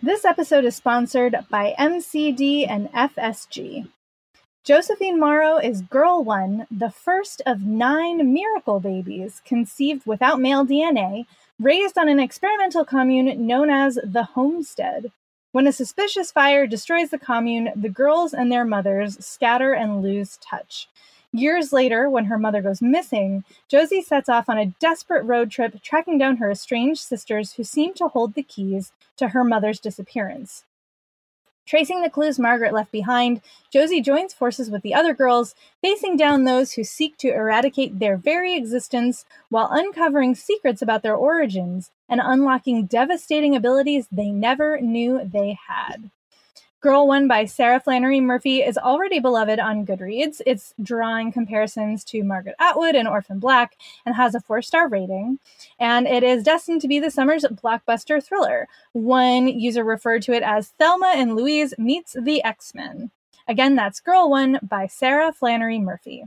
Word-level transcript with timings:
This 0.00 0.24
episode 0.24 0.64
is 0.64 0.74
sponsored 0.74 1.36
by 1.50 1.74
MCD 1.78 2.66
and 2.68 2.88
FSG. 2.92 3.88
Josephine 4.64 5.20
Morrow 5.20 5.58
is 5.58 5.82
Girl 5.82 6.24
One, 6.24 6.66
the 6.70 6.90
first 6.90 7.42
of 7.46 7.62
nine 7.62 8.32
miracle 8.32 8.80
babies 8.80 9.42
conceived 9.44 10.06
without 10.06 10.40
male 10.40 10.64
DNA, 10.64 11.26
raised 11.60 11.98
on 11.98 12.08
an 12.08 12.18
experimental 12.18 12.84
commune 12.84 13.46
known 13.46 13.70
as 13.70 13.98
the 14.02 14.24
Homestead. 14.34 15.12
When 15.52 15.66
a 15.66 15.72
suspicious 15.72 16.32
fire 16.32 16.66
destroys 16.66 17.10
the 17.10 17.18
commune, 17.18 17.70
the 17.76 17.88
girls 17.88 18.32
and 18.32 18.50
their 18.50 18.64
mothers 18.64 19.24
scatter 19.24 19.72
and 19.72 20.02
lose 20.02 20.38
touch. 20.38 20.88
Years 21.34 21.72
later, 21.72 22.10
when 22.10 22.26
her 22.26 22.38
mother 22.38 22.60
goes 22.60 22.82
missing, 22.82 23.44
Josie 23.66 24.02
sets 24.02 24.28
off 24.28 24.50
on 24.50 24.58
a 24.58 24.74
desperate 24.78 25.24
road 25.24 25.50
trip 25.50 25.80
tracking 25.82 26.18
down 26.18 26.36
her 26.36 26.50
estranged 26.50 27.00
sisters 27.00 27.54
who 27.54 27.64
seem 27.64 27.94
to 27.94 28.08
hold 28.08 28.34
the 28.34 28.42
keys 28.42 28.92
to 29.16 29.28
her 29.28 29.42
mother's 29.42 29.80
disappearance. 29.80 30.64
Tracing 31.64 32.02
the 32.02 32.10
clues 32.10 32.38
Margaret 32.38 32.74
left 32.74 32.92
behind, 32.92 33.40
Josie 33.72 34.02
joins 34.02 34.34
forces 34.34 34.68
with 34.68 34.82
the 34.82 34.92
other 34.92 35.14
girls, 35.14 35.54
facing 35.80 36.16
down 36.16 36.44
those 36.44 36.72
who 36.72 36.84
seek 36.84 37.16
to 37.18 37.32
eradicate 37.32 37.98
their 37.98 38.18
very 38.18 38.54
existence 38.54 39.24
while 39.48 39.68
uncovering 39.70 40.34
secrets 40.34 40.82
about 40.82 41.02
their 41.02 41.16
origins 41.16 41.90
and 42.10 42.20
unlocking 42.22 42.84
devastating 42.84 43.56
abilities 43.56 44.06
they 44.12 44.30
never 44.30 44.80
knew 44.80 45.22
they 45.24 45.56
had. 45.68 46.10
Girl 46.82 47.06
One 47.06 47.28
by 47.28 47.44
Sarah 47.44 47.78
Flannery 47.78 48.18
Murphy 48.18 48.60
is 48.60 48.76
already 48.76 49.20
beloved 49.20 49.60
on 49.60 49.86
Goodreads. 49.86 50.40
It's 50.44 50.74
drawing 50.82 51.30
comparisons 51.30 52.02
to 52.06 52.24
Margaret 52.24 52.56
Atwood 52.58 52.96
and 52.96 53.06
Orphan 53.06 53.38
Black 53.38 53.76
and 54.04 54.16
has 54.16 54.34
a 54.34 54.40
four 54.40 54.62
star 54.62 54.88
rating. 54.88 55.38
And 55.78 56.08
it 56.08 56.24
is 56.24 56.42
destined 56.42 56.80
to 56.80 56.88
be 56.88 56.98
the 56.98 57.12
summer's 57.12 57.44
blockbuster 57.44 58.20
thriller. 58.20 58.66
One 58.94 59.46
user 59.46 59.84
referred 59.84 60.22
to 60.22 60.32
it 60.32 60.42
as 60.42 60.70
Thelma 60.70 61.12
and 61.14 61.36
Louise 61.36 61.72
meets 61.78 62.16
the 62.20 62.42
X 62.42 62.74
Men. 62.74 63.12
Again, 63.46 63.76
that's 63.76 64.00
Girl 64.00 64.28
One 64.28 64.58
by 64.60 64.88
Sarah 64.88 65.32
Flannery 65.32 65.78
Murphy. 65.78 66.24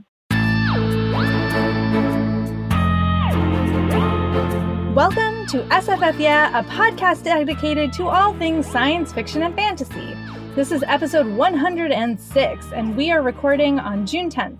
Welcome 4.94 5.44
to 5.48 5.62
SFF 5.68 6.18
Yeah, 6.18 6.58
a 6.58 6.64
podcast 6.64 7.24
dedicated 7.24 7.92
to 7.92 8.08
all 8.08 8.32
things 8.38 8.66
science 8.66 9.12
fiction 9.12 9.42
and 9.42 9.54
fantasy. 9.54 10.16
This 10.56 10.72
is 10.72 10.82
episode 10.84 11.26
106, 11.26 12.72
and 12.72 12.96
we 12.96 13.10
are 13.10 13.20
recording 13.20 13.78
on 13.78 14.06
June 14.06 14.30
10th. 14.30 14.56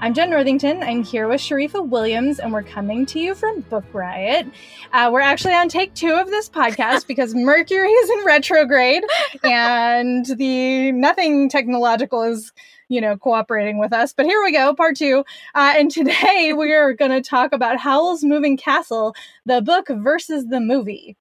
I'm 0.00 0.12
Jenn 0.12 0.30
Northington. 0.30 0.82
I'm 0.82 1.04
here 1.04 1.28
with 1.28 1.40
Sharifa 1.40 1.88
Williams, 1.88 2.40
and 2.40 2.52
we're 2.52 2.64
coming 2.64 3.06
to 3.06 3.20
you 3.20 3.32
from 3.32 3.60
Book 3.60 3.84
Riot. 3.92 4.48
Uh, 4.92 5.08
we're 5.12 5.20
actually 5.20 5.54
on 5.54 5.68
take 5.68 5.94
two 5.94 6.14
of 6.14 6.26
this 6.30 6.48
podcast 6.48 7.06
because 7.06 7.32
Mercury 7.32 7.90
is 7.90 8.10
in 8.10 8.24
retrograde, 8.26 9.04
and 9.44 10.26
the 10.26 10.90
nothing 10.90 11.48
technological 11.48 12.24
is, 12.24 12.52
you 12.88 13.00
know, 13.00 13.16
cooperating 13.16 13.78
with 13.78 13.92
us. 13.92 14.12
But 14.12 14.26
here 14.26 14.42
we 14.42 14.50
go, 14.50 14.74
part 14.74 14.96
two. 14.96 15.24
Uh, 15.54 15.74
and 15.76 15.92
today 15.92 16.54
we 16.58 16.72
are 16.72 16.92
going 16.92 17.12
to 17.12 17.22
talk 17.22 17.52
about 17.52 17.78
Howl's 17.78 18.24
Moving 18.24 18.56
Castle, 18.56 19.14
the 19.44 19.62
book 19.62 19.86
versus 19.90 20.48
the 20.48 20.58
movie 20.58 21.16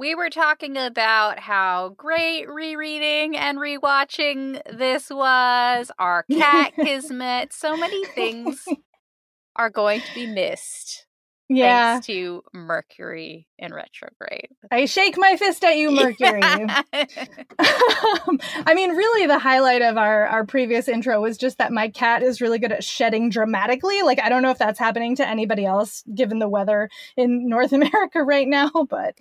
we 0.00 0.14
were 0.14 0.30
talking 0.30 0.78
about 0.78 1.38
how 1.38 1.90
great 1.90 2.48
rereading 2.48 3.36
and 3.36 3.58
rewatching 3.58 4.58
this 4.72 5.10
was, 5.10 5.92
our 5.98 6.22
cat 6.22 6.72
kismet. 6.76 7.52
So 7.52 7.76
many 7.76 8.06
things 8.06 8.64
are 9.56 9.68
going 9.68 10.00
to 10.00 10.14
be 10.14 10.26
missed. 10.26 11.04
Yeah. 11.50 11.94
Thanks 11.94 12.06
to 12.06 12.42
Mercury 12.54 13.46
in 13.58 13.74
retrograde. 13.74 14.48
I 14.70 14.86
shake 14.86 15.18
my 15.18 15.36
fist 15.36 15.62
at 15.64 15.76
you, 15.76 15.90
Mercury. 15.90 16.40
Yeah. 16.40 16.82
Um, 16.94 18.38
I 18.64 18.72
mean, 18.72 18.92
really, 18.92 19.26
the 19.26 19.38
highlight 19.38 19.82
of 19.82 19.98
our, 19.98 20.26
our 20.28 20.46
previous 20.46 20.88
intro 20.88 21.20
was 21.20 21.36
just 21.36 21.58
that 21.58 21.72
my 21.72 21.88
cat 21.88 22.22
is 22.22 22.40
really 22.40 22.58
good 22.58 22.72
at 22.72 22.84
shedding 22.84 23.28
dramatically. 23.28 24.00
Like, 24.00 24.20
I 24.22 24.30
don't 24.30 24.42
know 24.42 24.50
if 24.50 24.58
that's 24.58 24.78
happening 24.78 25.16
to 25.16 25.28
anybody 25.28 25.66
else 25.66 26.04
given 26.14 26.38
the 26.38 26.48
weather 26.48 26.88
in 27.18 27.50
North 27.50 27.72
America 27.72 28.22
right 28.22 28.48
now, 28.48 28.70
but 28.88 29.14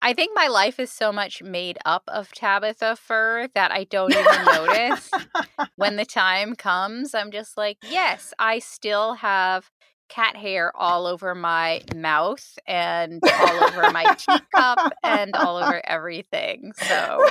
I 0.00 0.12
think 0.12 0.32
my 0.34 0.46
life 0.46 0.78
is 0.78 0.92
so 0.92 1.10
much 1.10 1.42
made 1.42 1.78
up 1.84 2.04
of 2.08 2.30
Tabitha 2.32 2.96
fur 2.96 3.48
that 3.54 3.72
I 3.72 3.84
don't 3.84 4.12
even 4.12 4.44
notice. 4.44 5.10
when 5.76 5.96
the 5.96 6.04
time 6.04 6.54
comes, 6.54 7.14
I'm 7.14 7.32
just 7.32 7.56
like, 7.56 7.78
yes, 7.82 8.32
I 8.38 8.60
still 8.60 9.14
have 9.14 9.70
cat 10.08 10.36
hair 10.36 10.72
all 10.76 11.06
over 11.06 11.34
my 11.34 11.82
mouth 11.94 12.58
and 12.66 13.22
all 13.22 13.64
over 13.64 13.90
my 13.90 14.04
teacup 14.14 14.92
and 15.02 15.34
all 15.34 15.56
over 15.56 15.80
everything. 15.86 16.72
So 16.76 17.26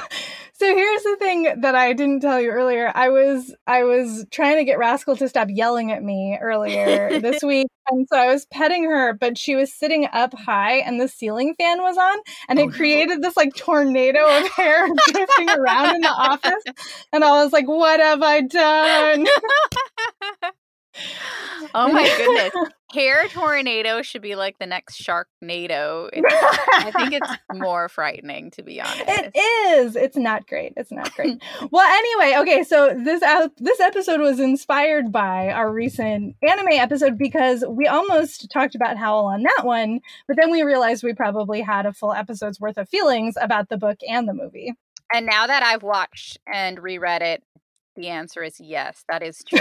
So 0.59 0.65
here's 0.75 1.03
the 1.03 1.17
thing 1.19 1.61
that 1.61 1.75
I 1.75 1.93
didn't 1.93 2.21
tell 2.21 2.41
you 2.41 2.49
earlier. 2.49 2.91
I 2.95 3.09
was 3.09 3.53
I 3.67 3.83
was 3.83 4.25
trying 4.31 4.57
to 4.57 4.63
get 4.63 4.79
Rascal 4.79 5.15
to 5.17 5.29
stop 5.29 5.49
yelling 5.51 5.91
at 5.91 6.01
me 6.01 6.35
earlier 6.41 7.19
this 7.19 7.43
week. 7.43 7.67
And 7.91 8.07
so 8.11 8.17
I 8.17 8.25
was 8.33 8.47
petting 8.47 8.85
her, 8.85 9.13
but 9.13 9.37
she 9.37 9.55
was 9.55 9.71
sitting 9.71 10.07
up 10.11 10.33
high 10.33 10.77
and 10.77 10.99
the 10.99 11.07
ceiling 11.07 11.53
fan 11.59 11.83
was 11.83 11.95
on 11.95 12.17
and 12.49 12.57
it 12.57 12.69
oh, 12.69 12.71
created 12.71 13.19
no. 13.19 13.27
this 13.27 13.37
like 13.37 13.55
tornado 13.55 14.25
of 14.25 14.47
hair 14.55 14.89
drifting 15.11 15.49
around 15.51 15.95
in 15.95 16.01
the 16.01 16.09
office. 16.09 16.63
And 17.13 17.23
I 17.23 17.43
was 17.43 17.53
like, 17.53 17.67
what 17.67 17.99
have 17.99 18.23
I 18.23 18.41
done? 18.41 19.27
Oh 21.77 21.91
my 21.91 22.07
goodness. 22.17 22.71
Hair 22.93 23.27
tornado 23.27 24.01
should 24.01 24.21
be 24.21 24.35
like 24.35 24.59
the 24.59 24.65
next 24.65 25.01
Sharknado. 25.01 26.09
I 26.15 26.91
think 26.95 27.13
it's 27.13 27.29
more 27.53 27.89
frightening, 27.89 28.49
to 28.51 28.63
be 28.63 28.79
honest. 28.79 29.03
It 29.07 29.35
is. 29.35 29.97
It's 29.97 30.15
not 30.15 30.47
great. 30.47 30.73
It's 30.77 30.91
not 30.91 31.13
great. 31.13 31.41
well, 31.71 31.85
anyway, 31.85 32.37
okay. 32.39 32.63
So 32.63 32.97
this 32.97 33.21
uh, 33.21 33.49
this 33.57 33.81
episode 33.81 34.21
was 34.21 34.39
inspired 34.39 35.11
by 35.11 35.49
our 35.49 35.71
recent 35.71 36.37
anime 36.41 36.71
episode 36.71 37.17
because 37.17 37.65
we 37.67 37.87
almost 37.87 38.49
talked 38.51 38.73
about 38.73 38.97
Howl 38.97 39.25
on 39.25 39.43
that 39.43 39.61
one, 39.63 39.99
but 40.27 40.37
then 40.37 40.49
we 40.49 40.63
realized 40.63 41.03
we 41.03 41.13
probably 41.13 41.61
had 41.61 41.85
a 41.85 41.93
full 41.93 42.13
episode's 42.13 42.59
worth 42.59 42.77
of 42.77 42.87
feelings 42.87 43.35
about 43.39 43.67
the 43.67 43.77
book 43.77 43.97
and 44.07 44.29
the 44.29 44.33
movie. 44.33 44.73
And 45.13 45.25
now 45.25 45.47
that 45.47 45.63
I've 45.63 45.83
watched 45.83 46.37
and 46.51 46.81
reread 46.81 47.21
it, 47.21 47.43
the 47.97 48.07
answer 48.09 48.43
is 48.43 48.59
yes, 48.59 49.03
that 49.09 49.23
is 49.23 49.43
true. 49.43 49.59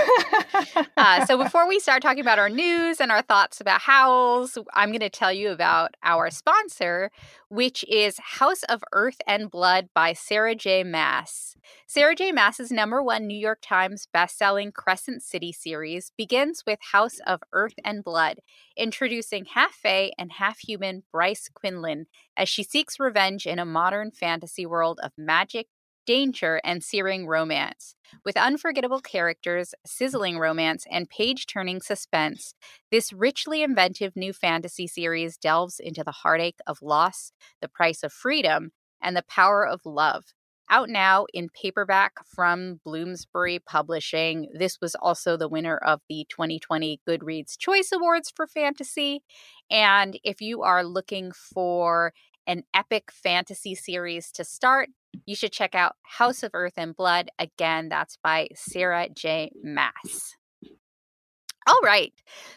uh, 0.96 1.24
so 1.24 1.42
before 1.42 1.66
we 1.66 1.80
start 1.80 2.02
talking 2.02 2.20
about 2.20 2.38
our 2.38 2.50
news 2.50 3.00
and 3.00 3.10
our 3.10 3.22
thoughts 3.22 3.60
about 3.60 3.80
Howls, 3.80 4.58
I'm 4.74 4.90
going 4.90 5.00
to 5.00 5.10
tell 5.10 5.32
you 5.32 5.50
about 5.50 5.96
our 6.02 6.30
sponsor, 6.30 7.10
which 7.48 7.84
is 7.88 8.18
House 8.18 8.62
of 8.64 8.84
Earth 8.92 9.20
and 9.26 9.50
Blood 9.50 9.88
by 9.94 10.12
Sarah 10.12 10.54
J. 10.54 10.84
Maas. 10.84 11.56
Sarah 11.86 12.14
J. 12.14 12.30
Maas's 12.30 12.70
number 12.70 13.02
one 13.02 13.26
New 13.26 13.38
York 13.38 13.60
Times 13.62 14.06
bestselling 14.14 14.72
Crescent 14.72 15.22
City 15.22 15.52
series 15.52 16.12
begins 16.16 16.64
with 16.66 16.78
House 16.92 17.18
of 17.26 17.40
Earth 17.52 17.74
and 17.84 18.04
Blood, 18.04 18.38
introducing 18.76 19.46
half 19.46 19.72
fae 19.74 20.12
and 20.18 20.32
half 20.32 20.58
human 20.58 21.04
Bryce 21.10 21.48
Quinlan 21.52 22.06
as 22.36 22.48
she 22.48 22.62
seeks 22.62 23.00
revenge 23.00 23.46
in 23.46 23.58
a 23.58 23.64
modern 23.64 24.10
fantasy 24.10 24.66
world 24.66 25.00
of 25.02 25.12
magic, 25.16 25.68
danger, 26.06 26.60
and 26.64 26.82
searing 26.82 27.26
romance. 27.26 27.94
With 28.24 28.36
unforgettable 28.36 29.00
characters, 29.00 29.74
sizzling 29.84 30.38
romance, 30.38 30.86
and 30.90 31.10
page 31.10 31.46
turning 31.46 31.80
suspense, 31.80 32.54
this 32.90 33.12
richly 33.12 33.62
inventive 33.62 34.14
new 34.16 34.32
fantasy 34.32 34.86
series 34.86 35.36
delves 35.36 35.78
into 35.78 36.02
the 36.04 36.12
heartache 36.12 36.60
of 36.66 36.78
loss, 36.80 37.32
the 37.60 37.68
price 37.68 38.02
of 38.02 38.12
freedom, 38.12 38.70
and 39.02 39.16
the 39.16 39.24
power 39.28 39.66
of 39.66 39.82
love. 39.84 40.24
Out 40.68 40.88
now 40.88 41.26
in 41.32 41.48
paperback 41.48 42.14
from 42.26 42.80
Bloomsbury 42.84 43.60
Publishing. 43.60 44.48
This 44.52 44.78
was 44.80 44.96
also 44.96 45.36
the 45.36 45.48
winner 45.48 45.76
of 45.76 46.00
the 46.08 46.26
2020 46.28 47.00
Goodreads 47.08 47.56
Choice 47.56 47.90
Awards 47.92 48.32
for 48.34 48.48
Fantasy. 48.48 49.22
And 49.70 50.18
if 50.24 50.40
you 50.40 50.62
are 50.62 50.82
looking 50.82 51.30
for 51.30 52.12
an 52.46 52.64
epic 52.74 53.10
fantasy 53.12 53.74
series 53.74 54.30
to 54.32 54.44
start, 54.44 54.90
you 55.24 55.34
should 55.34 55.52
check 55.52 55.74
out 55.74 55.96
House 56.02 56.42
of 56.42 56.50
Earth 56.54 56.74
and 56.76 56.96
Blood. 56.96 57.30
Again, 57.38 57.88
that's 57.88 58.16
by 58.22 58.48
Sarah 58.54 59.08
J. 59.08 59.50
Maas. 59.62 60.36
All 61.68 61.80
right. 61.82 62.12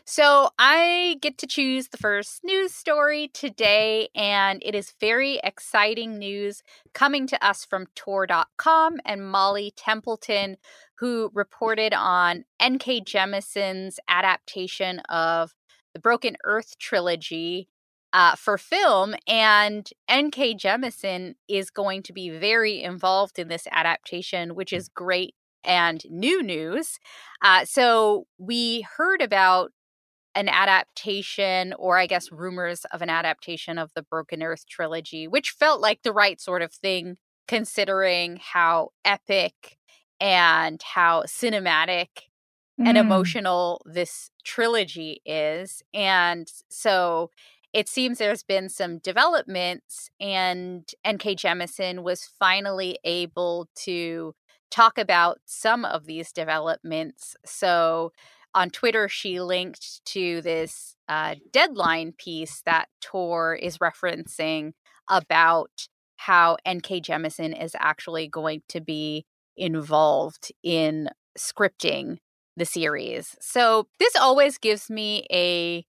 So 0.05 0.51
I 0.59 1.17
get 1.19 1.39
to 1.39 1.47
choose 1.47 1.87
the 1.87 1.97
first 1.97 2.43
news 2.43 2.75
story 2.75 3.31
today, 3.33 4.09
and 4.13 4.61
it 4.63 4.75
is 4.75 4.93
very 4.99 5.39
exciting 5.43 6.19
news 6.19 6.61
coming 6.93 7.25
to 7.27 7.43
us 7.43 7.65
from 7.65 7.87
Tor.com 7.95 8.99
and 9.03 9.27
Molly 9.27 9.73
Templeton, 9.75 10.57
who 10.99 11.31
reported 11.33 11.91
on 11.91 12.45
N.K. 12.59 13.01
Jemisin's 13.01 13.99
adaptation 14.07 14.99
of 15.09 15.55
the 15.95 15.99
Broken 15.99 16.37
Earth 16.43 16.77
trilogy 16.77 17.67
uh, 18.13 18.35
for 18.35 18.57
film. 18.57 19.15
And 19.27 19.89
N.K. 20.07 20.55
Jemisin 20.55 21.35
is 21.47 21.69
going 21.69 22.03
to 22.03 22.13
be 22.13 22.29
very 22.29 22.81
involved 22.81 23.39
in 23.39 23.47
this 23.47 23.67
adaptation, 23.71 24.55
which 24.55 24.73
is 24.73 24.89
great 24.89 25.35
and 25.63 26.03
new 26.09 26.41
news. 26.41 26.99
Uh, 27.41 27.65
so 27.65 28.25
we 28.37 28.85
heard 28.97 29.21
about 29.21 29.71
an 30.35 30.47
adaptation, 30.47 31.73
or 31.77 31.97
I 31.97 32.05
guess 32.05 32.31
rumors 32.31 32.85
of 32.93 33.01
an 33.01 33.09
adaptation 33.09 33.77
of 33.77 33.91
the 33.95 34.03
Broken 34.03 34.41
Earth 34.41 34.65
trilogy, 34.67 35.27
which 35.27 35.49
felt 35.49 35.81
like 35.81 36.03
the 36.03 36.13
right 36.13 36.39
sort 36.39 36.61
of 36.61 36.71
thing 36.71 37.17
considering 37.47 38.39
how 38.41 38.89
epic 39.03 39.77
and 40.19 40.81
how 40.83 41.23
cinematic 41.23 42.07
mm. 42.79 42.87
and 42.87 42.97
emotional 42.97 43.81
this 43.85 44.29
trilogy 44.43 45.21
is. 45.25 45.81
And 45.93 46.47
so 46.69 47.31
it 47.73 47.87
seems 47.87 48.17
there's 48.17 48.43
been 48.43 48.69
some 48.69 48.97
developments, 48.99 50.09
and 50.19 50.89
N.K. 51.03 51.35
Jemisin 51.35 52.03
was 52.03 52.29
finally 52.39 52.97
able 53.03 53.67
to 53.83 54.33
talk 54.71 54.97
about 54.97 55.39
some 55.45 55.85
of 55.85 56.05
these 56.05 56.31
developments. 56.31 57.35
So 57.45 58.11
on 58.55 58.69
Twitter, 58.69 59.07
she 59.07 59.39
linked 59.39 60.03
to 60.05 60.41
this 60.41 60.95
uh, 61.07 61.35
deadline 61.51 62.13
piece 62.17 62.61
that 62.65 62.87
Tor 63.01 63.55
is 63.55 63.77
referencing 63.77 64.73
about 65.09 65.87
how 66.17 66.57
N.K. 66.65 67.01
Jemisin 67.01 67.61
is 67.61 67.75
actually 67.79 68.27
going 68.27 68.61
to 68.69 68.81
be 68.81 69.25
involved 69.55 70.51
in 70.63 71.09
scripting 71.37 72.17
the 72.57 72.65
series. 72.65 73.35
So 73.39 73.87
this 73.99 74.15
always 74.15 74.57
gives 74.57 74.89
me 74.89 75.25
a 75.31 75.85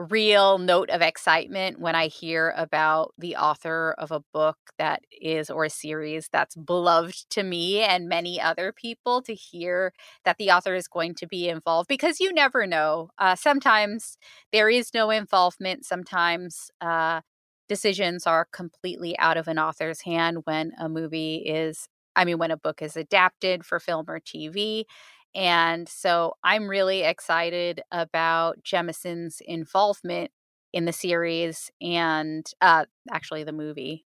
real 0.00 0.58
note 0.58 0.90
of 0.90 1.02
excitement 1.02 1.78
when 1.80 1.94
I 1.94 2.06
hear 2.08 2.54
about 2.56 3.12
the 3.18 3.36
author 3.36 3.94
of 3.98 4.10
a 4.10 4.22
book 4.32 4.56
that 4.78 5.02
is, 5.20 5.50
or 5.50 5.64
a 5.64 5.70
series 5.70 6.28
that's 6.32 6.56
beloved 6.56 7.28
to 7.30 7.42
me 7.42 7.80
and 7.80 8.08
many 8.08 8.40
other 8.40 8.72
people 8.72 9.22
to 9.22 9.34
hear 9.34 9.92
that 10.24 10.38
the 10.38 10.50
author 10.50 10.74
is 10.74 10.88
going 10.88 11.14
to 11.16 11.26
be 11.26 11.48
involved 11.48 11.88
because 11.88 12.20
you 12.20 12.32
never 12.32 12.66
know. 12.66 13.10
Uh, 13.18 13.34
sometimes 13.36 14.16
there 14.52 14.68
is 14.70 14.94
no 14.94 15.10
involvement, 15.10 15.84
sometimes 15.84 16.70
uh, 16.80 17.20
decisions 17.68 18.26
are 18.26 18.46
completely 18.52 19.18
out 19.18 19.36
of 19.36 19.48
an 19.48 19.58
author's 19.58 20.00
hand 20.02 20.38
when 20.44 20.72
a 20.78 20.88
movie 20.88 21.36
is. 21.36 21.88
I 22.16 22.24
mean, 22.24 22.38
when 22.38 22.50
a 22.50 22.56
book 22.56 22.82
is 22.82 22.96
adapted 22.96 23.64
for 23.64 23.78
film 23.78 24.06
or 24.08 24.18
TV. 24.18 24.84
And 25.34 25.88
so 25.88 26.34
I'm 26.42 26.68
really 26.68 27.02
excited 27.02 27.82
about 27.92 28.62
Jemisin's 28.64 29.40
involvement 29.44 30.30
in 30.72 30.84
the 30.84 30.92
series 30.92 31.70
and 31.80 32.46
uh, 32.60 32.86
actually 33.10 33.44
the 33.44 33.52
movie. 33.52 34.04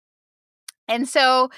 And 0.89 1.09
so 1.09 1.51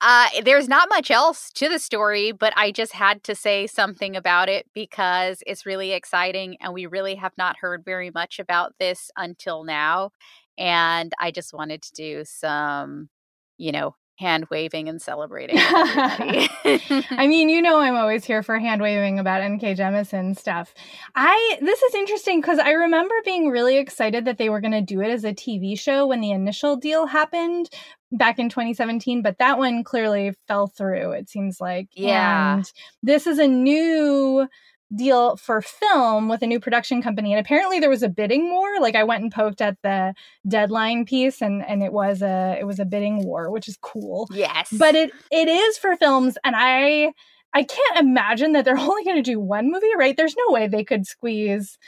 uh, 0.00 0.28
there's 0.44 0.68
not 0.68 0.88
much 0.88 1.10
else 1.10 1.50
to 1.54 1.68
the 1.68 1.78
story, 1.78 2.32
but 2.32 2.52
I 2.56 2.72
just 2.72 2.92
had 2.92 3.22
to 3.24 3.34
say 3.34 3.66
something 3.66 4.16
about 4.16 4.48
it 4.48 4.66
because 4.74 5.42
it's 5.46 5.66
really 5.66 5.92
exciting 5.92 6.56
and 6.60 6.72
we 6.72 6.86
really 6.86 7.16
have 7.16 7.32
not 7.36 7.58
heard 7.58 7.84
very 7.84 8.10
much 8.10 8.38
about 8.38 8.74
this 8.80 9.10
until 9.16 9.64
now. 9.64 10.10
And 10.58 11.12
I 11.20 11.30
just 11.30 11.52
wanted 11.52 11.82
to 11.82 11.92
do 11.94 12.24
some, 12.24 13.10
you 13.58 13.72
know, 13.72 13.94
hand 14.20 14.46
waving 14.50 14.88
and 14.88 15.00
celebrating. 15.00 15.56
I 15.58 17.26
mean, 17.26 17.48
you 17.48 17.62
know, 17.62 17.80
I'm 17.80 17.96
always 17.96 18.24
here 18.24 18.42
for 18.42 18.58
hand 18.58 18.82
waving 18.82 19.18
about 19.18 19.40
N.K. 19.40 19.74
Jemisin 19.74 20.38
stuff. 20.38 20.74
I 21.14 21.58
this 21.62 21.82
is 21.82 21.94
interesting 21.94 22.40
because 22.40 22.58
I 22.58 22.72
remember 22.72 23.14
being 23.24 23.48
really 23.48 23.78
excited 23.78 24.26
that 24.26 24.36
they 24.36 24.50
were 24.50 24.60
going 24.60 24.72
to 24.72 24.82
do 24.82 25.00
it 25.00 25.10
as 25.10 25.24
a 25.24 25.32
TV 25.32 25.78
show 25.78 26.06
when 26.06 26.20
the 26.20 26.32
initial 26.32 26.76
deal 26.76 27.06
happened 27.06 27.70
back 28.12 28.38
in 28.38 28.50
2017, 28.50 29.22
but 29.22 29.38
that 29.38 29.56
one 29.56 29.82
clearly 29.84 30.34
fell 30.46 30.66
through. 30.66 31.12
It 31.12 31.30
seems 31.30 31.60
like, 31.60 31.88
yeah. 31.92 32.56
And 32.56 32.72
this 33.02 33.26
is 33.26 33.38
a 33.38 33.48
new 33.48 34.46
deal 34.94 35.36
for 35.36 35.62
film 35.62 36.28
with 36.28 36.42
a 36.42 36.46
new 36.46 36.58
production 36.58 37.00
company 37.00 37.32
and 37.32 37.40
apparently 37.40 37.78
there 37.78 37.90
was 37.90 38.02
a 38.02 38.08
bidding 38.08 38.50
war. 38.50 38.80
Like 38.80 38.94
i 38.96 39.04
went 39.04 39.22
and 39.22 39.32
poked 39.32 39.60
at 39.60 39.76
the 39.82 40.14
deadline 40.48 41.04
piece 41.04 41.40
and 41.40 41.64
and 41.64 41.82
it 41.82 41.92
was 41.92 42.22
a 42.22 42.56
it 42.58 42.64
was 42.64 42.80
a 42.80 42.84
bidding 42.84 43.24
war 43.24 43.50
which 43.50 43.68
is 43.68 43.78
cool. 43.80 44.28
Yes. 44.32 44.68
but 44.72 44.94
it 44.94 45.12
it 45.30 45.48
is 45.48 45.78
for 45.78 45.96
films 45.96 46.36
and 46.44 46.54
i 46.56 47.12
i 47.54 47.62
can't 47.62 47.98
imagine 47.98 48.52
that 48.52 48.64
they're 48.64 48.78
only 48.90 49.04
going 49.04 49.16
to 49.16 49.22
do 49.22 49.38
one 49.38 49.70
movie 49.70 49.94
right? 49.96 50.16
There's 50.16 50.36
no 50.36 50.52
way 50.52 50.66
they 50.66 50.84
could 50.84 51.06
squeeze 51.06 51.78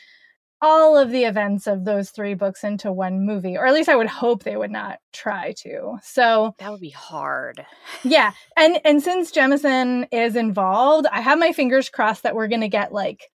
all 0.63 0.97
of 0.97 1.11
the 1.11 1.25
events 1.25 1.67
of 1.67 1.85
those 1.85 2.11
three 2.11 2.35
books 2.35 2.63
into 2.63 2.93
one 2.93 3.27
movie, 3.27 3.59
or 3.59 3.67
at 3.67 3.75
least 3.75 3.89
I 3.89 3.97
would 3.97 4.07
hope 4.07 4.45
they 4.45 4.57
would 4.57 4.71
not 4.71 5.01
try 5.13 5.53
to. 5.59 5.99
So 6.03 6.55
that 6.59 6.71
would 6.71 6.81
be 6.81 6.91
hard. 6.91 7.67
Yeah. 8.05 8.33
And 8.57 8.81
and 8.85 9.03
since 9.03 9.33
Jemisin 9.33 10.07
is 10.13 10.37
involved, 10.37 11.07
I 11.11 11.21
have 11.21 11.39
my 11.39 11.53
fingers 11.53 11.91
crossed 11.91 12.23
that 12.23 12.37
we're 12.37 12.49
gonna 12.49 12.69
get 12.69 12.93
like 12.93 13.31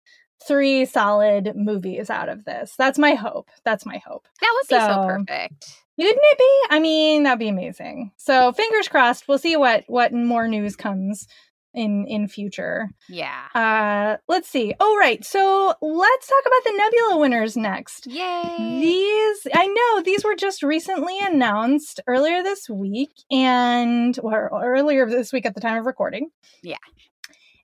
three 0.46 0.86
solid 0.86 1.52
movies 1.54 2.08
out 2.10 2.28
of 2.28 2.44
this. 2.44 2.74
That's 2.78 2.98
my 2.98 3.14
hope. 3.14 3.50
That's 3.64 3.84
my 3.84 3.98
hope. 3.98 4.26
That 4.40 4.52
would 4.54 4.68
be 4.68 4.80
so, 4.80 4.86
so 4.86 5.06
perfect. 5.06 5.76
Wouldn't 5.98 6.16
it 6.22 6.38
be? 6.38 6.76
I 6.76 6.78
mean, 6.78 7.24
that'd 7.24 7.40
be 7.40 7.48
amazing. 7.48 8.12
So 8.16 8.52
fingers 8.52 8.88
crossed. 8.88 9.26
We'll 9.28 9.38
see 9.38 9.56
what 9.56 9.84
what 9.88 10.12
more 10.12 10.48
news 10.48 10.76
comes 10.76 11.26
in 11.74 12.06
in 12.08 12.28
future. 12.28 12.88
Yeah. 13.08 13.46
Uh 13.54 14.16
let's 14.28 14.48
see. 14.48 14.74
Oh 14.80 14.96
right. 14.98 15.24
So 15.24 15.74
let's 15.80 16.26
talk 16.26 16.42
about 16.46 16.64
the 16.64 16.76
Nebula 16.76 17.18
winners 17.18 17.56
next. 17.56 18.06
Yay. 18.06 18.80
These 18.80 19.46
I 19.54 19.66
know 19.66 20.02
these 20.02 20.24
were 20.24 20.36
just 20.36 20.62
recently 20.62 21.18
announced 21.20 22.00
earlier 22.06 22.42
this 22.42 22.68
week 22.68 23.12
and 23.30 24.18
or 24.22 24.50
earlier 24.52 25.06
this 25.06 25.32
week 25.32 25.46
at 25.46 25.54
the 25.54 25.60
time 25.60 25.78
of 25.78 25.86
recording. 25.86 26.30
Yeah 26.62 26.76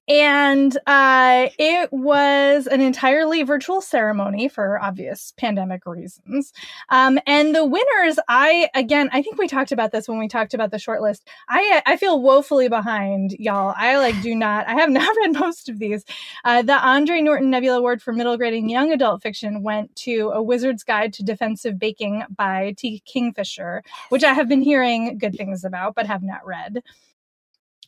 and 0.09 0.77
uh, 0.87 1.49
it 1.59 1.93
was 1.93 2.67
an 2.67 2.81
entirely 2.81 3.43
virtual 3.43 3.81
ceremony 3.81 4.49
for 4.49 4.79
obvious 4.81 5.33
pandemic 5.39 5.87
reasons. 5.87 6.53
Um, 6.91 7.19
and 7.27 7.55
the 7.55 7.65
winners, 7.65 8.19
I 8.29 8.69
again, 8.75 9.09
I 9.13 9.23
think 9.23 9.39
we 9.39 9.49
talked 9.49 9.73
about 9.73 9.93
this 9.93 10.09
when 10.09 10.19
we 10.19 10.29
talked 10.29 10.53
about 10.53 10.71
the 10.71 10.77
shortlist. 10.77 11.23
I 11.49 11.83
I 11.87 11.97
feel 11.97 12.21
woefully 12.21 12.69
behind, 12.69 13.33
y'all. 13.39 13.75
I 13.77 13.97
like 13.97 14.21
do 14.23 14.35
not. 14.35 14.67
I 14.69 14.75
have 14.75 14.91
not 14.95 15.17
read 15.17 15.33
most 15.33 15.69
of 15.69 15.79
these. 15.79 16.05
Uh, 16.45 16.63
the 16.63 16.75
Andre 16.75 17.21
Norton 17.23 17.51
Nebula 17.51 17.79
Award 17.79 18.03
for 18.03 18.13
Middle 18.13 18.37
Grade 18.37 18.55
and 18.55 18.71
Young 18.71 18.93
Adult 18.93 19.23
Fiction 19.23 19.63
went 19.63 19.95
to 19.97 20.31
A 20.35 20.43
Wizard's 20.43 20.85
Guide 20.85 21.13
to 21.15 21.23
Defensive 21.23 21.79
Baking 21.79 22.25
by 22.37 22.75
T. 22.77 23.03
Kingfisher, 23.07 23.83
which 24.11 24.25
I 24.25 24.35
have 24.35 24.49
been 24.49 24.63
hearing 24.63 25.19
good 25.19 25.35
things 25.35 25.65
about 25.65 25.95
but 25.95 26.07
have 26.07 26.23
not 26.23 26.45
read. 26.47 26.83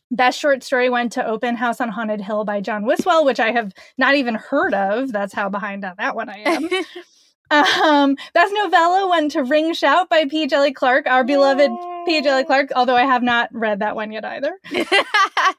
Best 0.09 0.39
short 0.39 0.63
story 0.63 0.89
went 0.89 1.11
to 1.13 1.25
Open 1.25 1.55
House 1.55 1.81
on 1.81 1.89
Haunted 1.89 2.21
Hill 2.21 2.45
by 2.45 2.61
John 2.61 2.85
Wiswell, 2.85 3.25
which 3.25 3.39
I 3.39 3.51
have 3.51 3.73
not 3.97 4.15
even 4.15 4.35
heard 4.35 4.73
of. 4.73 5.11
That's 5.11 5.33
how 5.33 5.49
behind 5.49 5.83
on 5.83 5.97
that 5.97 6.15
one 6.15 6.29
I 6.29 6.37
am. 6.39 6.69
um, 7.51 8.17
best 8.33 8.53
novella 8.63 9.07
went 9.09 9.31
to 9.31 9.43
Ring 9.43 9.73
Shout 9.73 10.09
by 10.09 10.25
P. 10.25 10.47
Djeli 10.47 10.73
Clark, 10.73 11.07
our 11.07 11.21
Yay. 11.21 11.27
beloved 11.35 11.71
P. 12.05 12.21
Djeli 12.21 12.45
Clark, 12.45 12.71
although 12.75 12.95
I 12.95 13.03
have 13.03 13.23
not 13.23 13.49
read 13.53 13.79
that 13.79 13.95
one 13.95 14.11
yet 14.11 14.25
either. 14.25 14.53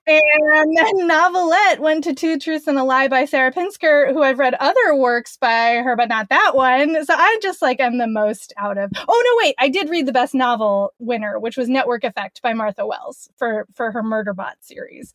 and 0.07 0.77
then 0.77 1.07
novelette 1.07 1.81
went 1.81 2.05
to 2.05 2.15
Two 2.15 2.39
Truths 2.39 2.67
and 2.67 2.79
a 2.79 2.85
Lie 2.85 3.09
by 3.09 3.25
Sarah 3.25 3.53
Pinsker, 3.53 4.13
who 4.13 4.23
I've 4.23 4.39
read 4.39 4.55
other 4.55 4.95
works 4.95 5.37
by 5.37 5.77
her, 5.77 5.97
but 5.97 6.09
not 6.09 6.29
that 6.31 6.55
one. 6.55 7.05
So 7.05 7.15
I 7.15 7.39
just 7.43 7.63
like 7.63 7.81
am 7.81 7.99
the 7.99 8.07
most 8.07 8.53
out 8.57 8.79
of. 8.79 8.91
Oh 9.09 9.23
no, 9.27 9.47
wait, 9.47 9.55
I 9.59 9.69
did 9.69 9.91
read 9.91 10.07
the 10.07 10.13
best 10.13 10.35
novel 10.35 10.95
winner, 10.99 11.39
which 11.39 11.57
was 11.57 11.69
Network 11.69 12.05
Effect 12.05 12.43
by 12.43 12.53
Martha 12.55 12.87
Wells 12.87 13.29
for 13.37 13.67
for 13.75 13.93
her 13.93 14.03
Murderbot 14.03 14.55
series. 14.61 15.13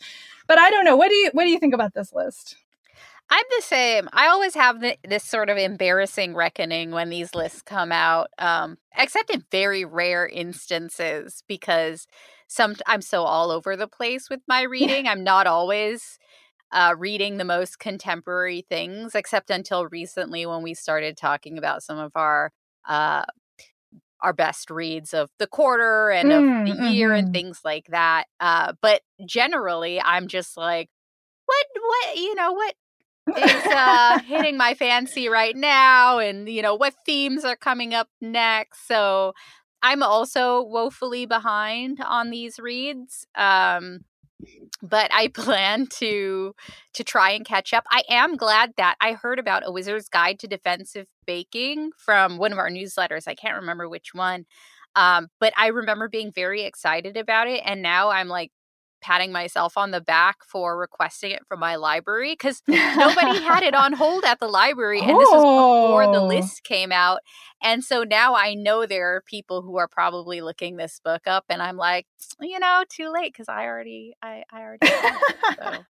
But 0.48 0.60
I 0.60 0.70
don't 0.70 0.86
know. 0.86 0.96
What 0.96 1.10
do 1.10 1.15
you 1.15 1.30
what 1.34 1.44
do 1.44 1.50
you 1.50 1.60
think 1.60 1.74
about 1.74 1.94
this 1.94 2.13
list? 2.13 2.58
I'm 3.33 3.45
the 3.57 3.63
same. 3.63 4.09
I 4.13 4.27
always 4.27 4.53
have 4.53 4.79
the, 4.79 4.95
this 5.03 5.23
sort 5.23 5.49
of 5.49 5.57
embarrassing 5.57 6.35
reckoning 6.35 6.91
when 6.91 7.09
these 7.09 7.33
lists 7.33 7.63
come 7.63 7.91
out, 7.91 8.27
um, 8.37 8.77
except 8.95 9.31
in 9.31 9.43
very 9.49 9.85
rare 9.85 10.27
instances 10.27 11.43
because 11.47 12.05
some 12.47 12.75
I'm 12.85 13.01
so 13.01 13.23
all 13.23 13.49
over 13.49 13.75
the 13.75 13.87
place 13.87 14.29
with 14.29 14.41
my 14.47 14.61
reading. 14.61 15.07
I'm 15.07 15.23
not 15.23 15.47
always 15.47 16.19
uh, 16.71 16.93
reading 16.95 17.37
the 17.37 17.43
most 17.43 17.79
contemporary 17.79 18.67
things, 18.69 19.15
except 19.15 19.49
until 19.49 19.87
recently 19.87 20.45
when 20.45 20.61
we 20.61 20.75
started 20.75 21.17
talking 21.17 21.57
about 21.57 21.81
some 21.81 21.97
of 21.97 22.11
our 22.13 22.51
uh, 22.87 23.23
our 24.21 24.33
best 24.33 24.69
reads 24.69 25.11
of 25.11 25.31
the 25.39 25.47
quarter 25.47 26.11
and 26.11 26.29
mm, 26.29 26.69
of 26.69 26.77
the 26.77 26.91
year 26.91 27.09
mm-hmm. 27.09 27.25
and 27.25 27.33
things 27.33 27.61
like 27.65 27.87
that. 27.87 28.25
Uh, 28.39 28.73
but 28.79 29.01
generally, 29.25 29.99
I'm 29.99 30.27
just 30.27 30.55
like, 30.55 30.91
what, 31.47 31.65
what, 31.81 32.17
you 32.17 32.35
know, 32.35 32.53
what 32.53 32.75
is 33.27 33.65
uh, 33.65 34.20
hitting 34.20 34.58
my 34.58 34.74
fancy 34.74 35.30
right 35.30 35.56
now, 35.56 36.20
and 36.20 36.50
you 36.50 36.62
know 36.62 36.75
what 36.75 36.94
themes 37.06 37.46
are 37.46 37.56
coming 37.56 37.94
up 37.94 38.10
next. 38.22 38.88
So 38.88 39.34
I'm 39.82 40.03
also 40.03 40.62
woefully 40.62 41.25
behind 41.25 42.00
on 42.06 42.30
these 42.30 42.60
reads. 42.60 43.25
Um, 43.36 44.06
but 44.82 45.12
I 45.13 45.27
plan 45.34 45.88
to 46.00 46.56
to 46.94 47.03
try 47.03 47.32
and 47.32 47.46
catch 47.46 47.74
up. 47.74 47.86
I 47.89 48.03
am 48.10 48.36
glad 48.36 48.74
that 48.77 48.96
I 49.00 49.13
heard 49.13 49.39
about 49.39 49.63
a 49.65 49.72
wizard's 49.72 50.10
guide 50.10 50.39
to 50.39 50.48
defensive 50.48 51.08
baking 51.25 51.92
from 51.98 52.38
one 52.38 52.51
of 52.51 52.58
our 52.58 52.70
newsletters. 52.70 53.27
I 53.27 53.36
can't 53.36 53.56
remember 53.56 53.88
which 53.88 54.13
one. 54.13 54.46
Um, 54.96 55.30
but 55.39 55.53
I 55.58 55.68
remember 55.68 56.08
being 56.08 56.32
very 56.32 56.63
excited 56.63 57.18
about 57.18 57.48
it. 57.48 57.62
And 57.65 57.82
now 57.82 58.10
I'm 58.10 58.27
like 58.27 58.51
patting 59.03 59.31
myself 59.31 59.77
on 59.77 59.91
the 59.91 60.01
back 60.01 60.38
for 60.48 60.77
requesting 60.77 61.31
it 61.31 61.45
from 61.45 61.60
my 61.60 61.75
library 61.75 62.31
because 62.31 62.63
nobody 62.67 63.39
had 63.39 63.62
it 63.62 63.75
on 63.75 63.93
hold 64.03 64.24
at 64.24 64.39
the 64.39 64.48
library. 64.48 65.01
And 65.01 65.10
this 65.10 65.29
was 65.29 65.43
before 65.43 66.05
the 66.07 66.22
oh. 66.22 66.27
list 66.27 66.63
came 66.63 66.91
out. 66.91 67.19
And 67.62 67.83
so 67.83 68.03
now 68.03 68.33
I 68.36 68.55
know 68.55 68.86
there 68.86 69.15
are 69.15 69.22
people 69.22 69.62
who 69.62 69.77
are 69.77 69.88
probably 69.88 70.41
looking 70.41 70.75
this 70.75 71.00
book 71.03 71.27
up, 71.27 71.45
and 71.50 71.62
I'm 71.62 71.77
like, 71.77 72.07
you 72.41 72.60
know, 72.60 72.83
too 72.89 73.12
late 73.12 73.31
because 73.31 73.48
I 73.48 73.65
already, 73.65 74.15
I, 74.22 74.43
I 74.51 74.62
already. 74.62 74.88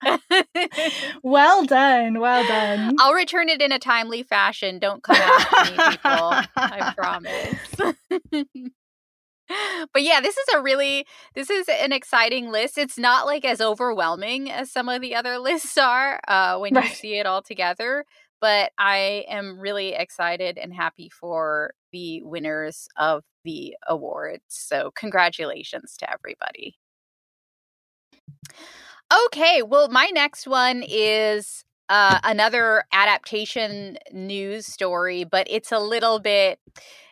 so. 0.05 1.19
well 1.23 1.65
done, 1.65 2.21
well 2.21 2.47
done. 2.47 2.97
I'll 3.01 3.15
return 3.15 3.49
it 3.49 3.61
in 3.61 3.73
a 3.73 3.79
timely 3.79 4.23
fashion. 4.23 4.79
Don't 4.79 5.03
come 5.03 5.17
after 5.17 5.73
me, 5.73 5.77
people. 5.91 6.35
I 6.57 6.95
promise 6.97 8.77
but 9.93 10.03
yeah, 10.03 10.21
this 10.21 10.37
is 10.37 10.55
a 10.55 10.63
really 10.63 11.07
this 11.35 11.51
is 11.51 11.69
an 11.69 11.93
exciting 11.93 12.51
list. 12.51 12.79
It's 12.79 12.99
not 12.99 13.27
like 13.27 13.45
as 13.45 13.61
overwhelming 13.61 14.51
as 14.51 14.71
some 14.71 14.89
of 14.89 15.01
the 15.01 15.15
other 15.15 15.39
lists 15.41 15.77
are 15.79 16.21
uh, 16.29 16.59
when 16.59 16.75
right. 16.75 16.89
you 16.89 16.95
see 16.95 17.19
it 17.19 17.27
all 17.27 17.43
together. 17.43 18.05
But 18.41 18.73
I 18.79 19.25
am 19.29 19.59
really 19.59 19.95
excited 19.95 20.59
and 20.59 20.73
happy 20.73 21.09
for 21.09 21.73
the 21.91 22.23
winners 22.23 22.87
of 22.97 23.25
the 23.45 23.75
awards. 23.89 24.43
So 24.49 24.91
congratulations 24.95 25.97
to 25.99 26.13
everybody. 26.13 26.77
Okay, 29.27 29.63
well, 29.63 29.89
my 29.89 30.11
next 30.13 30.47
one 30.47 30.85
is 30.87 31.65
uh, 31.89 32.19
another 32.25 32.85
adaptation 32.93 33.97
news 34.13 34.67
story, 34.67 35.25
but 35.25 35.47
it's 35.51 35.73
a 35.73 35.79
little 35.79 36.19
bit, 36.19 36.59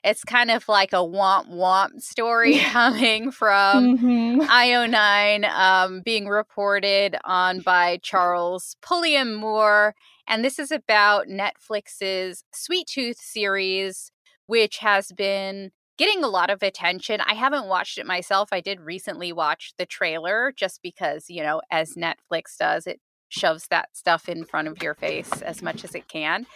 it's 0.03 0.25
kind 0.25 0.51
of 0.51 0.69
like 0.69 0.93
a 0.93 0.97
womp 0.97 1.49
womp 1.49 2.01
story 2.01 2.59
coming 2.73 3.31
from 3.31 3.99
mm-hmm. 3.99 4.41
IO9 4.41 5.49
um, 5.51 6.03
being 6.05 6.27
reported 6.27 7.17
on 7.25 7.61
by 7.61 7.99
Charles 8.03 8.77
Pulliam 8.83 9.35
Moore. 9.35 9.95
And 10.27 10.45
this 10.45 10.59
is 10.59 10.73
about 10.73 11.29
Netflix's 11.29 12.45
Sweet 12.53 12.87
Tooth 12.87 13.19
series, 13.21 14.11
which 14.47 14.79
has 14.79 15.13
been 15.13 15.71
getting 15.97 16.25
a 16.25 16.29
lot 16.29 16.51
of 16.51 16.63
attention. 16.63 17.21
I 17.21 17.35
haven't 17.35 17.67
watched 17.67 17.99
it 17.99 18.07
myself. 18.07 18.49
I 18.51 18.61
did 18.61 18.81
recently 18.81 19.33
watch 19.33 19.75
the 19.79 19.87
trailer 19.87 20.53
just 20.57 20.81
because, 20.83 21.27
you 21.29 21.43
know, 21.43 21.61
as 21.71 21.95
Netflix 21.95 22.57
does, 22.59 22.87
it 22.87 23.01
shoves 23.35 23.67
that 23.69 23.97
stuff 23.97 24.29
in 24.29 24.45
front 24.45 24.69
of 24.69 24.83
your 24.83 24.95
face 24.95 25.43
as 25.43 25.63
much 25.63 25.85
as 25.85 25.95
it 25.95 26.09
can. 26.09 26.47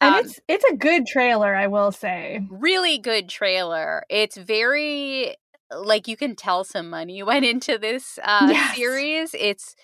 Um, 0.00 0.14
and 0.14 0.26
it's 0.26 0.40
it's 0.48 0.64
a 0.64 0.76
good 0.76 1.06
trailer, 1.06 1.54
I 1.54 1.66
will 1.68 1.92
say. 1.92 2.46
Really 2.50 2.98
good 2.98 3.28
trailer. 3.28 4.04
It's 4.10 4.36
very 4.36 5.36
like 5.74 6.06
you 6.06 6.16
can 6.16 6.36
tell 6.36 6.64
some 6.64 6.90
money 6.90 7.22
went 7.22 7.44
into 7.44 7.78
this 7.78 8.18
uh, 8.22 8.48
yes. 8.50 8.76
series. 8.76 9.34
It's 9.38 9.74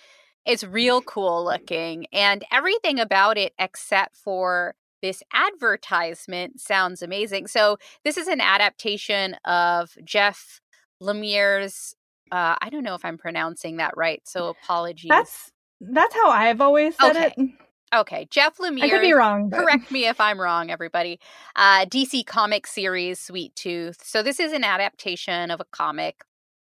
it's 0.44 0.64
real 0.64 1.00
cool 1.02 1.44
looking, 1.44 2.06
and 2.12 2.44
everything 2.52 2.99
about 2.99 3.38
it 3.38 3.54
except 3.59 4.16
for 4.16 4.75
this 5.00 5.23
advertisement 5.32 6.61
sounds 6.61 7.02
amazing. 7.02 7.49
So 7.49 7.78
this 8.04 8.16
is 8.16 8.28
an 8.28 8.40
adaptation 8.40 9.35
of 9.44 9.97
Jeff 10.04 10.61
Lemire's. 11.02 11.94
Uh, 12.30 12.56
I 12.61 12.71
don't 12.71 12.85
know 12.85 12.94
if 12.94 13.04
I'm 13.04 13.18
pronouncing 13.18 13.76
that 13.76 13.97
right, 13.97 14.23
so 14.25 14.49
apologies. 14.49 15.11
That's 15.11 15.51
that's 15.91 16.15
how 16.15 16.31
I've 16.31 16.61
always 16.61 16.97
said 16.97 17.17
okay. 17.17 17.35
it. 17.37 17.51
Okay, 17.95 18.27
Jeff 18.31 18.57
Lemire. 18.57 18.85
I 18.85 18.89
could 18.89 19.03
be 19.03 19.12
wrong. 19.12 19.51
But... 19.51 19.61
Correct 19.61 19.91
me 19.91 20.07
if 20.07 20.19
I'm 20.21 20.41
wrong, 20.41 20.71
everybody. 20.71 21.21
Uh, 21.57 21.85
DC 21.85 22.25
comic 22.25 22.67
series 22.67 23.19
Sweet 23.19 23.55
Tooth. 23.55 23.99
So 24.03 24.23
this 24.23 24.41
is 24.41 24.53
an 24.53 24.65
adaptation 24.65 25.51
of 25.51 25.61
a 25.61 25.67
comic, 25.67 26.25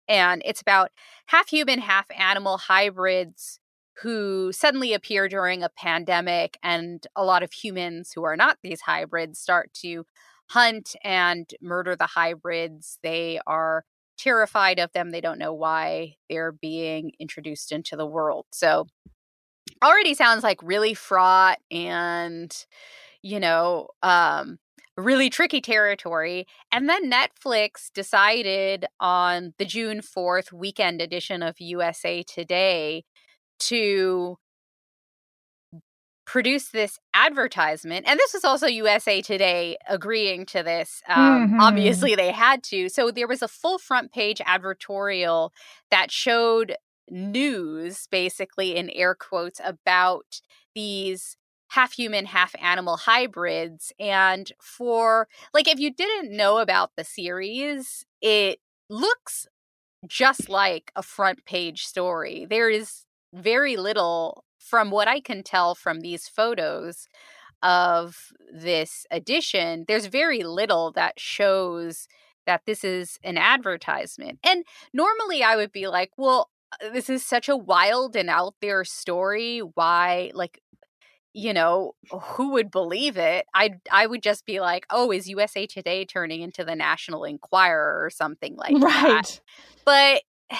and 0.06 0.42
it's 0.44 0.60
about 0.60 0.90
half 1.26 1.48
human, 1.48 1.78
half 1.78 2.06
animal 2.10 2.58
hybrids 2.58 3.58
who 4.02 4.52
suddenly 4.52 4.92
appear 4.92 5.28
during 5.28 5.62
a 5.62 5.70
pandemic, 5.70 6.58
and 6.62 7.06
a 7.16 7.24
lot 7.24 7.42
of 7.42 7.52
humans 7.52 8.12
who 8.14 8.24
are 8.24 8.36
not 8.36 8.58
these 8.62 8.82
hybrids 8.82 9.38
start 9.38 9.72
to 9.74 10.04
hunt 10.50 10.94
and 11.02 11.50
murder 11.62 11.96
the 11.96 12.06
hybrids. 12.06 12.98
They 13.02 13.40
are 13.46 13.84
terrified 14.18 14.78
of 14.78 14.92
them. 14.92 15.10
They 15.10 15.20
don't 15.20 15.38
know 15.38 15.52
why 15.52 16.16
they're 16.28 16.52
being 16.52 17.12
introduced 17.18 17.72
into 17.72 17.96
the 17.96 18.06
world. 18.06 18.46
So 18.52 18.86
already 19.82 20.14
sounds 20.14 20.42
like 20.42 20.58
really 20.62 20.94
fraught 20.94 21.58
and 21.70 22.64
you 23.22 23.40
know 23.40 23.88
um 24.02 24.58
really 24.96 25.28
tricky 25.28 25.60
territory 25.60 26.46
and 26.70 26.88
then 26.88 27.10
netflix 27.10 27.90
decided 27.92 28.86
on 29.00 29.52
the 29.58 29.64
june 29.64 30.00
4th 30.00 30.52
weekend 30.52 31.00
edition 31.00 31.42
of 31.42 31.56
usa 31.58 32.22
today 32.22 33.04
to 33.58 34.36
produce 36.26 36.70
this 36.70 36.98
advertisement 37.12 38.06
and 38.08 38.18
this 38.18 38.32
was 38.32 38.44
also 38.44 38.66
usa 38.66 39.20
today 39.20 39.76
agreeing 39.88 40.46
to 40.46 40.62
this 40.62 41.02
um, 41.08 41.48
mm-hmm. 41.48 41.60
obviously 41.60 42.14
they 42.14 42.30
had 42.30 42.62
to 42.62 42.88
so 42.88 43.10
there 43.10 43.28
was 43.28 43.42
a 43.42 43.48
full 43.48 43.78
front 43.78 44.12
page 44.12 44.38
advertorial 44.46 45.50
that 45.90 46.10
showed 46.10 46.76
news 47.10 48.06
basically 48.10 48.74
in 48.74 48.88
air 48.90 49.14
quotes 49.14 49.60
about 49.62 50.40
these 50.74 51.36
half 51.68 51.92
human 51.92 52.26
half 52.26 52.54
animal 52.60 52.96
hybrids 52.96 53.92
and 53.98 54.52
for 54.60 55.28
like 55.52 55.68
if 55.68 55.78
you 55.78 55.92
didn't 55.92 56.34
know 56.34 56.58
about 56.58 56.92
the 56.96 57.04
series 57.04 58.06
it 58.22 58.60
looks 58.88 59.46
just 60.06 60.48
like 60.48 60.92
a 60.96 61.02
front 61.02 61.44
page 61.44 61.84
story 61.84 62.46
there 62.48 62.70
is 62.70 63.04
very 63.34 63.76
little 63.76 64.44
from 64.64 64.90
what 64.90 65.08
I 65.08 65.20
can 65.20 65.42
tell 65.42 65.74
from 65.74 66.00
these 66.00 66.26
photos 66.26 67.06
of 67.62 68.32
this 68.52 69.06
edition, 69.10 69.84
there's 69.86 70.06
very 70.06 70.42
little 70.42 70.90
that 70.92 71.20
shows 71.20 72.08
that 72.46 72.62
this 72.66 72.82
is 72.82 73.18
an 73.22 73.36
advertisement. 73.36 74.38
And 74.42 74.64
normally 74.92 75.42
I 75.42 75.56
would 75.56 75.70
be 75.70 75.86
like, 75.86 76.12
well, 76.16 76.50
uh, 76.82 76.90
this 76.90 77.10
is 77.10 77.24
such 77.24 77.48
a 77.48 77.56
wild 77.56 78.16
and 78.16 78.30
out 78.30 78.54
there 78.60 78.84
story. 78.84 79.60
Why, 79.60 80.30
like, 80.34 80.60
you 81.34 81.52
know, 81.52 81.92
who 82.10 82.50
would 82.52 82.70
believe 82.70 83.16
it? 83.16 83.44
I 83.54 83.74
I 83.90 84.06
would 84.06 84.22
just 84.22 84.46
be 84.46 84.60
like, 84.60 84.86
oh, 84.90 85.10
is 85.10 85.28
USA 85.28 85.66
Today 85.66 86.04
turning 86.04 86.40
into 86.40 86.64
the 86.64 86.76
National 86.76 87.24
Enquirer 87.24 88.04
or 88.04 88.10
something 88.10 88.56
like 88.56 88.74
right. 88.78 88.82
that? 88.84 89.40
But 89.84 90.22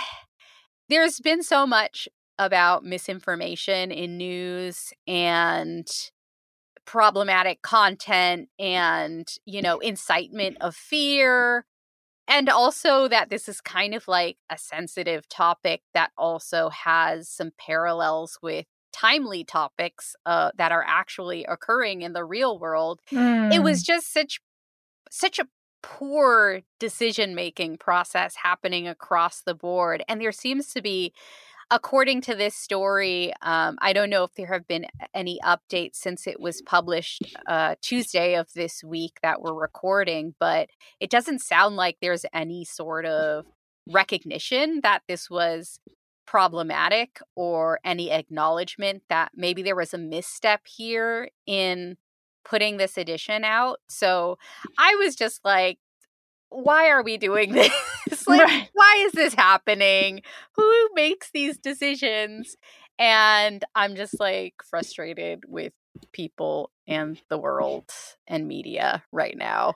there's 0.88 1.20
been 1.20 1.42
so 1.42 1.66
much 1.66 2.08
about 2.38 2.84
misinformation 2.84 3.90
in 3.90 4.16
news 4.16 4.92
and 5.06 5.86
problematic 6.84 7.62
content 7.62 8.48
and, 8.58 9.26
you 9.46 9.62
know, 9.62 9.78
incitement 9.78 10.56
of 10.60 10.74
fear. 10.74 11.64
And 12.26 12.48
also 12.48 13.08
that 13.08 13.30
this 13.30 13.48
is 13.48 13.60
kind 13.60 13.94
of 13.94 14.08
like 14.08 14.36
a 14.50 14.58
sensitive 14.58 15.28
topic 15.28 15.82
that 15.92 16.10
also 16.16 16.70
has 16.70 17.28
some 17.28 17.52
parallels 17.58 18.38
with 18.42 18.66
timely 18.92 19.44
topics 19.44 20.14
uh, 20.24 20.50
that 20.56 20.72
are 20.72 20.84
actually 20.86 21.44
occurring 21.44 22.02
in 22.02 22.12
the 22.12 22.24
real 22.24 22.58
world. 22.58 23.00
Mm. 23.10 23.52
It 23.52 23.62
was 23.62 23.82
mm. 23.82 23.86
just 23.86 24.12
such 24.12 24.40
such 25.10 25.38
a 25.38 25.48
poor 25.82 26.62
decision 26.80 27.34
making 27.34 27.76
process 27.76 28.36
happening 28.36 28.88
across 28.88 29.42
the 29.42 29.54
board 29.54 30.02
and 30.08 30.18
there 30.18 30.32
seems 30.32 30.72
to 30.72 30.80
be 30.80 31.12
according 31.74 32.20
to 32.20 32.36
this 32.36 32.54
story, 32.54 33.32
um, 33.42 33.76
I 33.82 33.92
don't 33.92 34.08
know 34.08 34.22
if 34.22 34.32
there 34.34 34.46
have 34.46 34.68
been 34.68 34.86
any 35.12 35.40
updates 35.44 35.96
since 35.96 36.24
it 36.28 36.38
was 36.38 36.62
published 36.62 37.36
uh, 37.48 37.74
Tuesday 37.82 38.36
of 38.36 38.46
this 38.54 38.84
week 38.84 39.18
that 39.24 39.42
we're 39.42 39.60
recording, 39.60 40.36
but 40.38 40.68
it 41.00 41.10
doesn't 41.10 41.40
sound 41.40 41.74
like 41.74 41.96
there's 42.00 42.24
any 42.32 42.64
sort 42.64 43.06
of 43.06 43.46
recognition 43.92 44.82
that 44.84 45.00
this 45.08 45.28
was 45.28 45.80
problematic 46.28 47.18
or 47.34 47.80
any 47.84 48.12
acknowledgement 48.12 49.02
that 49.08 49.32
maybe 49.34 49.60
there 49.60 49.76
was 49.76 49.92
a 49.92 49.98
misstep 49.98 50.60
here 50.68 51.28
in 51.44 51.96
putting 52.44 52.76
this 52.76 52.96
edition 52.96 53.42
out. 53.42 53.80
So 53.88 54.38
I 54.78 54.94
was 54.94 55.16
just 55.16 55.44
like, 55.44 55.78
why 56.54 56.88
are 56.88 57.02
we 57.02 57.16
doing 57.16 57.52
this? 57.52 58.26
like, 58.26 58.42
right. 58.42 58.68
why 58.72 59.04
is 59.06 59.12
this 59.12 59.34
happening? 59.34 60.22
Who 60.56 60.88
makes 60.94 61.30
these 61.32 61.58
decisions? 61.58 62.56
And 62.98 63.64
I'm 63.74 63.96
just 63.96 64.20
like 64.20 64.54
frustrated 64.68 65.44
with 65.48 65.72
people 66.12 66.70
and 66.86 67.20
the 67.28 67.38
world 67.38 67.90
and 68.26 68.46
media 68.46 69.02
right 69.12 69.36
now. 69.36 69.74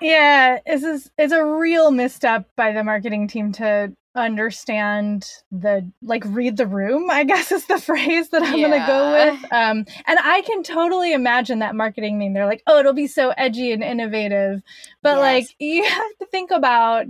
Yeah, 0.00 0.58
this 0.66 0.82
is 0.82 1.10
it's 1.18 1.32
a 1.32 1.44
real 1.44 1.90
misstep 1.90 2.48
by 2.56 2.72
the 2.72 2.84
marketing 2.84 3.28
team 3.28 3.52
to 3.52 3.92
understand 4.18 5.30
the 5.50 5.90
like 6.02 6.22
read 6.26 6.56
the 6.56 6.66
room 6.66 7.10
i 7.10 7.24
guess 7.24 7.50
is 7.58 7.66
the 7.66 7.78
phrase 7.78 8.30
that 8.30 8.42
i'm 8.42 8.58
yeah. 8.58 8.68
gonna 8.68 8.86
go 8.86 9.12
with 9.12 9.52
um 9.52 9.84
and 10.06 10.18
i 10.22 10.42
can 10.42 10.62
totally 10.62 11.12
imagine 11.12 11.58
that 11.60 11.74
marketing 11.74 12.18
meme 12.18 12.32
they're 12.32 12.46
like 12.46 12.62
oh 12.66 12.78
it'll 12.78 12.92
be 12.92 13.06
so 13.06 13.30
edgy 13.36 13.72
and 13.72 13.82
innovative 13.82 14.62
but 15.02 15.16
yes. 15.16 15.20
like 15.20 15.56
you 15.58 15.84
have 15.84 16.18
to 16.18 16.26
think 16.26 16.50
about 16.50 17.06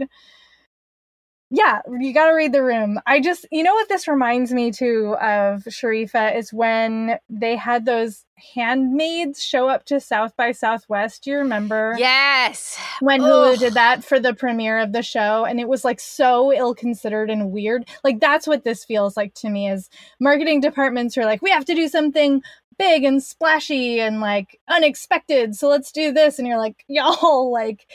yeah, 1.51 1.81
you 1.99 2.13
got 2.13 2.27
to 2.27 2.35
read 2.35 2.53
the 2.53 2.63
room. 2.63 3.01
I 3.07 3.21
just, 3.21 3.47
you 3.51 3.63
know 3.63 3.73
what 3.73 3.89
this 3.89 4.07
reminds 4.07 4.53
me 4.53 4.71
too 4.71 5.17
of 5.21 5.65
Sharifa 5.65 6.37
is 6.37 6.53
when 6.53 7.19
they 7.31 7.57
had 7.57 7.87
those 7.87 8.27
handmaids 8.55 9.43
show 9.43 9.67
up 9.67 9.85
to 9.87 9.99
South 9.99 10.37
by 10.37 10.53
Southwest. 10.53 11.25
Do 11.25 11.31
you 11.31 11.39
remember? 11.39 11.95
Yes. 11.99 12.79
When 13.01 13.23
Hulu 13.23 13.55
Ugh. 13.55 13.59
did 13.59 13.75
that 13.75 14.05
for 14.05 14.21
the 14.21 14.35
premiere 14.35 14.79
of 14.79 14.93
the 14.93 15.03
show 15.03 15.47
and 15.47 15.59
it 15.59 15.69
was 15.69 15.87
like 15.87 16.01
so 16.01 16.53
ill 16.53 16.75
considered 16.75 17.31
and 17.31 17.51
weird. 17.51 17.89
Like 18.05 18.21
that's 18.21 18.47
what 18.47 18.65
this 18.65 18.85
feels 18.85 19.17
like 19.17 19.33
to 19.37 19.49
me 19.49 19.71
is 19.71 19.89
marketing 20.21 20.61
departments 20.61 21.17
are 21.17 21.25
like, 21.25 21.41
we 21.41 21.51
have 21.51 21.65
to 21.65 21.75
do 21.75 21.89
something 21.89 22.43
big 22.79 23.05
and 23.05 23.23
splashy 23.23 24.01
and 24.01 24.21
like 24.21 24.61
unexpected. 24.69 25.57
So 25.57 25.69
let's 25.69 25.93
do 25.93 26.13
this. 26.13 26.39
And 26.39 26.47
you're 26.47 26.59
like, 26.59 26.85
y'all, 26.89 27.51
like, 27.53 27.87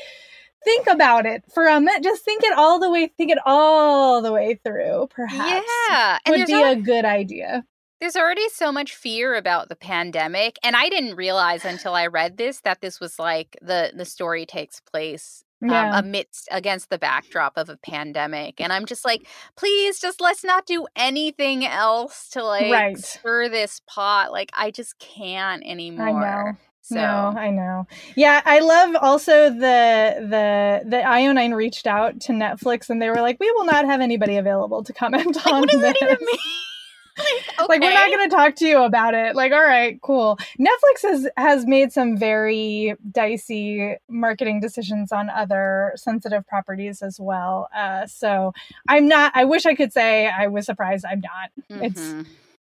think 0.63 0.87
about 0.87 1.25
it 1.25 1.43
for 1.53 1.67
a 1.67 1.79
minute. 1.79 2.03
Just 2.03 2.23
think 2.23 2.43
it 2.43 2.57
all 2.57 2.79
the 2.79 2.89
way. 2.89 3.07
Think 3.17 3.31
it 3.31 3.39
all 3.45 4.21
the 4.21 4.31
way 4.31 4.59
through. 4.63 5.07
Perhaps, 5.11 5.65
yeah, 5.89 6.19
and 6.25 6.35
would 6.35 6.47
be 6.47 6.61
a 6.61 6.75
good 6.75 7.05
idea. 7.05 7.65
There's 7.99 8.15
already 8.17 8.49
so 8.49 8.71
much 8.71 8.95
fear 8.95 9.35
about 9.35 9.69
the 9.69 9.75
pandemic, 9.75 10.59
and 10.63 10.75
I 10.75 10.89
didn't 10.89 11.15
realize 11.15 11.63
until 11.63 11.95
I 11.95 12.07
read 12.07 12.37
this 12.37 12.59
that 12.61 12.81
this 12.81 12.99
was 12.99 13.17
like 13.19 13.57
the 13.61 13.91
the 13.95 14.05
story 14.05 14.45
takes 14.45 14.79
place 14.81 15.43
um, 15.63 15.69
yeah. 15.69 15.97
um, 15.97 16.05
amidst 16.05 16.49
against 16.51 16.89
the 16.89 16.97
backdrop 16.97 17.53
of 17.55 17.69
a 17.69 17.77
pandemic 17.77 18.59
and 18.59 18.73
i'm 18.73 18.85
just 18.85 19.05
like 19.05 19.25
please 19.55 19.99
just 19.99 20.19
let's 20.19 20.43
not 20.43 20.65
do 20.65 20.85
anything 20.95 21.65
else 21.65 22.29
to 22.29 22.43
like 22.43 22.71
right. 22.71 22.97
stir 22.97 23.49
this 23.49 23.81
pot 23.87 24.31
like 24.31 24.51
i 24.53 24.69
just 24.69 24.97
can't 24.99 25.63
anymore 25.65 26.59
so 26.83 26.95
no, 26.95 27.33
I 27.37 27.49
know. 27.49 27.87
Yeah, 28.15 28.41
I 28.43 28.59
love 28.59 28.97
also 29.01 29.49
the 29.49 30.15
the 30.19 30.81
the 30.85 30.97
IO9 30.97 31.55
reached 31.55 31.87
out 31.87 32.19
to 32.21 32.33
Netflix 32.33 32.89
and 32.89 33.01
they 33.01 33.09
were 33.09 33.21
like, 33.21 33.39
"We 33.39 33.49
will 33.51 33.63
not 33.63 33.85
have 33.85 34.01
anybody 34.01 34.35
available 34.35 34.83
to 34.83 34.91
comment 34.91 35.37
like, 35.37 35.47
on 35.47 35.61
what 35.61 35.69
does 35.69 35.79
this. 35.79 35.93
that 35.99 36.03
even 36.03 36.25
mean? 36.25 36.37
like, 37.17 37.59
okay. 37.59 37.65
like, 37.69 37.81
we're 37.81 37.93
not 37.93 38.09
going 38.09 38.29
to 38.29 38.35
talk 38.35 38.55
to 38.55 38.67
you 38.67 38.83
about 38.83 39.13
it. 39.13 39.33
Like, 39.33 39.53
all 39.53 39.63
right, 39.63 39.97
cool. 40.01 40.37
Netflix 40.59 41.03
has 41.03 41.29
has 41.37 41.65
made 41.65 41.93
some 41.93 42.17
very 42.17 42.95
dicey 43.11 43.95
marketing 44.09 44.59
decisions 44.59 45.13
on 45.13 45.29
other 45.29 45.93
sensitive 45.95 46.45
properties 46.47 47.01
as 47.01 47.17
well. 47.17 47.69
Uh, 47.73 48.07
so 48.07 48.53
I'm 48.89 49.07
not. 49.07 49.31
I 49.35 49.45
wish 49.45 49.65
I 49.65 49.73
could 49.73 49.93
say 49.93 50.27
I 50.27 50.47
was 50.47 50.65
surprised. 50.65 51.05
I'm 51.05 51.21
not. 51.21 51.51
Mm-hmm. 51.71 51.83
It's 51.85 52.13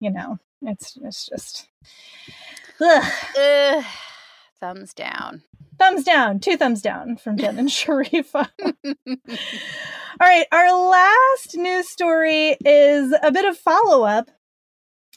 you 0.01 0.11
know, 0.11 0.39
it's 0.61 0.97
it's 1.01 1.27
just. 1.27 1.67
Ugh. 2.81 3.13
Ugh. 3.37 3.85
Thumbs 4.61 4.93
down. 4.93 5.43
Thumbs 5.77 6.03
down. 6.03 6.39
Two 6.39 6.57
thumbs 6.57 6.81
down 6.81 7.15
from 7.17 7.37
Jenn 7.37 7.57
and 7.57 7.69
Sharifa. 7.69 8.49
All 8.59 9.15
right. 10.19 10.45
Our 10.51 10.89
last 10.89 11.55
news 11.55 11.89
story 11.89 12.57
is 12.65 13.15
a 13.23 13.31
bit 13.31 13.45
of 13.45 13.57
follow 13.57 14.03
up. 14.03 14.29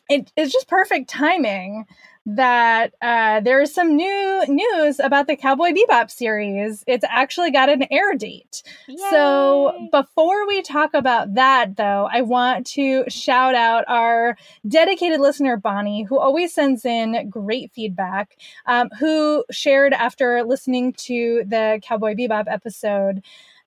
It 0.08 0.32
is 0.36 0.52
just 0.52 0.68
perfect 0.68 1.08
timing 1.08 1.86
that 2.24 2.94
uh, 3.02 3.40
there 3.40 3.60
is 3.60 3.74
some 3.74 3.96
new 3.96 4.44
news 4.46 5.00
about 5.00 5.26
the 5.26 5.36
Cowboy 5.36 5.72
Bebop 5.72 6.10
series. 6.10 6.84
It's 6.86 7.04
actually 7.08 7.50
got 7.50 7.68
an 7.68 7.84
air 7.90 8.14
date. 8.14 8.62
Yay. 8.86 8.96
So 9.10 9.88
before 9.90 10.46
we 10.46 10.62
talk 10.62 10.94
about 10.94 11.34
that, 11.34 11.76
though, 11.76 12.08
I 12.12 12.22
want 12.22 12.66
to 12.68 13.04
shout 13.08 13.54
out 13.54 13.84
our 13.88 14.36
dedicated 14.68 15.20
listener, 15.20 15.56
Bonnie, 15.56 16.04
who 16.04 16.18
always 16.18 16.54
sends 16.54 16.84
in 16.84 17.28
great 17.28 17.72
feedback, 17.72 18.36
um, 18.66 18.88
who 19.00 19.44
shared 19.50 19.92
after 19.92 20.44
listening 20.44 20.92
to 20.94 21.42
the 21.46 21.80
Cowboy 21.82 22.14
Bebop 22.14 22.44
episode 22.46 23.22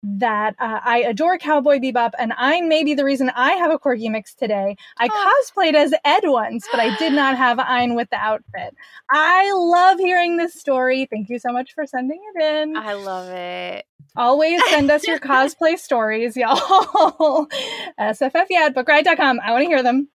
that 0.06 0.56
uh, 0.60 0.80
I 0.84 1.00
adore 1.00 1.38
Cowboy 1.38 1.80
Bebop, 1.80 2.12
and 2.20 2.34
I 2.38 2.62
may 2.62 2.84
be 2.84 2.94
the 2.94 3.04
reason 3.04 3.32
I 3.36 3.54
have 3.54 3.72
a 3.72 3.80
corgi 3.80 4.10
mix 4.10 4.36
today. 4.36 4.76
I 4.98 5.10
oh. 5.12 5.42
cosplayed 5.58 5.74
as 5.74 5.94
Ed 6.04 6.22
once, 6.26 6.68
but 6.72 6.80
I 6.80 6.96
did 6.98 7.14
not 7.14 7.38
have 7.38 7.60
Ein 7.60 7.96
with 7.96 8.10
the 8.12 8.18
outfit. 8.18 8.76
I 9.10 9.52
love 9.52 9.98
hearing 9.98 10.38
this 10.38 10.54
story. 10.54 11.08
Thank 11.10 11.30
you 11.30 11.40
so 11.40 11.52
much 11.52 11.74
for 11.74 11.86
sending 11.86 12.22
it 12.36 12.44
in. 12.44 12.78
I 12.78 12.94
love 12.94 13.30
it. 13.30 13.86
Always 14.16 14.62
send 14.70 14.92
us 14.92 15.08
your 15.08 15.20
cosplay 15.20 15.78
stories, 15.78 16.38
y'all. 16.38 16.56
SFF 18.00 18.46
yeah 18.50 18.66
at 18.66 18.76
bookriot.com. 18.76 19.40
I 19.44 19.52
want 19.52 19.64
to 19.64 19.68
hear 19.68 19.84
them. 19.84 20.10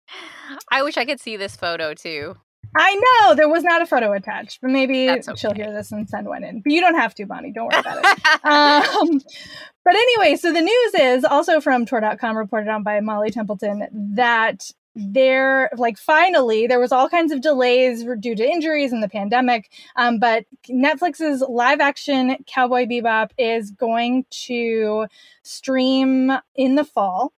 I 0.70 0.82
wish 0.82 0.96
I 0.96 1.04
could 1.04 1.20
see 1.20 1.36
this 1.36 1.56
photo 1.56 1.94
too. 1.94 2.36
I 2.78 2.94
know 2.94 3.34
there 3.34 3.48
was 3.48 3.64
not 3.64 3.80
a 3.80 3.86
photo 3.86 4.12
attached, 4.12 4.60
but 4.60 4.70
maybe 4.70 5.10
okay. 5.10 5.22
she'll 5.36 5.54
hear 5.54 5.72
this 5.72 5.92
and 5.92 6.08
send 6.08 6.26
one 6.26 6.44
in. 6.44 6.60
But 6.60 6.72
you 6.72 6.80
don't 6.80 6.94
have 6.94 7.14
to, 7.14 7.26
Bonnie. 7.26 7.52
Don't 7.52 7.72
worry 7.72 7.80
about 7.80 7.98
it. 7.98 8.44
um, 8.44 9.20
but 9.84 9.94
anyway, 9.94 10.36
so 10.36 10.52
the 10.52 10.60
news 10.60 10.94
is 10.94 11.24
also 11.24 11.60
from 11.60 11.86
Tor.com, 11.86 12.36
reported 12.36 12.68
on 12.68 12.82
by 12.82 13.00
Molly 13.00 13.30
Templeton, 13.30 13.88
that 14.14 14.70
there, 14.94 15.70
like, 15.76 15.98
finally, 15.98 16.66
there 16.66 16.80
was 16.80 16.92
all 16.92 17.08
kinds 17.08 17.32
of 17.32 17.40
delays 17.40 18.04
due 18.20 18.34
to 18.34 18.46
injuries 18.46 18.92
and 18.92 19.02
the 19.02 19.08
pandemic. 19.08 19.70
Um, 19.96 20.18
but 20.18 20.44
Netflix's 20.68 21.42
live 21.48 21.80
action 21.80 22.36
Cowboy 22.46 22.86
Bebop 22.86 23.30
is 23.38 23.70
going 23.70 24.26
to 24.46 25.06
stream 25.42 26.32
in 26.54 26.74
the 26.74 26.84
fall. 26.84 27.32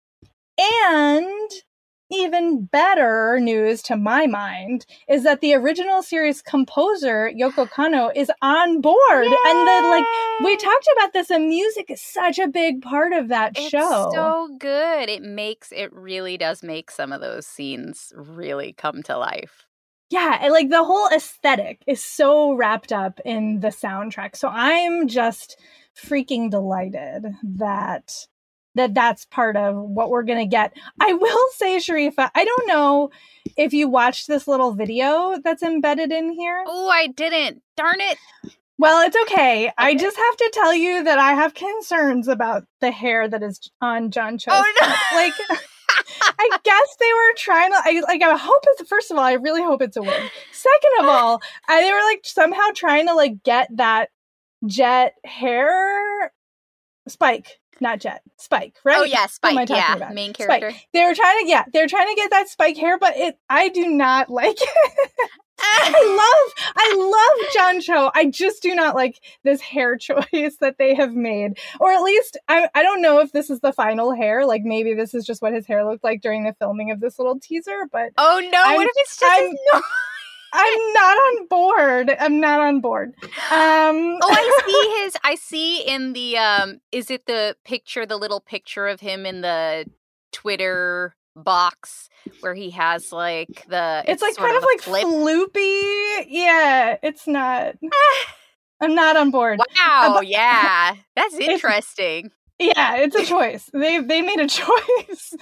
And 0.59 1.51
even 2.11 2.65
better 2.65 3.39
news 3.41 3.83
to 3.83 3.97
my 3.97 4.27
mind 4.27 4.87
is 5.09 5.25
that 5.25 5.41
the 5.41 5.55
original 5.55 6.03
series 6.03 6.43
composer 6.43 7.31
Yoko 7.37 7.69
Kanno 7.69 8.11
is 8.15 8.31
on 8.43 8.81
board 8.81 9.25
Yay! 9.25 9.37
and 9.47 9.69
the 9.69 9.89
like 9.89 10.05
we 10.45 10.57
talked 10.57 10.89
about 10.97 11.13
this 11.13 11.31
and 11.31 11.49
music 11.49 11.91
is 11.91 12.01
such 12.01 12.39
a 12.39 12.49
big 12.49 12.83
part 12.83 13.13
of 13.13 13.29
that 13.29 13.53
it's 13.57 13.69
show. 13.69 14.11
so 14.13 14.49
good. 14.59 15.09
It 15.09 15.23
makes 15.23 15.73
it 15.73 15.93
really 15.93 16.37
does 16.37 16.63
make 16.63 16.91
some 16.91 17.13
of 17.13 17.21
those 17.21 17.47
scenes 17.47 18.13
really 18.15 18.73
come 18.73 19.03
to 19.05 19.17
life. 19.17 19.67
Yeah, 20.11 20.49
like 20.53 20.71
the 20.71 20.85
whole 20.85 21.09
aesthetic 21.09 21.83
is 21.87 22.05
so 22.05 22.53
wrapped 22.53 22.93
up 22.93 23.19
in 23.25 23.59
the 23.61 23.69
soundtrack. 23.69 24.37
So 24.37 24.49
I'm 24.49 25.09
just 25.09 25.61
freaking 25.97 26.49
delighted 26.51 27.27
that 27.43 28.13
that 28.77 28.95
that's 28.95 29.25
part 29.25 29.57
of 29.57 29.77
what 29.77 30.11
we're 30.11 30.23
going 30.23 30.39
to 30.39 30.47
get. 30.47 30.73
I 31.01 31.13
will 31.13 31.49
say, 31.57 31.77
Sharifa, 31.77 32.31
I 32.35 32.45
don't 32.45 32.69
know 32.69 33.11
if 33.57 33.73
you 33.73 33.89
watched 33.89 34.29
this 34.29 34.47
little 34.47 34.73
video 34.73 35.37
that's 35.43 35.63
embedded 35.63 36.13
in 36.13 36.31
here. 36.31 36.65
Oh, 36.67 36.89
I 36.89 37.09
didn't. 37.09 37.63
Darn 37.77 38.01
it. 38.01 38.19
Well, 38.79 39.07
it's 39.07 39.17
okay. 39.25 39.69
okay. 39.69 39.73
I 39.79 39.95
just 39.95 40.17
have 40.17 40.37
to 40.37 40.51
tell 40.53 40.75
you 40.75 41.03
that 41.05 41.19
I 41.19 41.33
have 41.33 41.55
concerns 41.55 42.29
about 42.29 42.65
the 42.81 42.91
hair 42.91 43.27
that 43.27 43.43
is 43.43 43.71
on 43.81 44.11
John 44.11 44.39
Cho's. 44.39 44.55
Oh, 44.55 44.73
no. 44.83 45.17
Like, 45.17 45.33
I 46.39 46.59
guess 46.63 46.97
they 47.01 47.13
were 47.13 47.35
trying 47.37 47.71
to. 47.71 47.79
I 47.83 48.01
like. 48.07 48.23
I 48.23 48.37
hope 48.37 48.63
it's. 48.65 48.89
First 48.89 49.11
of 49.11 49.17
all, 49.17 49.25
I 49.25 49.35
really 49.35 49.63
hope 49.63 49.83
it's 49.83 49.97
a 49.97 50.03
wig. 50.03 50.31
Second 50.53 50.91
of 51.01 51.07
all, 51.07 51.41
I, 51.69 51.81
they 51.81 51.91
were 51.91 52.05
like 52.05 52.21
somehow 52.25 52.69
trying 52.75 53.07
to 53.07 53.15
like 53.15 53.43
get 53.43 53.69
that 53.77 54.11
jet 54.67 55.15
hair 55.25 56.33
spike 57.09 57.59
not 57.81 58.01
Jet, 58.01 58.23
Spike, 58.37 58.75
oh, 58.79 58.81
right? 58.85 58.99
Oh 58.99 59.05
yeah, 59.05 59.27
Spike. 59.27 59.53
Am 59.53 59.59
I 59.59 59.77
yeah, 59.77 59.97
about? 59.97 60.15
main 60.15 60.33
character. 60.33 60.71
Spike. 60.71 60.89
They 60.93 61.05
were 61.05 61.15
trying 61.15 61.45
to, 61.45 61.49
yeah, 61.49 61.65
they're 61.73 61.89
trying 61.89 62.09
to 62.09 62.15
get 62.15 62.31
that 62.31 62.49
Spike 62.49 62.77
hair, 62.77 62.99
but 62.99 63.17
it, 63.17 63.39
I 63.49 63.69
do 63.69 63.87
not 63.87 64.31
like 64.31 64.59
it. 64.61 65.11
I 65.59 65.91
love, 66.57 66.73
I 66.77 66.95
love 66.97 67.53
John 67.55 67.81
Cho. 67.81 68.11
I 68.15 68.27
just 68.27 68.63
do 68.63 68.75
not 68.75 68.95
like 68.95 69.21
this 69.43 69.61
hair 69.61 69.97
choice 69.99 70.57
that 70.61 70.77
they 70.79 70.95
have 70.95 71.15
made, 71.15 71.59
or 71.81 71.93
at 71.93 72.03
least 72.03 72.39
I, 72.49 72.69
I 72.75 72.83
don't 72.83 73.03
know 73.03 73.21
if 73.21 73.33
this 73.33 73.51
is 73.51 73.61
the 73.61 73.73
final 73.73 74.15
hair. 74.15 74.47
Like 74.47 74.63
maybe 74.65 74.95
this 74.95 75.15
is 75.15 75.25
just 75.25 75.43
what 75.43 75.53
his 75.55 75.67
hair 75.67 75.85
looked 75.85 76.05
like 76.05 76.21
during 76.21 76.45
the 76.45 76.55
filming 76.55 76.91
of 76.91 77.01
this 77.01 77.19
little 77.19 77.39
teaser. 77.41 77.89
But 77.91 78.13
oh 78.19 78.41
no, 78.53 78.63
I'm, 78.65 78.77
what 78.77 78.87
if 78.87 78.93
it's 78.97 79.19
just? 79.19 79.57
I'm 80.53 80.93
not 80.93 81.17
on 81.17 81.47
board. 81.49 82.17
I'm 82.19 82.41
not 82.41 82.61
on 82.61 82.81
board. 82.81 83.15
Um 83.51 84.19
Oh, 84.23 84.31
I 84.31 84.63
see 84.67 85.03
his 85.05 85.17
I 85.25 85.35
see 85.35 85.81
in 85.83 86.13
the 86.13 86.39
um 86.39 86.81
is 86.93 87.11
it 87.11 87.27
the 87.27 87.57
picture, 87.65 88.07
the 88.07 88.17
little 88.17 88.41
picture 88.41 88.87
of 88.87 89.01
him 89.01 89.27
in 89.27 89.41
the 89.43 89.87
Twitter 90.33 91.17
box 91.35 92.09
where 92.41 92.55
he 92.55 92.71
has 92.71 93.13
like 93.13 93.65
the 93.69 94.03
It's, 94.07 94.23
it's 94.23 94.23
like 94.23 94.37
kind 94.37 94.57
of, 94.57 94.63
of 94.63 94.69
like 94.73 94.81
flip. 94.81 95.05
floopy. 95.05 96.25
Yeah, 96.29 96.97
it's 97.03 97.27
not 97.27 97.75
I'm 98.81 98.95
not 98.95 99.17
on 99.17 99.31
board. 99.31 99.59
Wow, 99.79 100.21
yeah. 100.23 100.95
That's 101.15 101.35
interesting. 101.35 102.31
Yeah, 102.59 102.97
it's 102.97 103.15
a 103.15 103.25
choice. 103.25 103.69
they 103.75 104.01
they 104.01 104.23
made 104.23 104.41
a 104.41 104.49
choice. 104.49 105.35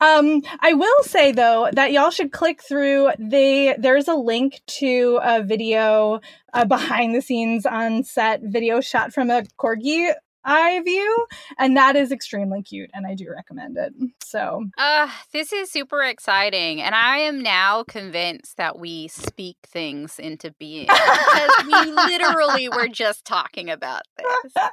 Um, 0.00 0.42
I 0.60 0.72
will 0.72 1.02
say 1.02 1.30
though 1.30 1.68
that 1.72 1.92
y'all 1.92 2.10
should 2.10 2.32
click 2.32 2.60
through. 2.62 3.10
They 3.20 3.76
there's 3.78 4.08
a 4.08 4.14
link 4.16 4.62
to 4.78 5.20
a 5.22 5.44
video, 5.44 6.20
a 6.52 6.66
behind 6.66 7.14
the 7.14 7.22
scenes 7.22 7.66
on 7.66 8.02
set 8.02 8.40
video 8.42 8.80
shot 8.80 9.12
from 9.12 9.30
a 9.30 9.42
corgi 9.60 10.12
eye 10.46 10.80
view, 10.84 11.26
and 11.58 11.76
that 11.76 11.96
is 11.96 12.12
extremely 12.12 12.62
cute, 12.62 12.90
and 12.94 13.06
I 13.06 13.14
do 13.14 13.30
recommend 13.30 13.76
it. 13.76 13.92
So, 14.22 14.64
uh, 14.78 15.10
this 15.32 15.52
is 15.52 15.70
super 15.70 16.02
exciting, 16.02 16.80
and 16.80 16.94
I 16.94 17.18
am 17.18 17.42
now 17.42 17.82
convinced 17.84 18.56
that 18.56 18.78
we 18.78 19.08
speak 19.08 19.56
things 19.66 20.18
into 20.18 20.52
being 20.52 20.86
because 20.86 21.50
we 21.66 21.92
literally 21.92 22.68
were 22.74 22.88
just 22.88 23.24
talking 23.24 23.68
about 23.68 24.02
this. 24.16 24.52
Like, 24.54 24.72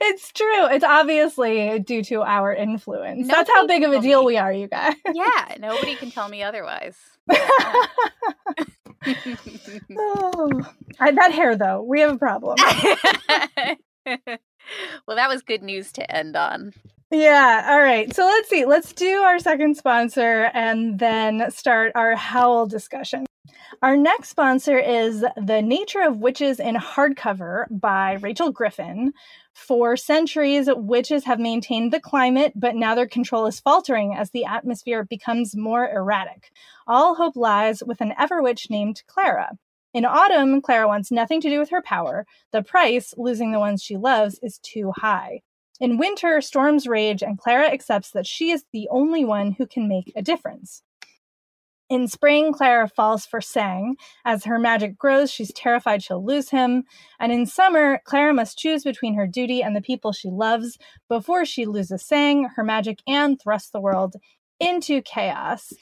it's 0.00 0.32
true. 0.32 0.66
It's 0.66 0.84
obviously 0.84 1.78
due 1.80 2.02
to 2.04 2.22
our 2.22 2.52
influence. 2.52 3.28
That's 3.28 3.50
how 3.50 3.66
big 3.66 3.84
of 3.84 3.92
a 3.92 4.00
deal 4.00 4.20
me. 4.20 4.26
we 4.26 4.36
are, 4.38 4.52
you 4.52 4.68
guys. 4.68 4.94
yeah, 5.12 5.54
nobody 5.58 5.94
can 5.94 6.10
tell 6.10 6.28
me 6.28 6.42
otherwise. 6.42 6.96
oh, 9.96 10.62
I, 11.00 11.10
that 11.12 11.32
hair, 11.32 11.56
though, 11.56 11.82
we 11.82 12.00
have 12.00 12.12
a 12.12 12.18
problem 12.18 12.56
well, 15.06 15.16
that 15.16 15.28
was 15.28 15.42
good 15.42 15.62
news 15.62 15.92
to 15.92 16.14
end 16.14 16.36
on. 16.36 16.72
Yeah. 17.10 17.66
All 17.68 17.80
right. 17.80 18.14
So 18.14 18.24
let's 18.24 18.48
see. 18.48 18.64
Let's 18.64 18.92
do 18.94 19.20
our 19.20 19.38
second 19.38 19.76
sponsor 19.76 20.50
and 20.54 20.98
then 20.98 21.50
start 21.50 21.92
our 21.94 22.16
Howl 22.16 22.66
discussion. 22.66 23.26
Our 23.82 23.96
next 23.96 24.28
sponsor 24.28 24.78
is 24.78 25.24
The 25.36 25.60
Nature 25.60 26.02
of 26.02 26.18
Witches 26.18 26.60
in 26.60 26.76
Hardcover 26.76 27.66
by 27.70 28.12
Rachel 28.14 28.50
Griffin. 28.50 29.12
For 29.54 29.96
centuries, 29.96 30.68
witches 30.74 31.24
have 31.24 31.40
maintained 31.40 31.92
the 31.92 32.00
climate, 32.00 32.52
but 32.54 32.76
now 32.76 32.94
their 32.94 33.08
control 33.08 33.46
is 33.46 33.60
faltering 33.60 34.14
as 34.14 34.30
the 34.30 34.44
atmosphere 34.44 35.04
becomes 35.04 35.56
more 35.56 35.90
erratic. 35.90 36.50
All 36.86 37.14
hope 37.14 37.36
lies 37.36 37.82
with 37.84 38.00
an 38.00 38.14
ever 38.18 38.40
witch 38.40 38.68
named 38.70 39.02
Clara. 39.06 39.58
In 39.94 40.04
autumn, 40.04 40.62
Clara 40.62 40.88
wants 40.88 41.10
nothing 41.10 41.40
to 41.42 41.50
do 41.50 41.58
with 41.58 41.70
her 41.70 41.82
power. 41.82 42.26
The 42.52 42.62
price, 42.62 43.12
losing 43.16 43.52
the 43.52 43.58
ones 43.58 43.82
she 43.82 43.96
loves, 43.96 44.38
is 44.42 44.58
too 44.58 44.92
high. 44.96 45.42
In 45.80 45.98
winter, 45.98 46.40
storms 46.40 46.86
rage, 46.86 47.22
and 47.22 47.38
Clara 47.38 47.66
accepts 47.66 48.10
that 48.12 48.26
she 48.26 48.50
is 48.50 48.64
the 48.72 48.88
only 48.90 49.24
one 49.24 49.52
who 49.52 49.66
can 49.66 49.88
make 49.88 50.12
a 50.16 50.22
difference. 50.22 50.82
In 51.90 52.08
spring, 52.08 52.54
Clara 52.54 52.88
falls 52.88 53.26
for 53.26 53.42
Sang. 53.42 53.96
As 54.24 54.44
her 54.44 54.58
magic 54.58 54.96
grows, 54.96 55.30
she's 55.30 55.52
terrified 55.52 56.02
she'll 56.02 56.24
lose 56.24 56.48
him. 56.48 56.84
And 57.20 57.30
in 57.30 57.44
summer, 57.44 58.00
Clara 58.04 58.32
must 58.32 58.56
choose 58.56 58.82
between 58.82 59.14
her 59.14 59.26
duty 59.26 59.62
and 59.62 59.76
the 59.76 59.82
people 59.82 60.12
she 60.12 60.30
loves 60.30 60.78
before 61.10 61.44
she 61.44 61.66
loses 61.66 62.02
Sang, 62.02 62.48
her 62.56 62.64
magic, 62.64 63.00
and 63.06 63.38
thrusts 63.38 63.68
the 63.68 63.80
world 63.80 64.14
into 64.62 65.02
chaos. 65.02 65.72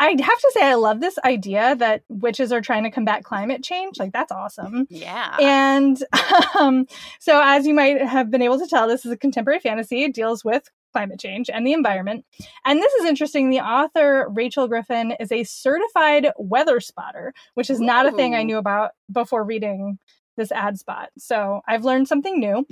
I 0.00 0.08
have 0.12 0.18
to 0.18 0.50
say, 0.54 0.64
I 0.64 0.74
love 0.74 1.00
this 1.00 1.18
idea 1.26 1.76
that 1.76 2.02
witches 2.08 2.52
are 2.52 2.62
trying 2.62 2.84
to 2.84 2.90
combat 2.90 3.22
climate 3.22 3.62
change. 3.62 3.98
Like, 3.98 4.12
that's 4.12 4.32
awesome. 4.32 4.86
Yeah. 4.88 5.36
And 5.38 6.02
um, 6.58 6.86
so, 7.18 7.40
as 7.44 7.66
you 7.66 7.74
might 7.74 8.00
have 8.00 8.30
been 8.30 8.40
able 8.40 8.58
to 8.58 8.66
tell, 8.66 8.88
this 8.88 9.04
is 9.04 9.12
a 9.12 9.16
contemporary 9.16 9.60
fantasy. 9.60 10.04
It 10.04 10.14
deals 10.14 10.42
with 10.42 10.70
climate 10.94 11.20
change 11.20 11.50
and 11.50 11.66
the 11.66 11.74
environment. 11.74 12.24
And 12.64 12.80
this 12.80 12.92
is 12.94 13.04
interesting. 13.04 13.50
The 13.50 13.60
author, 13.60 14.26
Rachel 14.30 14.68
Griffin, 14.68 15.12
is 15.20 15.30
a 15.30 15.44
certified 15.44 16.28
weather 16.38 16.80
spotter, 16.80 17.34
which 17.54 17.68
is 17.68 17.78
Ooh. 17.78 17.84
not 17.84 18.06
a 18.06 18.12
thing 18.12 18.34
I 18.34 18.42
knew 18.42 18.56
about 18.56 18.92
before 19.12 19.44
reading 19.44 19.98
this 20.38 20.50
ad 20.50 20.78
spot. 20.78 21.10
So, 21.18 21.60
I've 21.68 21.84
learned 21.84 22.08
something 22.08 22.40
new. 22.40 22.66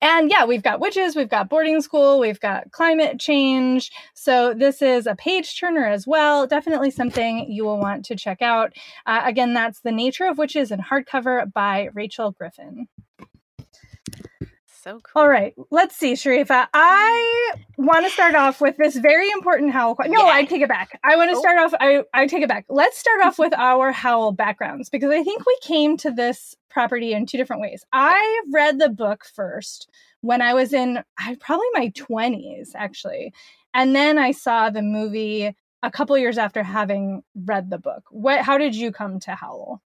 And 0.00 0.30
yeah, 0.30 0.44
we've 0.44 0.62
got 0.62 0.80
witches, 0.80 1.16
we've 1.16 1.28
got 1.28 1.48
boarding 1.48 1.80
school, 1.80 2.18
we've 2.18 2.40
got 2.40 2.70
climate 2.70 3.18
change. 3.18 3.90
So 4.14 4.54
this 4.54 4.80
is 4.82 5.06
a 5.06 5.14
page 5.14 5.58
turner 5.58 5.86
as 5.86 6.06
well. 6.06 6.46
Definitely 6.46 6.90
something 6.90 7.50
you 7.50 7.64
will 7.64 7.78
want 7.78 8.04
to 8.06 8.16
check 8.16 8.42
out. 8.42 8.72
Uh, 9.06 9.22
again, 9.24 9.54
that's 9.54 9.80
The 9.80 9.92
Nature 9.92 10.26
of 10.26 10.38
Witches 10.38 10.70
in 10.70 10.80
hardcover 10.80 11.52
by 11.52 11.88
Rachel 11.94 12.32
Griffin 12.32 12.88
so 14.88 15.00
cool. 15.00 15.22
All 15.22 15.28
right, 15.28 15.54
let's 15.70 15.96
see, 15.96 16.14
Sharifa. 16.14 16.66
I 16.72 17.54
want 17.76 18.06
to 18.06 18.10
start 18.10 18.34
off 18.34 18.60
with 18.60 18.76
this 18.76 18.96
very 18.96 19.30
important 19.30 19.72
howl. 19.72 19.94
Qu- 19.94 20.08
no, 20.08 20.24
yeah. 20.24 20.32
I 20.32 20.44
take 20.44 20.62
it 20.62 20.68
back. 20.68 20.98
I 21.04 21.16
want 21.16 21.30
to 21.30 21.36
oh. 21.36 21.40
start 21.40 21.58
off. 21.58 21.74
I 21.80 22.04
I 22.14 22.26
take 22.26 22.42
it 22.42 22.48
back. 22.48 22.64
Let's 22.68 22.98
start 22.98 23.20
off 23.22 23.38
with 23.38 23.52
our 23.54 23.92
howl 23.92 24.32
backgrounds 24.32 24.88
because 24.88 25.10
I 25.10 25.22
think 25.22 25.44
we 25.46 25.58
came 25.62 25.96
to 25.98 26.10
this 26.10 26.54
property 26.70 27.12
in 27.12 27.26
two 27.26 27.38
different 27.38 27.62
ways. 27.62 27.84
I 27.92 28.42
read 28.52 28.78
the 28.78 28.88
book 28.88 29.24
first 29.24 29.90
when 30.22 30.42
I 30.42 30.54
was 30.54 30.72
in 30.72 31.02
I 31.18 31.36
probably 31.40 31.66
my 31.74 31.88
twenties 31.94 32.72
actually, 32.74 33.32
and 33.74 33.94
then 33.94 34.18
I 34.18 34.32
saw 34.32 34.70
the 34.70 34.82
movie 34.82 35.54
a 35.82 35.90
couple 35.90 36.18
years 36.18 36.38
after 36.38 36.62
having 36.62 37.22
read 37.34 37.70
the 37.70 37.78
book. 37.78 38.04
What? 38.10 38.42
How 38.42 38.58
did 38.58 38.74
you 38.74 38.90
come 38.92 39.20
to 39.20 39.34
Howl? 39.34 39.82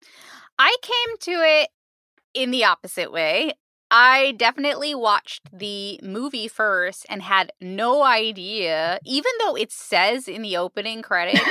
I 0.59 0.75
came 0.81 1.17
to 1.21 1.31
it 1.31 1.69
in 2.33 2.51
the 2.51 2.65
opposite 2.65 3.11
way. 3.11 3.53
I 3.93 4.31
definitely 4.37 4.95
watched 4.95 5.41
the 5.51 5.99
movie 6.01 6.47
first 6.47 7.05
and 7.09 7.21
had 7.21 7.51
no 7.59 8.03
idea, 8.03 8.99
even 9.05 9.31
though 9.39 9.55
it 9.55 9.69
says 9.69 10.29
in 10.29 10.41
the 10.43 10.55
opening 10.55 11.01
credits, 11.01 11.41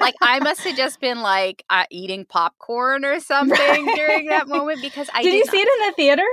like 0.00 0.14
I 0.22 0.40
must 0.40 0.60
have 0.62 0.76
just 0.78 0.98
been 0.98 1.20
like 1.20 1.62
uh, 1.68 1.84
eating 1.90 2.24
popcorn 2.24 3.04
or 3.04 3.20
something 3.20 3.58
right. 3.58 3.94
during 3.94 4.26
that 4.28 4.48
moment 4.48 4.80
because 4.80 5.10
I 5.12 5.22
did, 5.22 5.30
did 5.30 5.36
you 5.36 5.44
see 5.44 5.58
it 5.58 5.68
in 5.80 5.88
the 5.88 5.94
theater? 5.94 6.26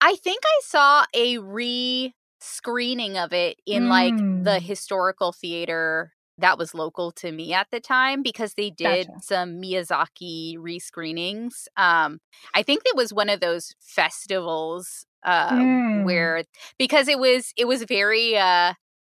I 0.00 0.14
think 0.14 0.42
I 0.44 0.60
saw 0.64 1.04
a 1.12 1.38
re 1.38 2.14
screening 2.38 3.18
of 3.18 3.32
it 3.32 3.58
in 3.66 3.84
mm. 3.84 3.88
like 3.88 4.16
the 4.16 4.58
mm. 4.58 4.62
historical 4.62 5.32
theater 5.32 6.12
that 6.38 6.58
was 6.58 6.74
local 6.74 7.12
to 7.12 7.30
me 7.30 7.52
at 7.52 7.68
the 7.70 7.80
time 7.80 8.22
because 8.22 8.54
they 8.54 8.70
did 8.70 9.08
gotcha. 9.08 9.20
some 9.22 9.60
Miyazaki 9.60 10.56
rescreenings. 10.56 11.66
Um, 11.76 12.20
I 12.54 12.62
think 12.62 12.82
it 12.84 12.96
was 12.96 13.12
one 13.12 13.28
of 13.28 13.40
those 13.40 13.74
festivals 13.80 15.04
uh, 15.24 15.50
mm. 15.50 16.04
where 16.04 16.44
because 16.78 17.08
it 17.08 17.18
was 17.18 17.52
it 17.56 17.66
was 17.66 17.84
very 17.84 18.36
uh, 18.36 18.74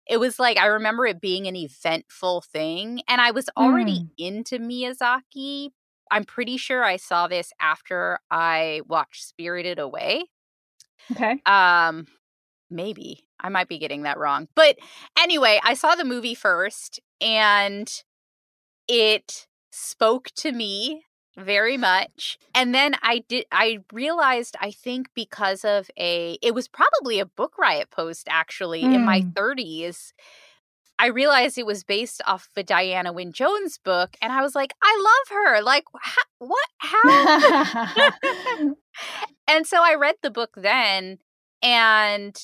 it 0.06 0.18
was 0.18 0.38
like 0.38 0.58
I 0.58 0.66
remember 0.66 1.06
it 1.06 1.20
being 1.20 1.46
an 1.46 1.56
eventful 1.56 2.42
thing, 2.42 3.00
and 3.08 3.20
I 3.20 3.30
was 3.30 3.48
already 3.56 4.00
mm. 4.00 4.10
into 4.18 4.58
Miyazaki. 4.58 5.70
I'm 6.10 6.24
pretty 6.24 6.58
sure 6.58 6.84
I 6.84 6.96
saw 6.96 7.28
this 7.28 7.52
after 7.60 8.18
I 8.30 8.82
watched 8.86 9.24
Spirited 9.24 9.78
Away. 9.78 10.24
Okay. 11.10 11.40
Um, 11.46 12.06
maybe 12.70 13.23
I 13.44 13.50
might 13.50 13.68
be 13.68 13.78
getting 13.78 14.02
that 14.02 14.18
wrong. 14.18 14.48
But 14.56 14.78
anyway, 15.18 15.60
I 15.62 15.74
saw 15.74 15.94
the 15.94 16.04
movie 16.04 16.34
first 16.34 16.98
and 17.20 17.92
it 18.88 19.46
spoke 19.70 20.30
to 20.36 20.50
me 20.50 21.04
very 21.36 21.76
much. 21.76 22.38
And 22.54 22.74
then 22.74 22.94
I 23.02 23.22
did 23.28 23.44
I 23.52 23.80
realized 23.92 24.56
I 24.60 24.70
think 24.70 25.08
because 25.14 25.64
of 25.64 25.90
a 25.98 26.38
it 26.42 26.54
was 26.54 26.68
probably 26.68 27.20
a 27.20 27.26
book 27.26 27.58
riot 27.58 27.90
post 27.90 28.26
actually 28.30 28.82
mm. 28.82 28.94
in 28.94 29.04
my 29.04 29.20
30s. 29.20 30.12
Hmm. 30.12 30.24
I 30.96 31.06
realized 31.08 31.58
it 31.58 31.66
was 31.66 31.82
based 31.82 32.22
off 32.24 32.48
a 32.56 32.62
Diana 32.62 33.12
Wynne 33.12 33.32
Jones 33.32 33.78
book 33.78 34.16
and 34.22 34.32
I 34.32 34.42
was 34.42 34.54
like, 34.54 34.72
I 34.80 34.96
love 35.02 35.38
her. 35.38 35.60
Like 35.60 35.84
how, 36.00 36.22
what 36.38 36.68
how? 36.78 38.74
and 39.48 39.66
so 39.66 39.82
I 39.82 39.96
read 39.96 40.14
the 40.22 40.30
book 40.30 40.54
then 40.56 41.18
and 41.62 42.40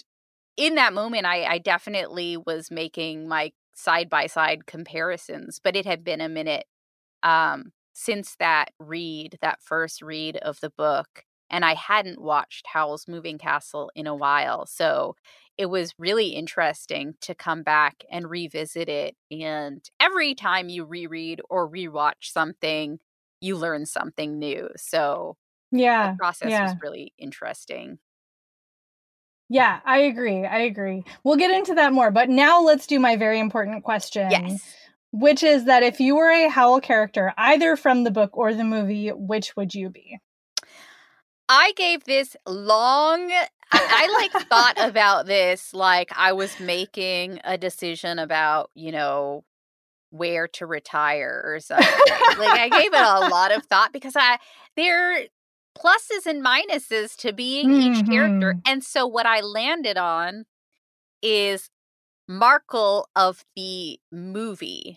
in 0.56 0.74
that 0.76 0.92
moment, 0.92 1.26
I, 1.26 1.44
I 1.44 1.58
definitely 1.58 2.36
was 2.36 2.70
making 2.70 3.28
my 3.28 3.52
side 3.74 4.10
by 4.10 4.26
side 4.26 4.66
comparisons, 4.66 5.60
but 5.62 5.76
it 5.76 5.86
had 5.86 6.04
been 6.04 6.20
a 6.20 6.28
minute 6.28 6.66
um, 7.22 7.72
since 7.94 8.36
that 8.36 8.72
read, 8.78 9.38
that 9.42 9.62
first 9.62 10.02
read 10.02 10.36
of 10.38 10.60
the 10.60 10.70
book. 10.70 11.24
And 11.50 11.64
I 11.64 11.74
hadn't 11.74 12.20
watched 12.20 12.66
Howl's 12.68 13.08
Moving 13.08 13.38
Castle 13.38 13.90
in 13.94 14.06
a 14.06 14.14
while. 14.14 14.66
So 14.66 15.16
it 15.58 15.66
was 15.66 15.94
really 15.98 16.28
interesting 16.28 17.14
to 17.22 17.34
come 17.34 17.62
back 17.62 18.04
and 18.10 18.30
revisit 18.30 18.88
it. 18.88 19.16
And 19.30 19.84
every 19.98 20.34
time 20.34 20.68
you 20.68 20.84
reread 20.84 21.40
or 21.50 21.68
rewatch 21.68 22.24
something, 22.32 22.98
you 23.40 23.56
learn 23.56 23.86
something 23.86 24.38
new. 24.38 24.70
So 24.76 25.36
yeah, 25.72 26.12
the 26.12 26.16
process 26.16 26.50
yeah. 26.50 26.62
was 26.62 26.74
really 26.82 27.12
interesting. 27.18 27.98
Yeah, 29.50 29.80
I 29.84 29.98
agree. 30.02 30.46
I 30.46 30.58
agree. 30.58 31.04
We'll 31.24 31.36
get 31.36 31.50
into 31.50 31.74
that 31.74 31.92
more, 31.92 32.12
but 32.12 32.28
now 32.28 32.62
let's 32.62 32.86
do 32.86 33.00
my 33.00 33.16
very 33.16 33.40
important 33.40 33.82
question. 33.82 34.30
Yes. 34.30 34.62
Which 35.12 35.42
is 35.42 35.64
that 35.64 35.82
if 35.82 35.98
you 35.98 36.14
were 36.14 36.30
a 36.30 36.48
Howl 36.48 36.80
character, 36.80 37.34
either 37.36 37.74
from 37.74 38.04
the 38.04 38.12
book 38.12 38.38
or 38.38 38.54
the 38.54 38.62
movie, 38.62 39.08
which 39.08 39.56
would 39.56 39.74
you 39.74 39.90
be? 39.90 40.20
I 41.48 41.72
gave 41.76 42.04
this 42.04 42.36
long 42.46 43.32
I, 43.32 43.48
I 43.72 44.18
like 44.20 44.46
thought 44.46 44.74
about 44.88 45.26
this 45.26 45.74
like 45.74 46.10
I 46.16 46.32
was 46.32 46.58
making 46.60 47.40
a 47.42 47.58
decision 47.58 48.20
about, 48.20 48.70
you 48.74 48.92
know, 48.92 49.44
where 50.10 50.48
to 50.48 50.66
retire 50.66 51.42
or 51.44 51.60
something. 51.60 51.86
like 52.38 52.60
I 52.60 52.68
gave 52.68 52.92
it 52.92 53.00
a 53.00 53.28
lot 53.28 53.52
of 53.52 53.64
thought 53.66 53.92
because 53.92 54.14
I 54.16 54.38
there 54.76 55.24
pluses 55.76 56.26
and 56.26 56.44
minuses 56.44 57.16
to 57.16 57.33
being 57.33 57.68
mm-hmm. 57.68 57.92
each 57.92 58.06
character. 58.06 58.54
Mm-hmm. 58.54 58.61
And 58.66 58.85
so 58.85 59.06
what 59.06 59.26
I 59.26 59.40
landed 59.40 59.96
on 59.96 60.44
is 61.22 61.70
Markl 62.28 63.04
of 63.16 63.44
the 63.56 63.98
movie. 64.12 64.96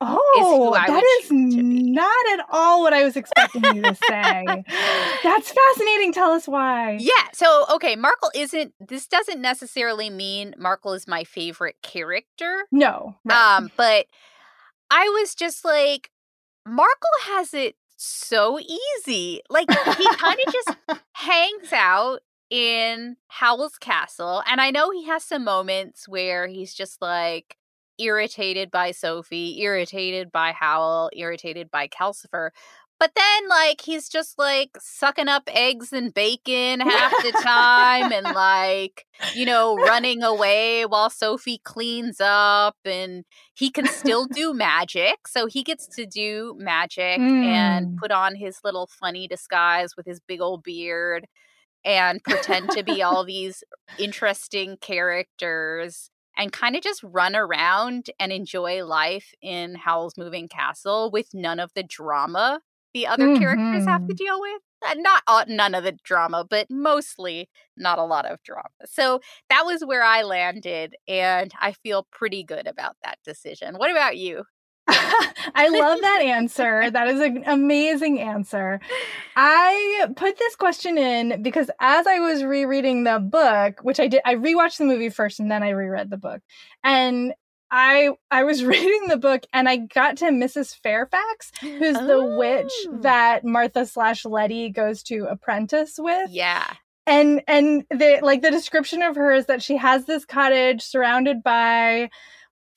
Oh, 0.00 0.74
that 0.74 1.02
is 1.22 1.30
not 1.30 2.26
at 2.32 2.44
all 2.50 2.82
what 2.82 2.92
I 2.92 3.04
was 3.04 3.16
expecting 3.16 3.64
you 3.74 3.82
to 3.82 3.94
say. 3.94 4.44
That's 5.22 5.52
fascinating. 5.74 6.12
Tell 6.12 6.32
us 6.32 6.46
why. 6.46 6.98
Yeah. 7.00 7.28
So, 7.32 7.64
okay, 7.74 7.96
Markl 7.96 8.28
isn't, 8.34 8.74
this 8.80 9.06
doesn't 9.06 9.40
necessarily 9.40 10.10
mean 10.10 10.54
Markl 10.60 10.94
is 10.94 11.08
my 11.08 11.24
favorite 11.24 11.76
character. 11.82 12.66
No. 12.70 13.16
Right. 13.24 13.56
Um, 13.56 13.70
but 13.76 14.06
I 14.90 15.08
was 15.08 15.34
just 15.34 15.64
like, 15.64 16.10
Markl 16.68 16.86
has 17.24 17.54
it 17.54 17.76
so 18.04 18.58
easy. 18.58 19.42
Like, 19.48 19.70
he 19.70 20.08
kind 20.16 20.38
of 20.46 20.52
just 20.52 20.76
hangs 21.12 21.72
out 21.72 22.20
in 22.50 23.16
Howl's 23.28 23.78
Castle. 23.78 24.42
And 24.46 24.60
I 24.60 24.70
know 24.70 24.90
he 24.90 25.06
has 25.06 25.24
some 25.24 25.44
moments 25.44 26.08
where 26.08 26.46
he's 26.46 26.74
just 26.74 27.00
like, 27.00 27.56
irritated 27.98 28.70
by 28.70 28.90
Sophie, 28.90 29.60
irritated 29.60 30.32
by 30.32 30.52
Howl, 30.52 31.10
irritated 31.14 31.70
by 31.70 31.88
Calcifer. 31.88 32.50
But 33.02 33.16
then, 33.16 33.48
like, 33.48 33.80
he's 33.80 34.08
just 34.08 34.38
like 34.38 34.70
sucking 34.78 35.26
up 35.26 35.50
eggs 35.52 35.92
and 35.92 36.14
bacon 36.14 36.78
half 36.88 37.10
the 37.10 37.32
time 37.42 38.12
and, 38.12 38.32
like, 38.32 39.06
you 39.34 39.44
know, 39.44 39.74
running 39.74 40.22
away 40.22 40.86
while 40.86 41.10
Sophie 41.10 41.60
cleans 41.64 42.20
up. 42.20 42.76
And 42.84 43.24
he 43.54 43.70
can 43.70 43.88
still 43.88 44.26
do 44.32 44.54
magic. 44.54 45.26
So 45.26 45.46
he 45.46 45.64
gets 45.64 45.88
to 45.96 46.06
do 46.06 46.54
magic 46.60 47.18
mm. 47.18 47.44
and 47.44 47.96
put 47.96 48.12
on 48.12 48.36
his 48.36 48.60
little 48.62 48.86
funny 48.86 49.26
disguise 49.26 49.96
with 49.96 50.06
his 50.06 50.20
big 50.20 50.40
old 50.40 50.62
beard 50.62 51.26
and 51.84 52.22
pretend 52.22 52.70
to 52.70 52.84
be 52.84 53.02
all 53.02 53.24
these 53.26 53.64
interesting 53.98 54.76
characters 54.80 56.08
and 56.38 56.52
kind 56.52 56.76
of 56.76 56.82
just 56.82 57.02
run 57.02 57.34
around 57.34 58.10
and 58.20 58.30
enjoy 58.30 58.84
life 58.84 59.34
in 59.42 59.74
Howl's 59.74 60.16
Moving 60.16 60.46
Castle 60.46 61.10
with 61.10 61.34
none 61.34 61.58
of 61.58 61.72
the 61.74 61.82
drama 61.82 62.60
the 62.94 63.06
other 63.06 63.28
mm-hmm. 63.28 63.40
characters 63.40 63.84
have 63.86 64.06
to 64.06 64.14
mm-hmm. 64.14 64.24
deal 64.24 64.40
with. 64.40 64.62
Uh, 64.84 64.94
not 64.96 65.22
uh, 65.28 65.44
none 65.46 65.74
of 65.76 65.84
the 65.84 65.92
drama, 66.02 66.44
but 66.48 66.66
mostly 66.68 67.48
not 67.76 67.98
a 67.98 68.04
lot 68.04 68.26
of 68.26 68.42
drama. 68.42 68.68
So 68.84 69.20
that 69.48 69.64
was 69.64 69.84
where 69.84 70.02
I 70.02 70.22
landed, 70.22 70.96
and 71.06 71.52
I 71.60 71.72
feel 71.72 72.06
pretty 72.10 72.42
good 72.42 72.66
about 72.66 72.96
that 73.04 73.18
decision. 73.24 73.76
What 73.76 73.92
about 73.92 74.16
you? 74.16 74.44
I 74.88 75.68
love 75.68 76.00
that 76.00 76.22
answer. 76.22 76.90
That 76.90 77.06
is 77.06 77.20
an 77.20 77.44
amazing 77.46 78.20
answer. 78.20 78.80
I 79.36 80.08
put 80.16 80.38
this 80.38 80.56
question 80.56 80.98
in 80.98 81.42
because 81.42 81.70
as 81.80 82.06
I 82.06 82.18
was 82.18 82.42
rereading 82.42 83.04
the 83.04 83.20
book, 83.20 83.80
which 83.82 84.00
I 84.00 84.08
did, 84.08 84.22
I 84.24 84.34
rewatched 84.34 84.78
the 84.78 84.84
movie 84.84 85.08
first 85.08 85.38
and 85.38 85.50
then 85.50 85.62
I 85.62 85.70
reread 85.70 86.10
the 86.10 86.16
book. 86.16 86.40
And 86.82 87.32
I 87.72 88.10
I 88.30 88.44
was 88.44 88.64
reading 88.64 89.08
the 89.08 89.16
book 89.16 89.44
and 89.52 89.68
I 89.68 89.78
got 89.78 90.18
to 90.18 90.26
Mrs. 90.26 90.76
Fairfax, 90.76 91.50
who's 91.60 91.96
oh. 91.96 92.06
the 92.06 92.36
witch 92.36 92.72
oh. 92.86 92.98
that 93.00 93.44
Martha 93.44 93.86
slash 93.86 94.24
Letty 94.24 94.70
goes 94.70 95.02
to 95.04 95.26
apprentice 95.28 95.94
with. 95.98 96.30
Yeah. 96.30 96.72
And 97.06 97.42
and 97.48 97.84
the 97.90 98.20
like 98.22 98.42
the 98.42 98.50
description 98.50 99.02
of 99.02 99.16
her 99.16 99.32
is 99.32 99.46
that 99.46 99.62
she 99.62 99.76
has 99.76 100.04
this 100.04 100.24
cottage 100.24 100.82
surrounded 100.82 101.42
by 101.42 102.10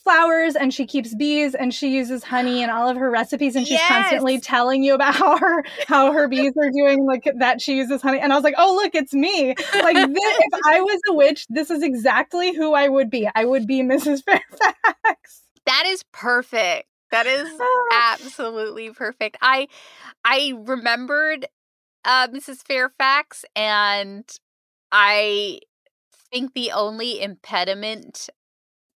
flowers 0.05 0.55
and 0.55 0.71
she 0.71 0.85
keeps 0.85 1.15
bees 1.15 1.55
and 1.55 1.73
she 1.73 1.89
uses 1.89 2.23
honey 2.23 2.61
in 2.61 2.69
all 2.69 2.87
of 2.87 2.95
her 2.95 3.09
recipes 3.09 3.55
and 3.55 3.65
she's 3.65 3.79
yes. 3.79 3.87
constantly 3.87 4.39
telling 4.39 4.83
you 4.83 4.93
about 4.93 5.15
how 5.15 5.37
her 5.37 5.65
how 5.87 6.11
her 6.13 6.27
bees 6.27 6.53
are 6.57 6.69
doing 6.69 7.05
like 7.05 7.29
that 7.39 7.59
she 7.59 7.75
uses 7.75 8.01
honey 8.01 8.19
and 8.19 8.31
I 8.31 8.35
was 8.35 8.43
like 8.43 8.53
oh 8.57 8.75
look 8.75 8.93
it's 8.93 9.13
me 9.13 9.47
like 9.73 9.95
this, 9.95 10.37
if 10.39 10.59
I 10.65 10.79
was 10.79 11.01
a 11.09 11.13
witch 11.13 11.47
this 11.49 11.71
is 11.71 11.81
exactly 11.81 12.55
who 12.55 12.73
I 12.73 12.87
would 12.87 13.09
be 13.09 13.27
I 13.33 13.43
would 13.45 13.65
be 13.65 13.81
Mrs. 13.81 14.23
Fairfax 14.23 15.41
that 15.65 15.83
is 15.87 16.03
perfect 16.13 16.87
that 17.11 17.25
is 17.25 17.49
absolutely 17.91 18.91
perfect 18.91 19.37
I 19.41 19.67
I 20.23 20.53
remembered 20.55 21.47
uh 22.05 22.27
Mrs. 22.27 22.63
Fairfax 22.63 23.43
and 23.55 24.23
I 24.91 25.61
think 26.31 26.53
the 26.53 26.71
only 26.73 27.21
impediment 27.21 28.29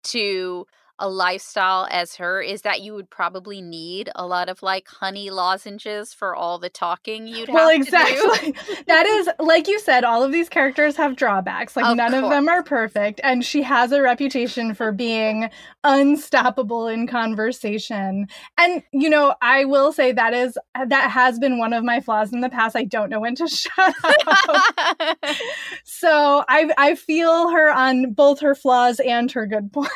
to 0.05 0.67
a 0.99 1.09
lifestyle 1.09 1.87
as 1.91 2.17
her 2.17 2.41
is 2.41 2.63
that 2.63 2.81
you 2.81 2.95
would 2.95 3.09
probably 3.11 3.61
need 3.61 4.11
a 4.15 4.27
lot 4.27 4.49
of 4.49 4.63
like 4.63 4.89
honey 4.89 5.31
lozenges 5.31 6.13
for 6.13 6.35
all 6.35 6.59
the 6.59 6.69
talking 6.69 7.27
you'd 7.27 7.49
have. 7.49 7.55
well, 7.55 7.69
exactly. 7.71 8.55
that 8.87 9.07
is 9.07 9.29
like 9.39 9.69
you 9.69 9.79
said, 9.79 10.05
all 10.05 10.25
of 10.25 10.33
these 10.33 10.49
characters 10.49 10.97
have 10.97 11.17
drawbacks. 11.17 11.77
Like 11.77 11.87
of 11.87 11.97
none 11.97 12.11
course. 12.11 12.25
of 12.25 12.31
them 12.31 12.49
are 12.49 12.63
perfect. 12.63 13.21
And 13.23 13.45
she 13.45 13.63
has 13.63 13.93
a 13.93 14.03
reputation 14.03 14.75
for 14.75 14.93
being 14.93 15.51
unstoppable 15.85 16.89
in 16.89 17.07
conversation. 17.07 18.27
And 18.59 18.83
you 18.93 19.09
know, 19.09 19.35
I 19.41 19.65
will 19.65 19.93
say 19.93 20.13
that 20.13 20.35
is 20.35 20.59
that 20.89 21.11
has 21.11 21.39
been 21.39 21.59
one 21.59 21.73
of 21.73 21.85
my 21.85 22.01
flaws 22.01 22.33
in 22.33 22.41
the 22.41 22.51
past. 22.51 22.75
I 22.75 22.85
don't 22.85 23.11
know 23.11 23.21
when 23.21 23.35
to 23.37 23.47
shut 23.49 23.95
up. 24.03 25.19
so 25.85 26.45
I 26.49 26.71
I 26.77 26.95
feel 26.97 27.51
her 27.51 27.71
on 27.71 28.13
both 28.13 28.41
her 28.41 28.55
flaws 28.55 29.01
and 29.01 29.31
her 29.33 29.47
good 29.47 29.73
points. 29.73 29.91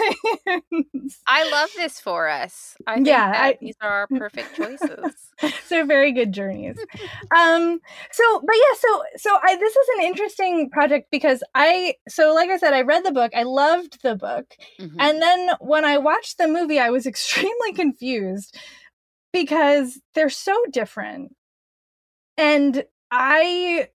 I 1.27 1.49
love 1.51 1.71
this 1.77 2.01
for 2.01 2.29
us. 2.29 2.77
I 2.87 2.95
think 2.97 3.07
yeah, 3.07 3.33
I, 3.35 3.59
these 3.61 3.77
are 3.81 3.89
our 3.89 4.07
perfect 4.19 4.57
choices. 4.57 5.15
so 5.67 5.85
very 5.85 6.13
good 6.13 6.33
journeys. 6.33 6.77
um 7.37 7.81
so 8.11 8.41
but 8.45 8.57
yeah, 8.57 8.79
so 8.79 9.03
so 9.17 9.39
I 9.43 9.57
this 9.57 9.77
is 9.77 9.89
an 9.97 10.05
interesting 10.05 10.71
project 10.71 11.09
because 11.11 11.43
I 11.55 11.95
so 12.09 12.35
like 12.35 12.51
I 12.51 12.59
said, 12.59 12.75
I 12.75 12.83
read 12.83 13.05
the 13.05 13.13
book, 13.13 13.33
I 13.35 13.43
loved 13.45 14.03
the 14.03 14.17
book. 14.17 14.55
Mm-hmm. 14.81 15.01
And 15.01 15.23
then 15.23 15.51
when 15.61 15.85
I 15.85 15.99
watched 15.99 16.39
the 16.39 16.49
movie, 16.49 16.79
I 16.79 16.91
was 16.91 17.07
extremely 17.07 17.73
confused 17.73 18.59
because 19.33 20.01
they're 20.15 20.31
so 20.31 20.57
different. 20.71 21.35
And 22.37 22.85
I 23.11 23.89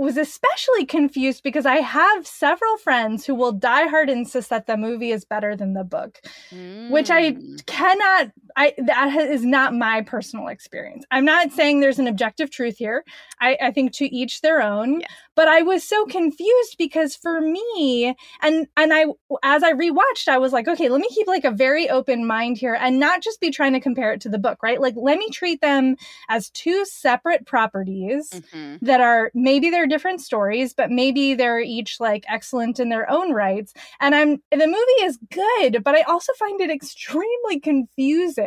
was 0.00 0.16
especially 0.16 0.86
confused 0.86 1.42
because 1.42 1.66
I 1.66 1.76
have 1.76 2.26
several 2.26 2.78
friends 2.78 3.26
who 3.26 3.34
will 3.34 3.52
die 3.52 3.86
hard 3.86 4.08
insist 4.08 4.48
that 4.48 4.66
the 4.66 4.78
movie 4.78 5.10
is 5.10 5.26
better 5.26 5.54
than 5.54 5.74
the 5.74 5.84
book, 5.84 6.22
mm. 6.50 6.90
which 6.90 7.10
I 7.10 7.32
mm. 7.32 7.66
cannot. 7.66 8.32
I 8.56 8.74
that 8.78 9.14
is 9.30 9.44
not 9.44 9.74
my 9.74 10.02
personal 10.02 10.48
experience. 10.48 11.04
I'm 11.10 11.24
not 11.24 11.52
saying 11.52 11.80
there's 11.80 11.98
an 11.98 12.06
objective 12.06 12.50
truth 12.50 12.76
here. 12.78 13.04
I, 13.40 13.56
I 13.60 13.70
think 13.70 13.92
to 13.94 14.14
each 14.14 14.40
their 14.40 14.60
own. 14.62 15.00
Yeah. 15.00 15.06
But 15.36 15.48
I 15.48 15.62
was 15.62 15.84
so 15.84 16.04
confused 16.04 16.76
because 16.76 17.16
for 17.16 17.40
me, 17.40 18.14
and 18.42 18.66
and 18.76 18.92
I 18.92 19.06
as 19.42 19.62
I 19.62 19.72
rewatched, 19.72 20.28
I 20.28 20.38
was 20.38 20.52
like, 20.52 20.68
okay, 20.68 20.88
let 20.88 21.00
me 21.00 21.08
keep 21.14 21.26
like 21.26 21.44
a 21.44 21.50
very 21.50 21.88
open 21.88 22.26
mind 22.26 22.58
here 22.58 22.76
and 22.78 22.98
not 22.98 23.22
just 23.22 23.40
be 23.40 23.50
trying 23.50 23.72
to 23.72 23.80
compare 23.80 24.12
it 24.12 24.20
to 24.22 24.28
the 24.28 24.38
book, 24.38 24.62
right? 24.62 24.80
Like 24.80 24.94
let 24.96 25.18
me 25.18 25.30
treat 25.30 25.60
them 25.60 25.96
as 26.28 26.50
two 26.50 26.84
separate 26.84 27.46
properties 27.46 28.30
mm-hmm. 28.30 28.84
that 28.84 29.00
are 29.00 29.30
maybe 29.34 29.70
they're 29.70 29.86
different 29.86 30.20
stories, 30.20 30.74
but 30.74 30.90
maybe 30.90 31.34
they're 31.34 31.60
each 31.60 32.00
like 32.00 32.24
excellent 32.28 32.78
in 32.78 32.90
their 32.90 33.10
own 33.10 33.32
rights. 33.32 33.72
And 34.00 34.14
I'm 34.14 34.42
the 34.50 34.66
movie 34.66 35.04
is 35.04 35.18
good, 35.30 35.82
but 35.82 35.94
I 35.94 36.02
also 36.02 36.32
find 36.34 36.60
it 36.60 36.70
extremely 36.70 37.60
confusing. 37.60 38.39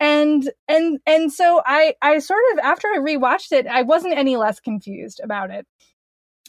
And 0.00 0.50
and 0.68 0.98
and 1.06 1.32
so 1.32 1.62
I 1.66 1.94
I 2.02 2.18
sort 2.18 2.42
of 2.52 2.58
after 2.60 2.88
I 2.88 2.98
rewatched 2.98 3.52
it, 3.52 3.66
I 3.66 3.82
wasn't 3.82 4.16
any 4.16 4.36
less 4.36 4.60
confused 4.60 5.20
about 5.22 5.50
it. 5.50 5.66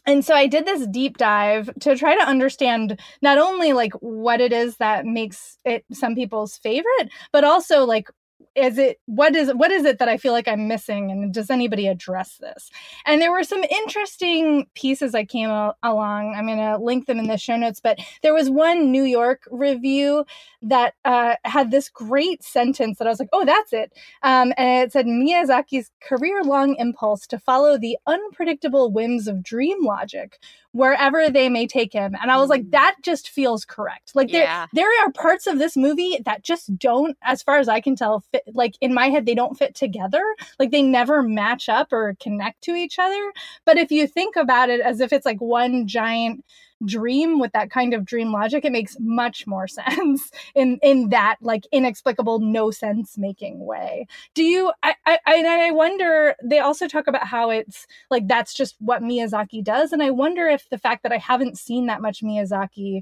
And 0.06 0.24
so 0.24 0.34
i 0.36 0.48
did 0.48 0.66
this 0.66 0.88
deep 0.88 1.18
dive 1.18 1.70
to 1.82 1.96
try 1.98 2.16
to 2.16 2.24
understand 2.28 3.00
not 3.22 3.38
only 3.38 3.74
like 3.74 3.94
what 3.96 4.40
it 4.42 4.54
is 4.54 4.78
that 4.78 5.06
makes 5.06 5.58
it 5.66 5.84
some 5.92 6.16
people's 6.16 6.58
favorite 6.58 7.10
but 7.34 7.44
also 7.44 7.84
like 7.86 8.10
is 8.58 8.80
it 8.80 9.00
what 9.06 9.36
is 9.36 9.54
what 9.54 9.72
is 9.72 9.86
it 9.86 10.00
that 10.00 10.10
i 10.10 10.18
feel 10.18 10.34
like 10.34 10.48
i'm 10.48 10.68
missing 10.68 11.12
and 11.12 11.32
does 11.34 11.50
anybody 11.50 11.88
address 11.88 12.38
this 12.38 12.72
and 13.06 13.22
there 13.22 13.32
were 13.32 13.44
some 13.44 13.64
interesting 13.64 14.66
pieces 14.74 15.14
i 15.14 15.24
came 15.24 15.50
along 15.84 16.34
i'm 16.36 16.48
going 16.48 16.58
to 16.58 16.78
link 16.78 17.06
them 17.06 17.20
in 17.20 17.28
the 17.28 17.38
show 17.38 17.56
notes 17.56 17.80
but 17.80 18.00
there 18.24 18.34
was 18.34 18.50
one 18.50 18.92
new 18.92 19.04
york 19.04 19.44
review 19.52 20.26
that 20.62 20.96
uh, 21.06 21.36
had 21.46 21.70
this 21.70 21.88
great 21.88 22.44
sentence 22.44 22.98
that 22.98 23.08
i 23.08 23.12
was 23.12 23.20
like 23.20 23.30
oh 23.32 23.46
that's 23.46 23.74
it 23.74 23.94
um, 24.24 24.52
and 24.58 24.88
it 24.88 24.92
said 24.92 25.06
miyazaki's 25.06 25.92
career-long 26.02 26.76
impulse 26.78 27.28
to 27.28 27.38
follow 27.38 27.78
the 27.78 27.96
unpredictable 28.08 28.92
whims 28.92 29.28
of 29.28 29.44
dream 29.44 29.86
logic 29.86 30.40
wherever 30.78 31.30
they 31.30 31.50
may 31.50 31.66
take 31.66 31.92
him. 31.92 32.16
And 32.22 32.30
I 32.30 32.38
was 32.38 32.50
like, 32.50 32.62
mm. 32.62 32.72
that 32.72 32.98
just 33.02 33.30
feels 33.30 33.66
correct. 33.66 34.12
Like 34.16 34.32
yeah. 34.32 34.68
there, 34.72 34.84
there 34.84 35.06
are 35.06 35.12
parts 35.12 35.48
of 35.48 35.58
this 35.58 35.76
movie 35.76 36.20
that 36.24 36.44
just 36.44 36.78
don't, 36.78 37.18
as 37.24 37.42
far 37.42 37.58
as 37.58 37.68
I 37.68 37.82
can 37.82 37.96
tell, 37.96 38.24
fit. 38.32 38.44
Like 38.54 38.76
in 38.82 38.94
my 38.94 39.10
head, 39.10 39.26
they 39.26 39.36
don't 39.36 39.58
fit 39.58 39.76
together. 39.76 40.24
Like 40.60 40.72
they 40.72 40.82
never 40.82 41.24
match 41.24 41.70
up 41.70 41.92
or 41.92 42.16
connect 42.22 42.62
to 42.64 42.76
each 42.76 43.00
other. 43.00 43.34
But 43.66 43.78
if 43.78 43.92
you 43.92 44.08
think 44.08 44.36
about 44.36 44.70
it 44.70 44.82
as 44.82 45.00
if 45.00 45.14
it's 45.14 45.26
like 45.26 45.42
one 45.42 45.88
giant 45.88 46.44
dream 46.86 47.40
with 47.40 47.52
that 47.54 47.72
kind 47.72 47.96
of 47.96 48.06
dream 48.06 48.32
logic 48.32 48.64
it 48.64 48.72
makes 48.72 48.96
much 49.00 49.48
more 49.48 49.68
sense 49.68 50.30
in 50.54 50.78
in 50.84 51.10
that 51.10 51.36
like 51.42 51.64
inexplicable 51.72 52.38
no 52.38 52.70
sense 52.70 53.18
making 53.18 53.66
way 53.66 54.06
do 54.36 54.44
you 54.44 54.72
I, 54.84 54.94
I 55.08 55.20
i 55.26 55.72
wonder 55.72 56.36
they 56.44 56.60
also 56.60 56.88
talk 56.88 57.08
about 57.08 57.26
how 57.26 57.50
it's 57.50 57.88
like 58.12 58.28
that's 58.28 58.54
just 58.54 58.76
what 58.78 59.02
miyazaki 59.02 59.64
does 59.64 59.92
and 59.92 60.04
i 60.04 60.12
wonder 60.12 60.48
if 60.48 60.70
the 60.70 60.78
fact 60.78 61.02
that 61.02 61.12
i 61.12 61.18
haven't 61.18 61.58
seen 61.58 61.88
that 61.88 62.00
much 62.00 62.22
miyazaki 62.22 63.02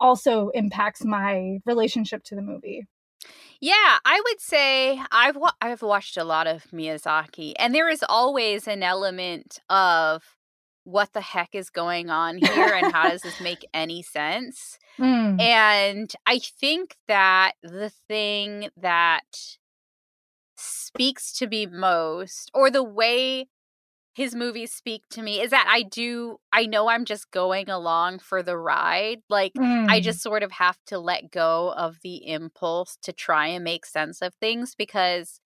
also 0.00 0.50
impacts 0.50 1.04
my 1.04 1.58
relationship 1.64 2.22
to 2.24 2.34
the 2.34 2.42
movie. 2.42 2.86
Yeah, 3.60 3.98
I 4.04 4.20
would 4.24 4.40
say 4.40 5.00
I've 5.10 5.36
wa- 5.36 5.52
I've 5.60 5.82
watched 5.82 6.16
a 6.16 6.24
lot 6.24 6.46
of 6.46 6.64
Miyazaki, 6.72 7.54
and 7.58 7.74
there 7.74 7.88
is 7.88 8.04
always 8.08 8.68
an 8.68 8.82
element 8.82 9.58
of 9.70 10.22
what 10.84 11.12
the 11.14 11.20
heck 11.20 11.54
is 11.54 11.70
going 11.70 12.10
on 12.10 12.38
here, 12.38 12.74
and 12.74 12.92
how 12.92 13.08
does 13.08 13.22
this 13.22 13.40
make 13.40 13.66
any 13.74 14.02
sense? 14.02 14.78
Mm. 14.98 15.40
And 15.40 16.12
I 16.26 16.38
think 16.38 16.96
that 17.08 17.52
the 17.62 17.90
thing 18.06 18.68
that 18.76 19.56
speaks 20.56 21.32
to 21.38 21.46
me 21.46 21.66
most, 21.66 22.50
or 22.54 22.70
the 22.70 22.84
way 22.84 23.48
his 24.14 24.34
movies 24.34 24.72
speak 24.72 25.02
to 25.10 25.22
me 25.22 25.40
is 25.40 25.50
that 25.50 25.66
I 25.68 25.82
do 25.82 26.38
I 26.52 26.66
know 26.66 26.88
I'm 26.88 27.04
just 27.04 27.30
going 27.32 27.68
along 27.68 28.20
for 28.20 28.42
the 28.42 28.56
ride. 28.56 29.22
Like 29.28 29.52
Mm. 29.54 29.88
I 29.88 30.00
just 30.00 30.20
sort 30.22 30.42
of 30.42 30.52
have 30.52 30.78
to 30.86 30.98
let 30.98 31.30
go 31.30 31.72
of 31.76 31.98
the 32.02 32.26
impulse 32.28 32.96
to 33.02 33.12
try 33.12 33.48
and 33.48 33.64
make 33.64 33.86
sense 33.86 34.22
of 34.22 34.34
things 34.34 34.74
because 34.76 35.40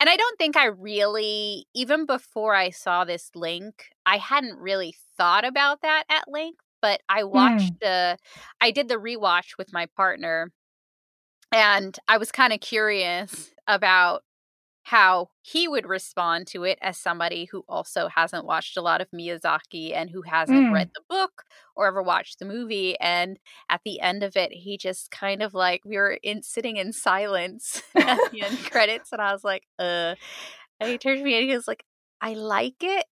and 0.00 0.08
I 0.10 0.16
don't 0.16 0.38
think 0.38 0.56
I 0.56 0.66
really 0.66 1.66
even 1.74 2.06
before 2.06 2.54
I 2.54 2.70
saw 2.70 3.04
this 3.04 3.30
link, 3.34 3.90
I 4.06 4.16
hadn't 4.18 4.58
really 4.58 4.94
thought 5.16 5.44
about 5.44 5.82
that 5.82 6.04
at 6.08 6.24
length, 6.28 6.60
but 6.82 7.00
I 7.08 7.24
watched 7.24 7.82
uh 7.84 8.16
I 8.60 8.70
did 8.70 8.88
the 8.88 8.96
rewatch 8.96 9.56
with 9.58 9.72
my 9.72 9.86
partner 9.96 10.50
and 11.52 11.96
I 12.08 12.18
was 12.18 12.32
kind 12.32 12.52
of 12.52 12.60
curious 12.60 13.50
about 13.66 14.22
how 14.84 15.28
he 15.42 15.66
would 15.68 15.86
respond 15.86 16.46
to 16.48 16.64
it 16.64 16.78
as 16.82 16.98
somebody 16.98 17.46
who 17.46 17.64
also 17.68 18.08
hasn't 18.08 18.44
watched 18.46 18.76
a 18.76 18.82
lot 18.82 19.00
of 19.00 19.08
Miyazaki 19.10 19.94
and 19.94 20.10
who 20.10 20.22
hasn't 20.22 20.66
Mm. 20.66 20.70
read 20.70 20.90
the 20.94 21.02
book 21.08 21.44
or 21.76 21.86
ever 21.86 22.02
watched 22.02 22.38
the 22.38 22.44
movie. 22.44 22.98
And 23.00 23.38
at 23.70 23.80
the 23.84 24.00
end 24.00 24.22
of 24.22 24.36
it, 24.36 24.52
he 24.52 24.78
just 24.78 25.10
kind 25.10 25.42
of 25.42 25.54
like 25.54 25.82
we 25.84 25.96
were 25.96 26.18
in 26.22 26.42
sitting 26.42 26.76
in 26.76 26.92
silence 26.92 27.82
at 28.06 28.22
the 28.30 28.42
end 28.42 28.62
credits, 28.70 29.12
and 29.12 29.22
I 29.22 29.32
was 29.32 29.44
like, 29.44 29.64
uh. 29.78 30.14
And 30.80 30.90
he 30.90 30.98
turned 30.98 31.18
to 31.18 31.24
me 31.24 31.34
and 31.38 31.48
he 31.48 31.54
was 31.56 31.68
like, 31.68 31.84
"I 32.20 32.34
like 32.34 32.76
it, 32.82 33.06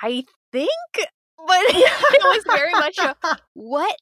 I 0.00 0.24
think." 0.52 0.70
But 1.46 1.62
it 1.68 2.24
was 2.24 2.44
very 2.50 2.74
much 2.74 3.00
a 3.02 3.14
what 3.54 3.96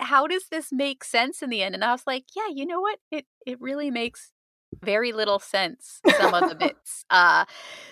how 0.00 0.26
does 0.26 0.46
this 0.50 0.72
make 0.72 1.04
sense 1.04 1.40
in 1.42 1.48
the 1.50 1.62
end 1.62 1.74
and 1.74 1.84
i 1.84 1.92
was 1.92 2.02
like 2.06 2.24
yeah 2.36 2.48
you 2.52 2.66
know 2.66 2.80
what 2.80 2.98
it 3.12 3.26
it 3.46 3.60
really 3.60 3.90
makes 3.90 4.32
very 4.82 5.12
little 5.12 5.38
sense 5.38 6.00
some 6.06 6.34
of 6.34 6.46
the 6.46 6.54
bits 6.54 7.04
uh 7.10 7.44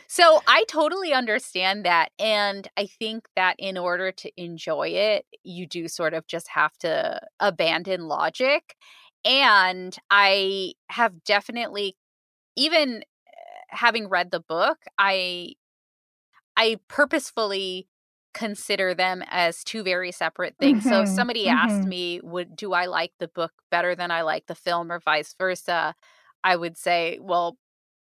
so 0.08 0.40
i 0.46 0.64
totally 0.68 1.12
understand 1.12 1.84
that 1.84 2.10
and 2.18 2.68
i 2.76 2.86
think 2.86 3.28
that 3.36 3.56
in 3.58 3.76
order 3.78 4.12
to 4.12 4.30
enjoy 4.42 4.88
it 4.88 5.26
you 5.44 5.66
do 5.66 5.88
sort 5.88 6.14
of 6.14 6.26
just 6.26 6.48
have 6.48 6.76
to 6.78 7.20
abandon 7.40 8.08
logic 8.08 8.76
and 9.24 9.96
i 10.10 10.72
have 10.90 11.24
definitely 11.24 11.96
even 12.56 12.98
uh, 12.98 13.02
having 13.70 14.08
read 14.08 14.30
the 14.30 14.40
book 14.40 14.78
i 14.98 15.54
i 16.56 16.78
purposefully 16.88 17.88
consider 18.34 18.94
them 18.94 19.22
as 19.28 19.64
two 19.64 19.82
very 19.82 20.12
separate 20.12 20.54
things. 20.60 20.86
So 20.86 21.00
if 21.00 21.08
Mhm, 21.08 21.08
somebody 21.08 21.48
asked 21.48 21.86
mhm. 21.86 21.88
me, 21.88 22.20
would 22.22 22.54
do 22.54 22.72
I 22.74 22.86
like 22.86 23.12
the 23.18 23.26
book 23.28 23.52
better 23.70 23.96
than 23.96 24.10
I 24.10 24.22
like 24.22 24.46
the 24.46 24.54
film 24.54 24.92
or 24.92 25.00
vice 25.00 25.34
versa? 25.38 25.94
I 26.44 26.56
would 26.56 26.76
say, 26.76 27.18
well, 27.20 27.56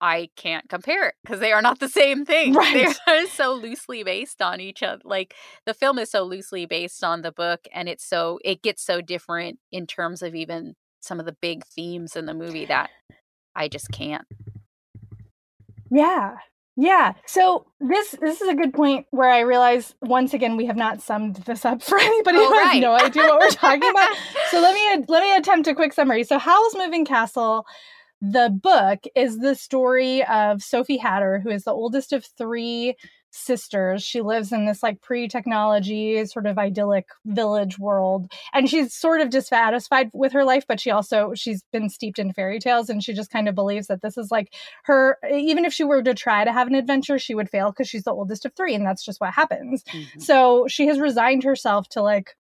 I 0.04 0.30
can't 0.36 0.68
compare 0.68 1.08
it 1.10 1.16
because 1.24 1.40
they 1.40 1.52
are 1.52 1.62
not 1.62 1.80
the 1.80 1.88
same 1.88 2.26
thing. 2.26 2.56
Right. 2.62 2.96
They're 3.06 3.28
so 3.28 3.54
loosely 3.54 4.04
based 4.04 4.42
on 4.42 4.60
each 4.60 4.82
other. 4.82 5.02
Like 5.06 5.36
the 5.66 5.76
film 5.76 6.00
is 6.00 6.10
so 6.10 6.24
loosely 6.24 6.66
based 6.66 7.04
on 7.04 7.22
the 7.22 7.32
book 7.32 7.62
and 7.74 7.88
it's 7.88 8.04
so 8.04 8.40
it 8.44 8.64
gets 8.64 8.84
so 8.84 9.02
different 9.02 9.60
in 9.72 9.86
terms 9.86 10.22
of 10.24 10.34
even 10.34 10.76
some 11.02 11.20
of 11.20 11.26
the 11.26 11.36
big 11.42 11.64
themes 11.66 12.16
in 12.16 12.26
the 12.26 12.34
movie 12.34 12.66
that 12.66 12.90
I 13.56 13.68
just 13.68 13.92
can't. 13.92 14.26
Yeah. 15.92 16.36
Yeah. 16.78 17.14
So 17.28 17.66
this 17.80 18.16
this 18.22 18.42
is 18.42 18.48
a 18.48 18.56
good 18.56 18.74
point 18.74 19.06
where 19.12 19.30
I 19.30 19.42
realize 19.42 19.94
once 20.02 20.34
again 20.34 20.58
we 20.58 20.66
have 20.66 20.78
not 20.78 21.02
summed 21.02 21.36
this 21.38 21.66
up 21.66 21.84
for 21.84 22.00
anybody 22.00 22.38
Oh, 22.40 22.48
who 22.50 22.60
has 22.60 22.80
no 22.82 22.94
idea 22.94 23.24
what 23.24 23.40
we're 23.40 23.50
talking 23.50 23.90
about. 23.90 24.16
So 24.50 24.60
let 24.60 24.74
me 24.74 25.06
let 25.08 25.22
me 25.22 25.36
attempt 25.36 25.68
a 25.68 25.76
quick 25.76 25.94
summary. 25.94 26.24
So 26.24 26.38
Howl's 26.38 26.76
Moving 26.76 27.06
Castle, 27.06 27.66
the 28.22 28.50
book 28.50 29.00
is 29.16 29.40
the 29.40 29.56
story 29.56 30.24
of 30.26 30.62
Sophie 30.62 30.98
Hatter, 30.98 31.40
who 31.40 31.50
is 31.50 31.64
the 31.64 31.72
oldest 31.74 32.14
of 32.14 32.26
three 32.38 32.96
sisters. 33.34 34.04
She 34.04 34.20
lives 34.22 34.52
in 34.52 34.66
this 34.66 34.84
like 34.84 35.02
pre-technology 35.02 36.26
sort 36.26 36.46
of 36.46 36.58
idyllic 36.58 37.06
village 37.26 37.80
world 37.80 38.30
and 38.54 38.70
she's 38.70 38.94
sort 38.94 39.22
of 39.22 39.30
dissatisfied 39.30 40.10
with 40.14 40.34
her 40.34 40.44
life 40.44 40.66
but 40.68 40.82
she 40.82 40.92
also 40.92 41.32
she's 41.34 41.64
been 41.72 41.88
steeped 41.90 42.20
in 42.20 42.34
fairy 42.34 42.60
tales 42.60 42.90
and 42.90 43.02
she 43.02 43.14
just 43.14 43.32
kind 43.32 43.48
of 43.48 43.56
believes 43.56 43.88
that 43.88 44.02
this 44.02 44.18
is 44.18 44.32
like 44.32 44.54
her 44.84 45.18
even 45.34 45.64
if 45.64 45.72
she 45.74 45.86
were 45.86 46.04
to 46.04 46.14
try 46.14 46.44
to 46.44 46.52
have 46.52 46.68
an 46.68 46.76
adventure 46.76 47.18
she 47.18 47.34
would 47.34 47.50
fail 47.50 47.72
because 47.72 47.88
she's 47.88 48.04
the 48.04 48.12
oldest 48.12 48.46
of 48.46 48.54
three 48.54 48.76
and 48.76 48.86
that's 48.86 49.06
just 49.06 49.22
what 49.22 49.34
happens 49.34 49.84
Mhm. 49.94 50.22
so 50.22 50.68
she 50.68 50.88
has 50.88 51.00
resigned 51.00 51.44
herself 51.44 51.88
to 51.90 52.02
like 52.02 52.36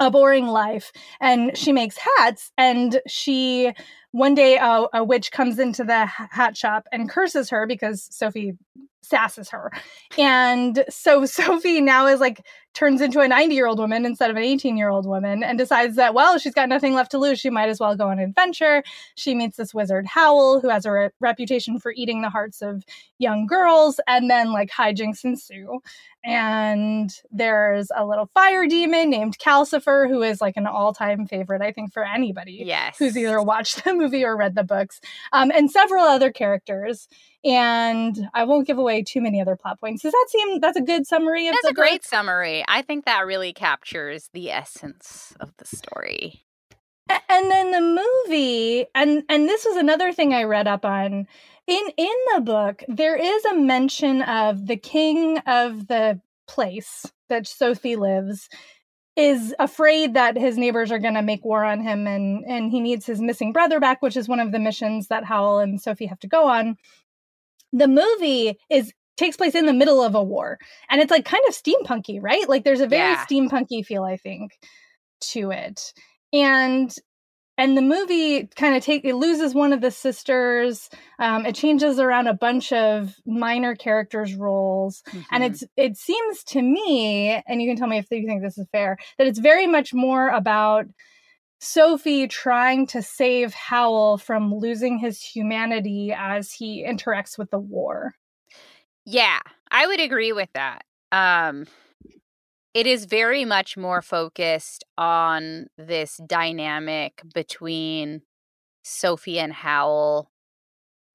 a 0.00 0.10
boring 0.10 0.46
life 0.46 0.90
and 1.20 1.56
she 1.56 1.72
makes 1.72 1.96
hats 1.98 2.50
and 2.56 3.00
she 3.06 3.72
one 4.12 4.34
day 4.34 4.56
a, 4.56 4.86
a 4.94 5.04
witch 5.04 5.30
comes 5.30 5.58
into 5.58 5.84
the 5.84 6.06
hat 6.06 6.56
shop 6.56 6.86
and 6.90 7.08
curses 7.08 7.50
her 7.50 7.66
because 7.66 8.08
sophie 8.10 8.54
sasses 9.02 9.50
her. 9.50 9.70
And 10.18 10.84
so 10.88 11.24
sophie 11.26 11.80
now 11.80 12.06
is 12.06 12.20
like 12.20 12.44
turns 12.72 13.00
into 13.00 13.20
a 13.20 13.26
90 13.28 13.54
year 13.54 13.66
old 13.66 13.78
woman 13.78 14.06
instead 14.06 14.30
of 14.30 14.36
an 14.36 14.42
18 14.42 14.76
year 14.76 14.88
old 14.90 15.04
woman 15.06 15.42
and 15.42 15.58
decides 15.58 15.96
that 15.96 16.14
well 16.14 16.38
she's 16.38 16.54
got 16.54 16.68
nothing 16.68 16.94
left 16.94 17.10
to 17.10 17.18
lose 17.18 17.40
she 17.40 17.50
might 17.50 17.68
as 17.68 17.80
well 17.80 17.96
go 17.96 18.08
on 18.08 18.18
an 18.18 18.28
adventure 18.28 18.82
she 19.16 19.34
meets 19.34 19.56
this 19.56 19.74
wizard 19.74 20.06
howl 20.06 20.60
who 20.60 20.68
has 20.68 20.86
a 20.86 20.90
re- 20.92 21.08
reputation 21.20 21.78
for 21.80 21.92
eating 21.96 22.22
the 22.22 22.30
hearts 22.30 22.62
of 22.62 22.84
young 23.18 23.46
girls 23.46 23.98
and 24.06 24.30
then 24.30 24.52
like 24.52 24.70
hijinks 24.70 25.24
ensue 25.24 25.80
and 26.24 27.10
there's 27.30 27.90
a 27.96 28.04
little 28.04 28.28
fire 28.34 28.66
demon 28.66 29.08
named 29.08 29.38
Calcifer, 29.38 30.06
who 30.08 30.22
is 30.22 30.40
like 30.42 30.56
an 30.58 30.66
all-time 30.66 31.26
favorite, 31.26 31.62
I 31.62 31.72
think, 31.72 31.92
for 31.94 32.04
anybody 32.04 32.62
Yes. 32.66 32.98
who's 32.98 33.16
either 33.16 33.40
watched 33.42 33.84
the 33.84 33.94
movie 33.94 34.22
or 34.24 34.36
read 34.36 34.54
the 34.54 34.62
books, 34.64 35.00
um, 35.32 35.50
and 35.54 35.70
several 35.70 36.04
other 36.04 36.30
characters. 36.30 37.08
And 37.44 38.28
I 38.34 38.44
won't 38.44 38.66
give 38.66 38.76
away 38.76 39.02
too 39.02 39.22
many 39.22 39.40
other 39.40 39.56
plot 39.56 39.80
points. 39.80 40.02
Does 40.02 40.12
that 40.12 40.26
seem 40.28 40.60
that's 40.60 40.76
a 40.76 40.82
good 40.82 41.06
summary 41.06 41.48
of 41.48 41.54
That's 41.54 41.68
the 41.68 41.70
a 41.70 41.74
great 41.74 42.04
summary. 42.04 42.64
I 42.68 42.82
think 42.82 43.06
that 43.06 43.26
really 43.26 43.52
captures 43.52 44.28
the 44.34 44.50
essence 44.50 45.34
of 45.40 45.52
the 45.56 45.64
story. 45.64 46.44
And 47.28 47.50
then 47.50 47.72
the 47.72 47.80
movie 47.80 48.86
and 48.94 49.24
and 49.28 49.48
this 49.48 49.64
was 49.64 49.76
another 49.76 50.12
thing 50.12 50.32
i 50.32 50.44
read 50.44 50.68
up 50.68 50.84
on 50.84 51.26
in 51.66 51.82
in 51.96 52.16
the 52.34 52.40
book 52.40 52.84
there 52.88 53.16
is 53.16 53.44
a 53.46 53.56
mention 53.56 54.22
of 54.22 54.66
the 54.66 54.76
king 54.76 55.38
of 55.38 55.88
the 55.88 56.20
place 56.46 57.06
that 57.28 57.46
sophie 57.46 57.96
lives 57.96 58.48
is 59.16 59.54
afraid 59.58 60.14
that 60.14 60.36
his 60.36 60.56
neighbors 60.56 60.92
are 60.92 60.98
going 60.98 61.14
to 61.14 61.22
make 61.22 61.44
war 61.44 61.64
on 61.64 61.80
him 61.80 62.06
and 62.06 62.44
and 62.46 62.70
he 62.70 62.80
needs 62.80 63.06
his 63.06 63.20
missing 63.20 63.52
brother 63.52 63.80
back 63.80 64.02
which 64.02 64.16
is 64.16 64.28
one 64.28 64.40
of 64.40 64.52
the 64.52 64.58
missions 64.58 65.08
that 65.08 65.24
howl 65.24 65.58
and 65.58 65.80
sophie 65.80 66.06
have 66.06 66.20
to 66.20 66.28
go 66.28 66.48
on 66.48 66.76
the 67.72 67.88
movie 67.88 68.58
is 68.70 68.92
takes 69.16 69.36
place 69.36 69.54
in 69.54 69.66
the 69.66 69.72
middle 69.74 70.02
of 70.02 70.14
a 70.14 70.22
war 70.22 70.58
and 70.88 71.00
it's 71.00 71.10
like 71.10 71.24
kind 71.26 71.42
of 71.46 71.54
steampunky 71.54 72.18
right 72.22 72.48
like 72.48 72.64
there's 72.64 72.80
a 72.80 72.86
very 72.86 73.12
Yeah. 73.12 73.24
steampunky 73.26 73.84
feel 73.84 74.02
i 74.04 74.16
think 74.16 74.52
to 75.20 75.50
it 75.50 75.92
and 76.32 76.94
and 77.58 77.76
the 77.76 77.82
movie 77.82 78.46
kind 78.56 78.74
of 78.74 78.82
take 78.82 79.04
it 79.04 79.14
loses 79.16 79.54
one 79.54 79.74
of 79.74 79.82
the 79.82 79.90
sisters 79.90 80.88
um, 81.18 81.44
it 81.44 81.54
changes 81.54 81.98
around 81.98 82.28
a 82.28 82.32
bunch 82.34 82.72
of 82.72 83.14
minor 83.26 83.74
characters 83.74 84.34
roles 84.34 85.02
and 85.30 85.44
Mhm. 85.44 85.46
it's 85.50 85.64
it 85.76 85.96
seems 85.98 86.42
to 86.44 86.62
me 86.62 87.42
and 87.46 87.60
you 87.60 87.68
can 87.68 87.76
tell 87.76 87.88
me 87.88 87.98
if 87.98 88.06
you 88.10 88.26
think 88.26 88.42
this 88.42 88.56
is 88.56 88.66
fair 88.72 88.96
that 89.18 89.26
it's 89.26 89.38
very 89.38 89.66
much 89.66 89.92
more 89.92 90.28
about 90.30 90.86
sophie 91.60 92.26
trying 92.26 92.86
to 92.86 93.02
save 93.02 93.52
howl 93.54 94.16
from 94.18 94.54
losing 94.54 94.98
his 94.98 95.22
humanity 95.22 96.12
as 96.12 96.52
he 96.52 96.84
interacts 96.84 97.38
with 97.38 97.50
the 97.50 97.58
war 97.58 98.14
Yeah, 99.04 99.40
I 99.70 99.86
would 99.86 100.00
agree 100.00 100.32
with 100.32 100.50
that. 100.54 100.84
Um 101.12 101.66
it 102.74 102.86
is 102.86 103.04
very 103.04 103.44
much 103.44 103.76
more 103.76 104.00
focused 104.02 104.84
on 104.96 105.66
this 105.76 106.20
dynamic 106.26 107.22
between 107.34 108.22
Sophie 108.84 109.40
and 109.40 109.52
Howl 109.52 110.30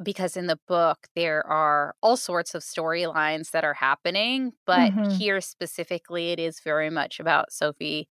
because 0.03 0.37
in 0.37 0.47
the 0.47 0.59
book 0.67 1.07
there 1.15 1.45
are 1.47 1.95
all 2.03 2.17
sorts 2.17 2.55
of 2.55 2.63
storylines 2.63 3.51
that 3.51 3.63
are 3.65 3.75
happening, 3.75 4.53
but 4.65 4.93
Mhm. 4.93 5.19
here 5.19 5.41
specifically 5.41 6.31
it 6.31 6.39
is 6.39 6.59
very 6.61 6.89
much 6.89 7.19
about 7.19 7.53
Sophie, 7.53 8.09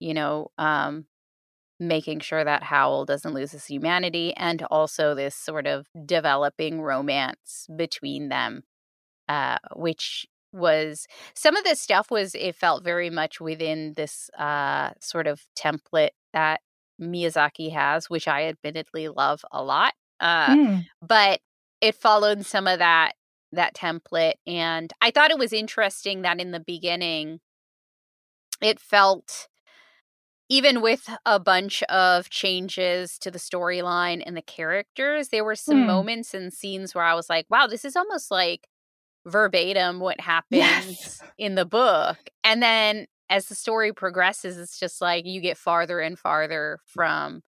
you 0.00 0.14
know, 0.14 0.50
um 0.58 1.06
making 1.88 2.20
sure 2.20 2.44
that 2.44 2.62
Howl 2.62 3.04
doesn't 3.04 3.34
lose 3.34 3.52
his 3.52 3.66
humanity 3.66 4.34
and 4.36 4.62
also 4.70 5.14
this 5.14 5.34
sort 5.34 5.66
of 5.66 5.86
developing 6.06 6.80
romance 6.80 7.66
between 7.76 8.28
them 8.28 8.62
uh, 9.28 9.58
which 9.76 10.26
was 10.52 11.06
some 11.34 11.56
of 11.56 11.64
this 11.64 11.80
stuff 11.80 12.10
was 12.10 12.34
it 12.34 12.54
felt 12.54 12.84
very 12.84 13.08
much 13.08 13.40
within 13.40 13.94
this 13.96 14.28
uh, 14.38 14.90
sort 15.00 15.26
of 15.26 15.42
template 15.56 16.10
that 16.32 16.60
Miyazaki 17.00 17.72
has, 17.72 18.10
which 18.10 18.28
I 18.28 18.44
admittedly 18.44 19.08
love 19.08 19.44
a 19.50 19.62
lot. 19.62 19.94
Uh, 20.20 20.54
Mm. 20.54 20.86
but 21.00 21.40
it 21.80 21.94
followed 21.94 22.44
some 22.46 22.66
of 22.66 22.78
that 22.78 23.14
that 23.50 23.74
template 23.74 24.34
and 24.46 24.92
I 25.00 25.10
thought 25.10 25.30
it 25.30 25.38
was 25.38 25.52
interesting 25.52 26.22
that 26.22 26.40
in 26.40 26.52
the 26.52 26.60
beginning 26.60 27.40
it 28.60 28.78
felt 28.80 29.48
even 30.52 30.82
with 30.82 31.08
a 31.26 31.40
bunch 31.40 31.82
of 31.84 32.30
changes 32.30 33.18
to 33.20 33.30
the 33.30 33.38
storyline 33.38 34.22
and 34.26 34.36
the 34.36 34.42
characters, 34.42 35.28
there 35.30 35.44
were 35.44 35.56
some 35.56 35.84
Hmm. 35.84 35.86
moments 35.86 36.34
and 36.34 36.52
scenes 36.52 36.94
where 36.94 37.04
I 37.04 37.14
was 37.14 37.30
like, 37.30 37.46
wow, 37.50 37.66
this 37.66 37.84
is 37.84 37.96
almost 37.96 38.30
like 38.30 38.68
verbatim 39.26 40.00
what 40.00 40.20
happens 40.20 40.98
Yes. 40.98 41.22
in 41.38 41.54
the 41.54 41.66
book. 41.66 42.18
And 42.44 42.62
then 42.62 43.06
as 43.30 43.46
the 43.46 43.54
story 43.54 43.92
progresses, 43.92 44.58
it's 44.58 44.78
just 44.78 45.00
like 45.00 45.26
you 45.26 45.40
get 45.40 45.58
farther 45.58 46.00
and 46.00 46.18
farther 46.18 46.80
from 46.86 47.42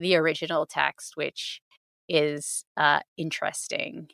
the 0.00 0.16
original 0.16 0.66
text, 0.66 1.16
which 1.16 1.62
is 2.08 2.64
uh 2.76 3.00
interesting. 3.18 4.08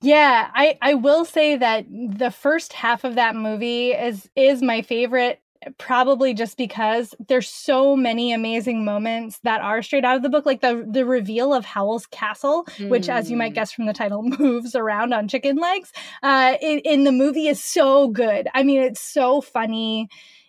Yeah, 0.00 0.50
I 0.54 0.78
I 0.82 0.94
will 0.94 1.24
say 1.24 1.56
that 1.56 1.86
the 1.88 2.30
first 2.30 2.72
half 2.72 3.04
of 3.04 3.14
that 3.14 3.36
movie 3.36 3.92
is 3.92 4.28
is 4.36 4.62
my 4.62 4.82
favorite 4.82 5.40
probably 5.78 6.34
just 6.34 6.56
because 6.56 7.14
there's 7.28 7.48
so 7.48 7.96
many 7.96 8.32
amazing 8.32 8.84
moments 8.84 9.38
that 9.44 9.60
are 9.60 9.82
straight 9.82 10.04
out 10.04 10.16
of 10.16 10.22
the 10.22 10.28
book 10.28 10.46
like 10.46 10.60
the 10.60 10.86
the 10.90 11.04
reveal 11.04 11.52
of 11.54 11.64
Howl's 11.64 12.06
castle 12.06 12.66
which 12.88 13.08
as 13.08 13.30
you 13.30 13.36
might 13.36 13.52
Mm. 13.52 13.56
guess 13.56 13.72
from 13.72 13.86
the 13.86 13.92
title 13.92 14.22
moves 14.38 14.74
around 14.74 15.12
on 15.12 15.28
chicken 15.28 15.56
legs 15.56 15.92
uh 16.22 16.54
in, 16.60 16.78
in 16.80 17.04
the 17.04 17.12
movie 17.12 17.48
is 17.48 17.62
so 17.62 18.08
good. 18.08 18.48
I 18.54 18.62
mean 18.62 18.82
it's 18.82 19.00
so 19.00 19.40
funny. 19.40 20.08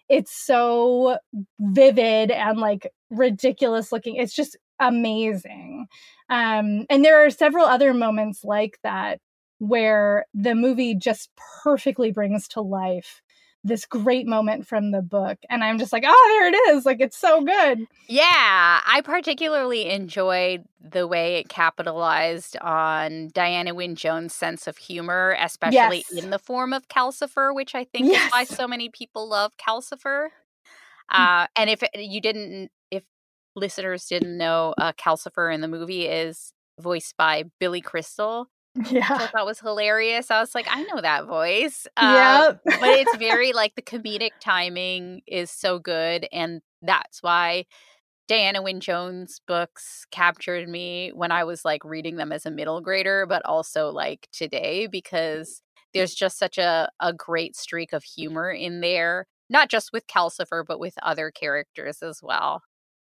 It's 0.10 0.32
so 0.36 1.18
vivid 1.60 2.30
and 2.30 2.60
like 2.60 2.92
ridiculous 3.10 3.92
looking. 3.92 4.16
It's 4.18 4.36
just 4.36 4.58
amazing. 4.80 5.88
Um, 6.30 6.86
and 6.90 7.04
there 7.04 7.26
are 7.26 7.30
several 7.30 7.66
other 7.66 7.94
moments 7.94 8.44
like 8.44 8.78
that 8.84 9.20
where 9.60 10.26
the 10.34 10.56
movie 10.56 10.94
just 10.94 11.30
perfectly 11.64 12.12
brings 12.12 12.48
to 12.50 12.62
life 12.62 13.22
this 13.64 13.86
great 13.86 14.28
moment 14.28 14.68
from 14.68 14.92
the 14.92 15.02
book. 15.02 15.38
And 15.50 15.64
I'm 15.64 15.80
just 15.80 15.94
like, 15.94 16.04
oh, 16.06 16.38
there 16.40 16.48
it 16.50 16.76
is. 16.76 16.86
Like, 16.86 17.00
it's 17.00 17.18
so 17.18 17.44
good. 17.44 17.88
Yeah, 18.10 18.82
I 18.86 19.02
particularly 19.04 19.90
enjoyed 19.90 20.66
the 20.82 21.08
way 21.08 21.36
it 21.36 21.48
capitalized 21.48 22.58
on 22.60 23.30
Diana 23.30 23.74
Wynne 23.74 23.96
Jones' 23.96 24.34
sense 24.36 24.68
of 24.68 24.78
humor, 24.78 25.36
especially 25.40 26.04
Yes. 26.12 26.24
in 26.24 26.30
the 26.30 26.40
form 26.40 26.74
of 26.74 26.90
Calcifer, 26.90 27.56
which 27.56 27.74
I 27.74 27.86
think 27.86 28.14
is 28.14 28.32
why 28.32 28.44
so 28.44 28.68
many 28.68 28.90
people 28.90 29.30
love 29.30 29.54
Calcifer. 29.58 30.28
Hmm. 31.10 31.22
Uh, 31.22 31.48
and 31.56 31.70
if 31.70 31.84
you 31.96 32.20
didn't, 32.20 32.70
if 32.92 33.04
listeners 33.56 34.06
didn't 34.06 34.38
know, 34.38 34.74
uh, 34.78 34.92
Calcifer 34.94 35.54
in 35.54 35.62
the 35.62 35.68
movie 35.70 36.06
is 36.06 36.52
voiced 36.80 37.16
by 37.18 37.44
Billy 37.60 37.82
Crystal. 37.82 38.48
which 39.08 39.18
I 39.20 39.28
Yeah. 39.28 39.28
thought 39.28 39.46
was 39.46 39.60
hilarious. 39.60 40.32
I 40.32 40.40
was 40.40 40.56
like, 40.56 40.68
I 40.70 40.84
know 40.84 41.02
that 41.02 41.26
voice. 41.26 41.88
Uh, 41.98 42.40
Yep. 42.40 42.48
but 42.80 42.92
it's 42.94 43.14
very 43.16 43.54
like 43.54 43.76
the 43.76 43.82
comedic 43.82 44.34
timing 44.40 45.22
is 45.28 45.52
so 45.52 45.80
good 45.80 46.28
and 46.32 46.62
that's 46.82 47.24
why 47.24 47.66
diana 48.28 48.62
wynne 48.62 48.80
jones 48.80 49.42
books 49.48 50.06
captured 50.12 50.68
me 50.70 51.12
when 51.14 51.32
i 51.32 51.44
was 51.44 51.66
like 51.66 51.84
reading 51.84 52.16
them 52.16 52.32
as 52.32 52.46
a 52.46 52.52
middle 52.52 52.82
grader 52.82 53.26
but 53.26 53.44
also 53.46 53.90
like 53.90 54.28
today 54.32 54.88
because 54.88 55.62
there's 55.94 56.16
just 56.16 56.40
such 56.40 56.58
a, 56.58 56.90
a 57.02 57.14
great 57.14 57.56
streak 57.56 57.94
of 57.94 58.04
humor 58.04 58.50
in 58.52 58.82
there 58.82 59.28
not 59.50 59.70
just 59.70 59.92
with 59.94 60.08
calcifer 60.08 60.64
but 60.66 60.80
with 60.80 60.94
other 61.04 61.32
characters 61.32 62.02
as 62.02 62.20
well 62.24 62.62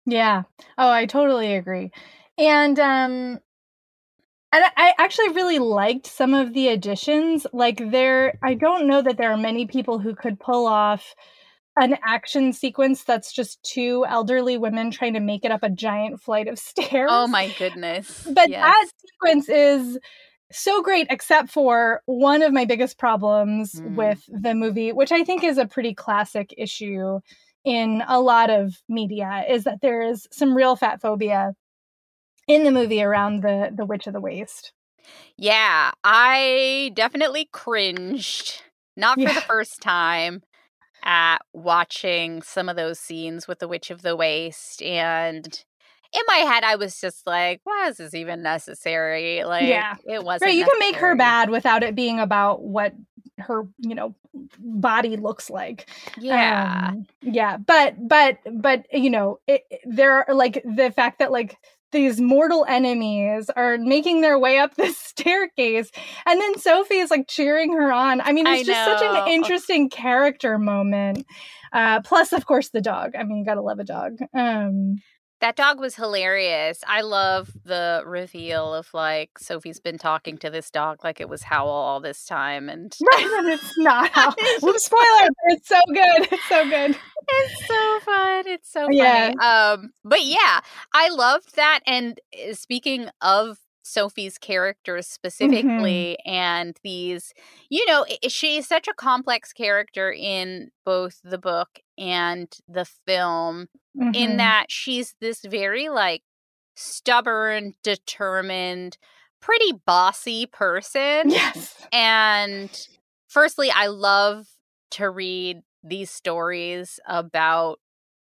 Yeah. 0.06 0.42
Oh, 0.78 0.90
I 0.90 1.06
totally 1.06 1.54
agree. 1.54 1.92
And 2.38 2.78
um 2.78 3.40
and 4.52 4.64
I- 4.76 4.94
actually 4.98 5.30
really 5.30 5.58
liked 5.58 6.06
some 6.06 6.34
of 6.34 6.52
the 6.52 6.68
additions. 6.68 7.46
Like 7.52 7.90
there 7.90 8.38
I 8.42 8.54
don't 8.54 8.86
know 8.86 9.02
that 9.02 9.16
there 9.16 9.32
are 9.32 9.36
many 9.36 9.66
people 9.66 9.98
who 9.98 10.14
could 10.14 10.38
pull 10.38 10.66
off 10.66 11.14
an 11.76 11.96
action 12.04 12.52
sequence 12.52 13.02
that's 13.04 13.32
just 13.32 13.62
two 13.62 14.04
elderly 14.06 14.58
women 14.58 14.90
trying 14.90 15.14
to 15.14 15.20
make 15.20 15.42
it 15.44 15.50
up 15.50 15.62
a 15.62 15.70
giant 15.70 16.20
flight 16.20 16.46
of 16.48 16.58
stairs. 16.70 17.08
oh 17.10 17.26
my 17.26 17.48
goodness 17.58 18.26
But 18.30 18.50
yes. 18.50 18.62
that 18.62 18.88
sequence 19.00 19.48
is 19.48 19.98
so 20.54 20.82
great, 20.82 21.06
except 21.08 21.48
for 21.50 22.02
one 22.04 22.42
of 22.42 22.52
my 22.52 22.66
biggest 22.66 22.98
problems 22.98 23.72
Mm. 23.80 23.94
with 23.96 24.22
the 24.28 24.54
movie, 24.54 24.92
which 24.92 25.10
I 25.10 25.24
think 25.24 25.42
is 25.42 25.56
a 25.56 25.64
pretty 25.64 25.94
classic 25.94 26.52
issue 26.58 27.20
in 27.64 28.02
a 28.06 28.20
lot 28.20 28.50
of 28.50 28.74
media, 28.86 29.44
is 29.48 29.64
that 29.64 29.80
there 29.80 30.02
is 30.02 30.28
some 30.30 30.54
real 30.54 30.76
fat 30.76 31.00
phobia 31.00 31.54
in 32.48 32.64
the 32.64 32.70
movie 32.70 33.02
around 33.02 33.42
the 33.42 33.70
the 33.74 33.84
Witch 33.84 34.06
of 34.06 34.12
the 34.12 34.20
Waste. 34.20 34.72
Yeah, 35.36 35.90
I 36.04 36.92
definitely 36.94 37.48
cringed, 37.52 38.62
not 38.96 39.16
for 39.16 39.22
Yeah. 39.22 39.34
the 39.34 39.40
first 39.42 39.80
time, 39.80 40.42
at 41.02 41.38
watching 41.52 42.42
some 42.42 42.68
of 42.68 42.76
those 42.76 42.98
scenes 43.00 43.48
with 43.48 43.58
the 43.58 43.66
Witch 43.68 43.90
of 43.90 44.02
the 44.02 44.14
Waste. 44.16 44.80
And 44.82 45.64
in 46.12 46.22
my 46.28 46.36
head, 46.36 46.62
I 46.62 46.76
was 46.76 47.00
just 47.00 47.26
like, 47.26 47.60
why 47.64 47.88
is 47.88 47.96
this 47.96 48.14
even 48.14 48.42
necessary? 48.42 49.42
Like, 49.44 49.64
Yeah. 49.64 49.96
it 50.06 50.22
wasn't. 50.22 50.48
Right, 50.48 50.54
you 50.56 50.64
can 50.64 50.78
make 50.78 50.96
her 50.96 51.16
bad 51.16 51.50
without 51.50 51.82
it 51.82 51.94
being 51.96 52.20
about 52.20 52.62
what 52.62 52.92
her, 53.38 53.66
you 53.78 53.94
know, 53.96 54.14
body 54.60 55.16
looks 55.16 55.50
like. 55.50 55.88
Yeah. 56.18 56.90
Um, 56.92 57.06
yeah 57.22 57.56
but 57.58 57.96
but 58.08 58.38
but 58.50 58.86
you 58.92 59.10
know 59.10 59.40
it- 59.46 59.64
there 59.84 60.26
are 60.28 60.34
like 60.34 60.62
the 60.64 60.90
fact 60.90 61.18
that 61.18 61.30
like 61.32 61.56
these 61.92 62.20
mortal 62.20 62.64
enemies 62.68 63.50
are 63.56 63.78
making 63.78 64.20
their 64.20 64.38
way 64.38 64.58
up 64.58 64.74
this 64.74 64.96
staircase 65.12 65.90
and 66.26 66.40
then 66.40 66.58
sophie 66.58 66.98
is 66.98 67.10
like 67.10 67.28
cheering 67.28 67.72
her 67.72 67.92
on. 67.92 68.20
I 68.20 68.32
mean 68.32 68.46
I 68.46 68.56
it's 68.56 68.66
just 68.66 69.00
such 69.00 69.02
an 69.02 69.28
interesting 69.28 69.88
character 69.88 70.58
moment. 70.58 71.26
Uh 71.72 72.00
plus 72.00 72.32
of 72.32 72.46
course 72.46 72.70
the 72.70 72.80
dog. 72.80 73.14
I 73.18 73.22
mean 73.24 73.38
you 73.38 73.44
gotta 73.44 73.62
love 73.62 73.78
a 73.78 73.84
dog. 73.84 74.18
Um 74.34 74.96
That 75.42 75.56
dog 75.56 75.80
was 75.80 75.96
hilarious. 75.96 76.82
I 76.86 77.02
love 77.02 77.50
the 77.64 78.02
reveal 78.06 78.72
of 78.72 78.88
like 78.94 79.38
Sophie's 79.38 79.80
been 79.80 79.98
talking 79.98 80.38
to 80.38 80.50
this 80.50 80.70
dog 80.70 81.04
like 81.04 81.20
it 81.20 81.28
was 81.28 81.42
Howl 81.42 81.68
all 81.68 82.00
this 82.00 82.24
time. 82.24 82.68
And 82.68 82.96
right 83.12 83.38
and 83.38 83.48
it's 83.48 83.78
not 83.78 84.08
how 84.12 84.32
Whoops, 84.62 84.86
spoiler 84.86 85.28
it's 85.48 85.68
so 85.68 85.80
good 85.92 86.28
it's 86.32 86.48
so 86.48 86.70
good 86.70 86.96
it's 87.28 87.66
so 87.66 88.00
fun. 88.00 88.44
It's 88.46 88.72
so 88.72 88.80
funny. 88.86 88.98
Yeah. 88.98 89.32
Um, 89.40 89.92
but 90.04 90.24
yeah, 90.24 90.60
I 90.92 91.08
loved 91.10 91.56
that. 91.56 91.80
And 91.86 92.20
uh, 92.34 92.54
speaking 92.54 93.08
of 93.20 93.58
Sophie's 93.92 94.38
characters 94.38 95.06
specifically, 95.08 96.18
and 96.26 96.78
these, 96.84 97.32
you 97.70 97.84
know, 97.86 98.04
she's 98.28 98.66
such 98.68 98.88
a 98.88 98.94
complex 98.94 99.52
character 99.52 100.12
in 100.12 100.70
both 100.84 101.20
the 101.24 101.38
book 101.38 101.80
and 101.98 102.52
the 102.68 102.86
film, 103.06 103.68
in 104.12 104.36
Mhm. 104.36 104.38
that 104.38 104.66
she's 104.70 105.14
this 105.20 105.40
very 105.44 105.88
like 105.88 106.22
stubborn, 106.76 107.74
determined, 107.82 108.98
pretty 109.40 109.72
bossy 109.86 110.46
person. 110.46 111.24
yes 111.24 111.86
And 111.92 112.70
firstly, 113.28 113.70
I 113.70 113.86
love 113.88 114.46
to 114.92 115.10
read 115.10 115.62
these 115.84 116.10
stories 116.10 117.00
about 117.06 117.80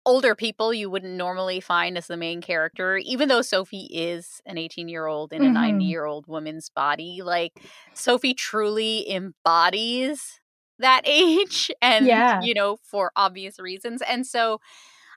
older 0.07 0.35
people 0.37 0.75
you 0.75 0.91
wouldn't 0.91 1.15
normally 1.15 1.61
find 1.61 1.99
as 1.99 2.09
the 2.09 2.17
main 2.17 2.43
character, 2.43 2.99
even 2.99 3.29
though 3.29 3.43
Sophie 3.43 3.89
is 3.93 4.41
an 4.47 4.59
18 4.59 4.89
year 4.89 5.07
old 5.07 5.33
in 5.35 5.45
a 5.45 5.51
Mhm. 5.51 5.51
90 5.51 5.85
year 5.87 6.07
old 6.07 6.27
woman's 6.29 6.71
body. 6.71 7.23
Like, 7.25 7.61
Sophie 7.95 8.35
truly 8.35 9.11
embodies 9.11 10.41
that 10.81 11.03
age 11.07 11.71
and 11.83 12.25
Yeah. 12.25 12.39
you 12.39 12.55
know 12.55 12.79
for 12.85 13.13
obvious 13.17 13.59
reasons 13.61 14.03
and 14.09 14.27
so 14.27 14.61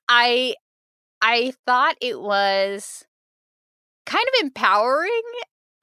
i 0.09 0.55
i 1.21 1.53
thought 1.65 1.95
it 2.01 2.19
was 2.21 3.05
kind 4.05 4.25
of 4.35 4.45
empowering 4.45 5.21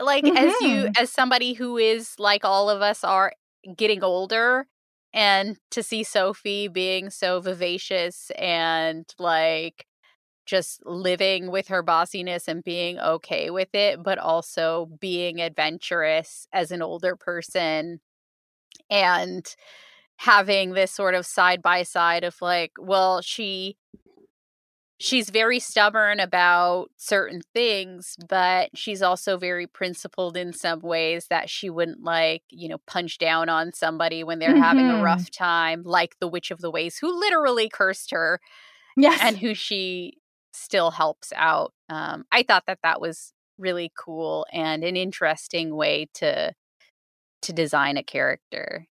like 0.00 0.30
as 0.34 0.60
you 0.60 0.88
Mhm. 0.88 0.96
as 0.98 1.10
somebody 1.12 1.52
who 1.54 1.76
is 1.78 2.14
like 2.18 2.44
all 2.44 2.68
of 2.70 2.82
us 2.82 3.04
are 3.04 3.32
getting 3.76 4.02
older 4.04 4.66
and 5.16 5.58
to 5.72 5.82
see 5.82 6.04
sophie 6.04 6.68
being 6.68 7.10
so 7.10 7.40
vivacious 7.40 8.30
and 8.38 9.06
like 9.20 9.86
just 10.46 10.84
living 10.86 11.50
with 11.50 11.68
her 11.68 11.82
bossiness 11.82 12.48
and 12.48 12.64
being 12.64 12.98
okay 13.00 13.50
with 13.50 13.74
it 13.74 14.02
but 14.02 14.18
also 14.18 14.88
being 15.00 15.40
adventurous 15.40 16.48
as 16.52 16.72
an 16.72 16.82
older 16.82 17.16
person 17.16 18.00
and 18.90 19.56
having 20.18 20.72
this 20.72 20.92
sort 20.92 21.14
of 21.14 21.26
side 21.26 21.62
by 21.62 21.82
side 21.82 22.24
of 22.24 22.36
like 22.42 22.72
well 22.80 23.20
she 23.22 23.76
she's 24.98 25.28
very 25.30 25.58
stubborn 25.60 26.20
about 26.20 26.90
certain 26.96 27.42
things 27.54 28.16
but 28.28 28.70
she's 28.76 29.02
also 29.02 29.36
very 29.36 29.66
principled 29.66 30.36
in 30.36 30.52
some 30.52 30.80
ways 30.80 31.26
that 31.28 31.50
she 31.50 31.68
wouldn't 31.70 32.02
like 32.02 32.42
you 32.50 32.68
know 32.68 32.78
punch 32.86 33.18
down 33.18 33.48
on 33.48 33.72
somebody 33.72 34.24
when 34.24 34.38
they're 34.38 34.54
having 34.54 34.88
a 34.88 34.96
Mhm. 34.96 34.96
rough 34.96 35.30
time 35.30 35.82
like 35.84 36.16
the 36.20 36.28
witch 36.28 36.50
of 36.50 36.60
the 36.60 36.70
Waste, 36.70 36.98
who 37.00 37.18
literally 37.18 37.68
cursed 37.68 38.10
her 38.10 38.40
yes 38.96 39.20
and 39.20 39.38
who 39.38 39.54
she 39.54 40.14
still 40.52 40.90
helps 40.90 41.32
out. 41.36 41.74
Um, 41.88 42.24
I 42.32 42.42
thought 42.42 42.64
that 42.66 42.80
that 42.82 43.00
was 43.00 43.32
really 43.58 43.92
cool 43.98 44.46
and 44.52 44.84
an 44.84 44.96
interesting 44.96 45.74
way 45.76 46.08
to 46.14 46.52
to 47.42 47.52
design 47.52 47.96
a 47.96 48.02
character. 48.02 48.86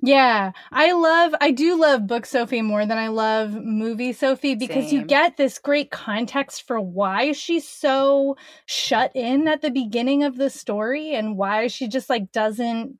Yeah, 0.00 0.52
I 0.70 0.92
love 0.92 1.34
I 1.40 1.50
do 1.50 1.76
love 1.76 2.06
book 2.06 2.24
Sophie 2.24 2.62
more 2.62 2.86
than 2.86 2.98
I 2.98 3.08
love 3.08 3.52
movie 3.54 4.12
Sophie 4.12 4.54
because 4.54 4.90
Same. 4.90 5.00
you 5.00 5.04
get 5.06 5.36
this 5.36 5.58
great 5.58 5.90
context 5.90 6.66
for 6.68 6.80
why 6.80 7.32
she's 7.32 7.66
so 7.68 8.36
shut 8.66 9.10
in 9.16 9.48
at 9.48 9.60
the 9.60 9.72
beginning 9.72 10.22
of 10.22 10.36
the 10.36 10.50
story 10.50 11.14
and 11.14 11.36
why 11.36 11.66
she 11.66 11.88
just 11.88 12.08
like 12.08 12.30
doesn't 12.30 12.96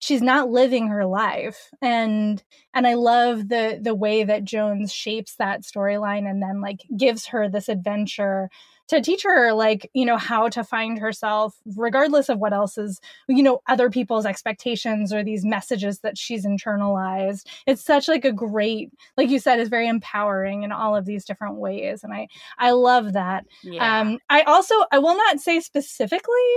she's 0.00 0.22
not 0.22 0.50
living 0.50 0.88
her 0.88 1.06
life. 1.06 1.70
And 1.80 2.42
and 2.74 2.86
i 2.86 2.94
love 2.94 3.48
the 3.48 3.78
the 3.80 3.94
way 3.94 4.24
that 4.24 4.44
jones 4.44 4.92
shapes 4.92 5.34
that 5.36 5.62
storyline 5.62 6.28
and 6.28 6.42
then 6.42 6.60
like 6.60 6.84
gives 6.96 7.26
her 7.26 7.48
this 7.48 7.68
adventure 7.68 8.48
to 8.88 9.00
teach 9.00 9.22
her 9.22 9.52
like 9.52 9.88
you 9.94 10.04
know 10.04 10.16
how 10.16 10.48
to 10.48 10.64
find 10.64 10.98
herself 10.98 11.54
regardless 11.76 12.28
of 12.28 12.38
what 12.38 12.52
else 12.52 12.76
is 12.76 13.00
you 13.28 13.42
know 13.42 13.62
other 13.68 13.88
people's 13.88 14.26
expectations 14.26 15.12
or 15.12 15.22
these 15.22 15.44
messages 15.44 16.00
that 16.00 16.18
she's 16.18 16.44
internalized. 16.44 17.46
It's 17.66 17.84
such 17.84 18.08
like 18.08 18.24
a 18.24 18.32
great 18.32 18.90
like 19.16 19.30
you 19.30 19.38
said 19.38 19.60
is 19.60 19.68
very 19.68 19.86
empowering 19.86 20.64
in 20.64 20.72
all 20.72 20.96
of 20.96 21.04
these 21.06 21.24
different 21.24 21.56
ways 21.56 22.02
and 22.02 22.12
i 22.12 22.26
i 22.58 22.72
love 22.72 23.12
that. 23.12 23.46
Yeah. 23.62 24.00
um 24.00 24.18
i 24.28 24.42
also 24.42 24.74
i 24.90 24.98
will 24.98 25.16
not 25.16 25.40
say 25.40 25.60
specifically 25.60 26.56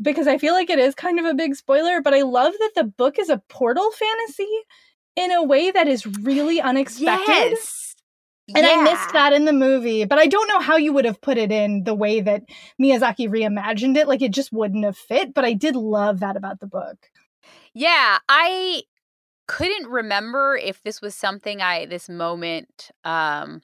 because 0.00 0.26
I 0.26 0.38
feel 0.38 0.54
like 0.54 0.70
it 0.70 0.78
is 0.78 0.94
kind 0.94 1.18
of 1.18 1.24
a 1.24 1.34
big 1.34 1.54
spoiler, 1.54 2.00
but 2.00 2.14
I 2.14 2.22
love 2.22 2.52
that 2.58 2.72
the 2.74 2.84
book 2.84 3.18
is 3.18 3.28
a 3.28 3.42
portal 3.48 3.90
fantasy 3.90 4.48
in 5.16 5.32
a 5.32 5.42
way 5.42 5.70
that 5.70 5.88
is 5.88 6.06
really 6.06 6.60
unexpected. 6.60 7.26
Yes. 7.28 7.94
And 8.54 8.66
yeah. 8.66 8.72
I 8.72 8.82
missed 8.82 9.12
that 9.12 9.32
in 9.32 9.44
the 9.44 9.52
movie, 9.52 10.04
but 10.04 10.18
I 10.18 10.26
don't 10.26 10.48
know 10.48 10.60
how 10.60 10.76
you 10.76 10.92
would 10.92 11.04
have 11.04 11.20
put 11.20 11.38
it 11.38 11.52
in 11.52 11.84
the 11.84 11.94
way 11.94 12.20
that 12.20 12.42
Miyazaki 12.80 13.28
reimagined 13.28 13.96
it. 13.96 14.08
Like 14.08 14.20
it 14.20 14.32
just 14.32 14.52
wouldn't 14.52 14.84
have 14.84 14.96
fit, 14.96 15.32
but 15.32 15.44
I 15.44 15.52
did 15.52 15.76
love 15.76 16.20
that 16.20 16.36
about 16.36 16.60
the 16.60 16.66
book. 16.66 17.10
Yeah, 17.72 18.18
I 18.28 18.82
couldn't 19.46 19.88
remember 19.88 20.56
if 20.56 20.82
this 20.82 21.00
was 21.00 21.14
something 21.14 21.60
I 21.60 21.86
this 21.86 22.08
moment 22.08 22.90
um 23.04 23.62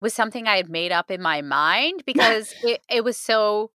was 0.00 0.12
something 0.12 0.46
I 0.46 0.56
had 0.56 0.68
made 0.68 0.92
up 0.92 1.10
in 1.10 1.22
my 1.22 1.42
mind 1.42 2.02
because 2.06 2.54
it, 2.62 2.80
it 2.90 3.04
was 3.04 3.16
so 3.16 3.70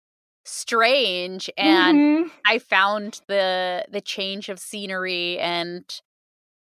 strange 0.44 1.48
and 1.56 1.98
mm-hmm. 1.98 2.28
i 2.46 2.58
found 2.58 3.20
the 3.28 3.84
the 3.90 4.00
change 4.00 4.48
of 4.48 4.58
scenery 4.58 5.38
and 5.38 6.00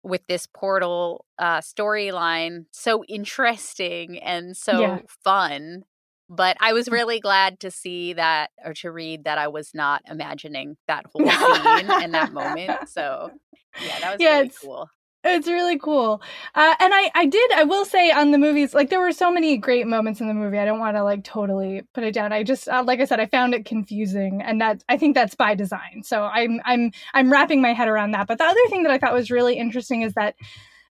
with 0.03 0.25
this 0.27 0.47
portal 0.47 1.25
uh 1.37 1.59
storyline 1.59 2.65
so 2.71 3.03
interesting 3.05 4.19
and 4.19 4.55
so 4.55 4.79
yeah. 4.79 4.99
fun 5.23 5.83
but 6.29 6.55
i 6.61 6.71
was 6.71 6.87
mm. 6.87 6.93
really 6.93 7.19
glad 7.19 7.59
to 7.59 7.69
see 7.69 8.13
that 8.13 8.51
or 8.63 8.73
to 8.73 8.89
read 8.89 9.25
that 9.25 9.37
i 9.37 9.49
was 9.49 9.71
not 9.73 10.01
imagining 10.09 10.77
that 10.87 11.05
whole 11.11 11.29
scene 11.29 12.03
in 12.03 12.11
that 12.11 12.31
moment 12.31 12.71
so 12.89 13.29
yeah 13.81 13.99
that 13.99 14.11
was 14.13 14.21
yeah, 14.21 14.37
really 14.37 14.51
cool 14.61 14.89
it's 15.27 15.47
really 15.47 15.77
cool. 15.77 16.21
Uh, 16.55 16.75
and 16.79 16.93
I, 16.93 17.11
I 17.15 17.25
did, 17.25 17.51
I 17.53 17.63
will 17.63 17.85
say 17.85 18.11
on 18.11 18.31
the 18.31 18.37
movies, 18.37 18.73
like 18.73 18.89
there 18.89 18.99
were 18.99 19.11
so 19.11 19.31
many 19.31 19.57
great 19.57 19.87
moments 19.87 20.21
in 20.21 20.27
the 20.27 20.33
movie. 20.33 20.57
I 20.57 20.65
don't 20.65 20.79
want 20.79 20.97
to 20.97 21.03
like 21.03 21.23
totally 21.23 21.83
put 21.93 22.03
it 22.03 22.13
down. 22.13 22.33
I 22.33 22.43
just, 22.43 22.67
uh, 22.67 22.83
like 22.85 22.99
I 22.99 23.05
said, 23.05 23.19
I 23.19 23.25
found 23.27 23.53
it 23.53 23.65
confusing 23.65 24.41
and 24.41 24.59
that 24.61 24.83
I 24.89 24.97
think 24.97 25.15
that's 25.15 25.35
by 25.35 25.55
design. 25.55 26.03
So 26.03 26.23
I'm, 26.23 26.59
I'm, 26.65 26.91
I'm 27.13 27.31
wrapping 27.31 27.61
my 27.61 27.73
head 27.73 27.87
around 27.87 28.11
that. 28.11 28.27
But 28.27 28.37
the 28.37 28.45
other 28.45 28.67
thing 28.69 28.83
that 28.83 28.91
I 28.91 28.97
thought 28.97 29.13
was 29.13 29.31
really 29.31 29.57
interesting 29.57 30.01
is 30.01 30.13
that 30.13 30.35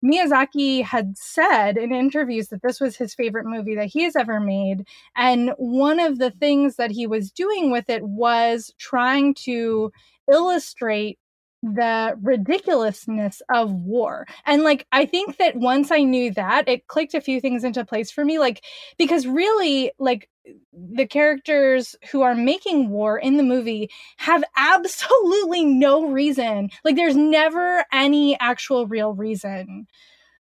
Miyazaki 0.03 0.83
had 0.83 1.17
said 1.17 1.77
in 1.77 1.93
interviews 1.93 2.49
that 2.49 2.61
this 2.61 2.81
was 2.81 2.97
his 2.97 3.13
favorite 3.13 3.45
movie 3.45 3.75
that 3.75 3.87
he 3.87 4.03
has 4.03 4.15
ever 4.15 4.39
made. 4.39 4.85
And 5.15 5.51
one 5.57 5.99
of 5.99 6.19
the 6.19 6.31
things 6.31 6.75
that 6.75 6.91
he 6.91 7.07
was 7.07 7.31
doing 7.31 7.71
with 7.71 7.89
it 7.89 8.03
was 8.03 8.73
trying 8.77 9.33
to 9.45 9.91
illustrate 10.31 11.19
the 11.63 12.17
ridiculousness 12.21 13.41
of 13.49 13.71
war. 13.71 14.27
And 14.45 14.63
like 14.63 14.85
I 14.91 15.05
think 15.05 15.37
that 15.37 15.55
once 15.55 15.91
I 15.91 16.03
knew 16.03 16.31
that, 16.33 16.67
it 16.67 16.87
clicked 16.87 17.13
a 17.13 17.21
few 17.21 17.39
things 17.39 17.63
into 17.63 17.85
place 17.85 18.11
for 18.11 18.25
me 18.25 18.37
like 18.37 18.63
because 18.97 19.25
really 19.25 19.91
like 19.97 20.29
the 20.73 21.07
characters 21.07 21.95
who 22.11 22.21
are 22.21 22.35
making 22.35 22.89
war 22.89 23.17
in 23.17 23.37
the 23.37 23.43
movie 23.43 23.89
have 24.17 24.43
absolutely 24.57 25.63
no 25.63 26.07
reason. 26.07 26.69
Like 26.83 26.97
there's 26.97 27.15
never 27.15 27.85
any 27.93 28.37
actual 28.39 28.85
real 28.85 29.13
reason 29.13 29.87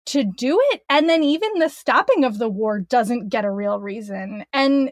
to 0.06 0.24
do 0.24 0.58
it. 0.72 0.82
And 0.88 1.08
then 1.08 1.22
even 1.22 1.58
the 1.58 1.68
stopping 1.68 2.24
of 2.24 2.38
the 2.38 2.48
war 2.48 2.80
doesn't 2.80 3.28
get 3.28 3.44
a 3.44 3.50
real 3.50 3.78
reason. 3.80 4.44
And 4.52 4.90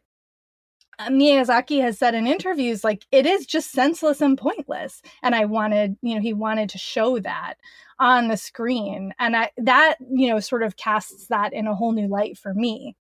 Miyazaki 1.00 1.80
has 1.82 1.98
said 1.98 2.14
in 2.14 2.26
interviews 2.26 2.82
like 2.82 3.06
it 3.12 3.26
is 3.26 3.46
just 3.46 3.70
senseless 3.70 4.20
and 4.20 4.38
pointless 4.38 5.02
and 5.22 5.34
I 5.34 5.44
wanted 5.44 5.96
you 6.00 6.14
know 6.14 6.20
he 6.20 6.32
wanted 6.32 6.70
to 6.70 6.78
show 6.78 7.18
that 7.18 7.54
on 7.98 8.28
the 8.28 8.36
screen 8.36 9.12
and 9.18 9.36
I 9.36 9.50
that 9.58 9.96
you 10.00 10.28
know 10.28 10.40
sort 10.40 10.62
of 10.62 10.76
casts 10.76 11.26
that 11.28 11.52
in 11.52 11.66
a 11.66 11.74
whole 11.74 11.92
new 11.92 12.08
light 12.08 12.38
for 12.38 12.54
me. 12.54 12.96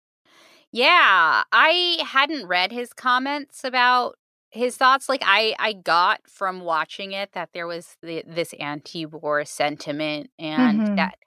Yeah, 0.72 1.44
I 1.52 1.98
hadn't 2.04 2.48
read 2.48 2.72
his 2.72 2.92
comments 2.92 3.62
about 3.62 4.16
his 4.50 4.76
thoughts 4.76 5.08
like 5.08 5.22
I 5.24 5.54
I 5.58 5.72
got 5.72 6.20
from 6.28 6.60
watching 6.60 7.12
it 7.12 7.30
that 7.32 7.50
there 7.54 7.66
was 7.66 7.96
the, 8.02 8.24
this 8.26 8.54
anti-war 8.54 9.44
sentiment 9.44 10.30
and 10.38 10.80
mm-hmm. 10.80 10.94
that 10.96 11.18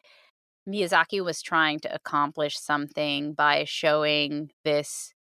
Miyazaki 0.68 1.24
was 1.24 1.42
trying 1.42 1.80
to 1.80 1.94
accomplish 1.94 2.58
something 2.60 3.34
by 3.34 3.64
showing 3.66 4.52
this 4.66 5.14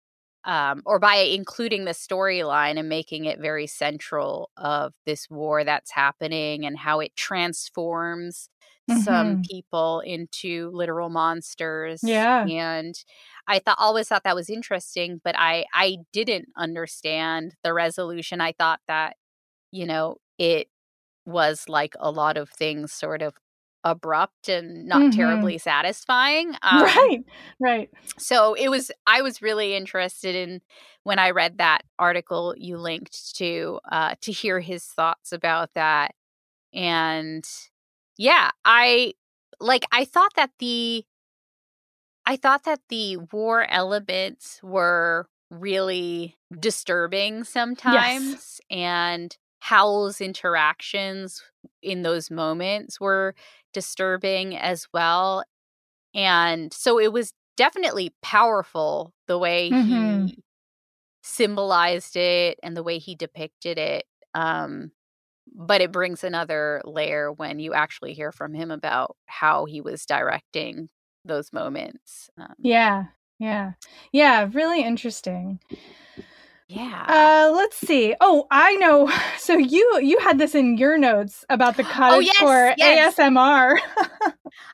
um, 0.44 0.82
or 0.84 0.98
by 0.98 1.16
including 1.16 1.84
the 1.84 1.92
storyline 1.92 2.78
and 2.78 2.88
making 2.88 3.24
it 3.24 3.40
very 3.40 3.66
central 3.66 4.50
of 4.56 4.94
this 5.06 5.28
war 5.30 5.64
that's 5.64 5.90
happening 5.90 6.66
and 6.66 6.78
how 6.78 7.00
it 7.00 7.16
transforms 7.16 8.48
mm-hmm. 8.90 9.00
some 9.00 9.42
people 9.42 10.00
into 10.00 10.70
literal 10.72 11.08
monsters. 11.08 12.00
Yeah. 12.02 12.46
And 12.46 12.94
I 13.46 13.58
thought 13.58 13.78
always 13.78 14.08
thought 14.08 14.24
that 14.24 14.36
was 14.36 14.50
interesting, 14.50 15.20
but 15.24 15.34
I 15.38 15.64
I 15.72 15.98
didn't 16.12 16.48
understand 16.56 17.54
the 17.62 17.72
resolution. 17.72 18.40
I 18.40 18.52
thought 18.52 18.80
that, 18.86 19.16
you 19.70 19.86
know, 19.86 20.16
it 20.38 20.68
was 21.26 21.64
like 21.68 21.94
a 21.98 22.10
lot 22.10 22.36
of 22.36 22.50
things 22.50 22.92
sort 22.92 23.22
of 23.22 23.34
abrupt 23.84 24.48
and 24.48 24.86
not 24.86 25.00
mm-hmm. 25.00 25.10
terribly 25.10 25.58
satisfying. 25.58 26.54
Um, 26.62 26.82
right, 26.82 27.24
right. 27.60 27.90
So 28.16 28.54
it 28.54 28.68
was, 28.68 28.90
I 29.06 29.20
was 29.20 29.42
really 29.42 29.74
interested 29.74 30.34
in 30.34 30.62
when 31.02 31.18
I 31.18 31.30
read 31.30 31.58
that 31.58 31.82
article 31.98 32.54
you 32.56 32.78
linked 32.78 33.36
to, 33.36 33.80
uh, 33.92 34.14
to 34.22 34.32
hear 34.32 34.60
his 34.60 34.84
thoughts 34.84 35.32
about 35.32 35.74
that. 35.74 36.14
And 36.72 37.46
yeah, 38.16 38.50
I 38.64 39.12
like, 39.60 39.84
I 39.92 40.06
thought 40.06 40.32
that 40.36 40.50
the, 40.58 41.04
I 42.24 42.36
thought 42.36 42.64
that 42.64 42.80
the 42.88 43.18
war 43.30 43.66
elements 43.68 44.60
were 44.62 45.28
really 45.50 46.36
disturbing 46.58 47.44
sometimes. 47.44 48.30
Yes. 48.32 48.60
And 48.70 49.36
Howl's 49.60 50.20
interactions 50.20 51.42
in 51.82 52.02
those 52.02 52.30
moments 52.30 53.00
were 53.00 53.34
disturbing 53.74 54.56
as 54.56 54.86
well. 54.92 55.44
And 56.14 56.72
so 56.72 56.98
it 56.98 57.12
was 57.12 57.32
definitely 57.56 58.14
powerful 58.22 59.12
the 59.26 59.38
way 59.38 59.70
mm-hmm. 59.70 60.26
he 60.26 60.42
symbolized 61.22 62.16
it 62.16 62.58
and 62.62 62.76
the 62.76 62.82
way 62.82 62.98
he 62.98 63.14
depicted 63.14 63.78
it. 63.78 64.04
Um, 64.34 64.92
but 65.54 65.80
it 65.80 65.92
brings 65.92 66.24
another 66.24 66.80
layer 66.84 67.32
when 67.32 67.58
you 67.58 67.74
actually 67.74 68.14
hear 68.14 68.32
from 68.32 68.54
him 68.54 68.70
about 68.70 69.16
how 69.26 69.66
he 69.66 69.80
was 69.80 70.06
directing 70.06 70.88
those 71.24 71.52
moments. 71.52 72.30
Um, 72.38 72.54
yeah, 72.58 73.04
yeah, 73.38 73.72
yeah, 74.12 74.48
really 74.52 74.82
interesting. 74.82 75.60
Yeah. 76.68 77.04
Uh, 77.06 77.52
let's 77.54 77.76
see. 77.76 78.14
Oh, 78.20 78.46
I 78.50 78.76
know. 78.76 79.10
So 79.44 79.58
you 79.58 79.98
you 80.00 80.18
had 80.20 80.38
this 80.38 80.54
in 80.54 80.78
your 80.78 80.96
notes 80.96 81.44
about 81.50 81.76
the 81.76 81.82
cottage 81.82 82.30
oh, 82.40 82.72
yes, 82.72 82.74
yes. 82.78 83.16
ASMR. 83.16 83.76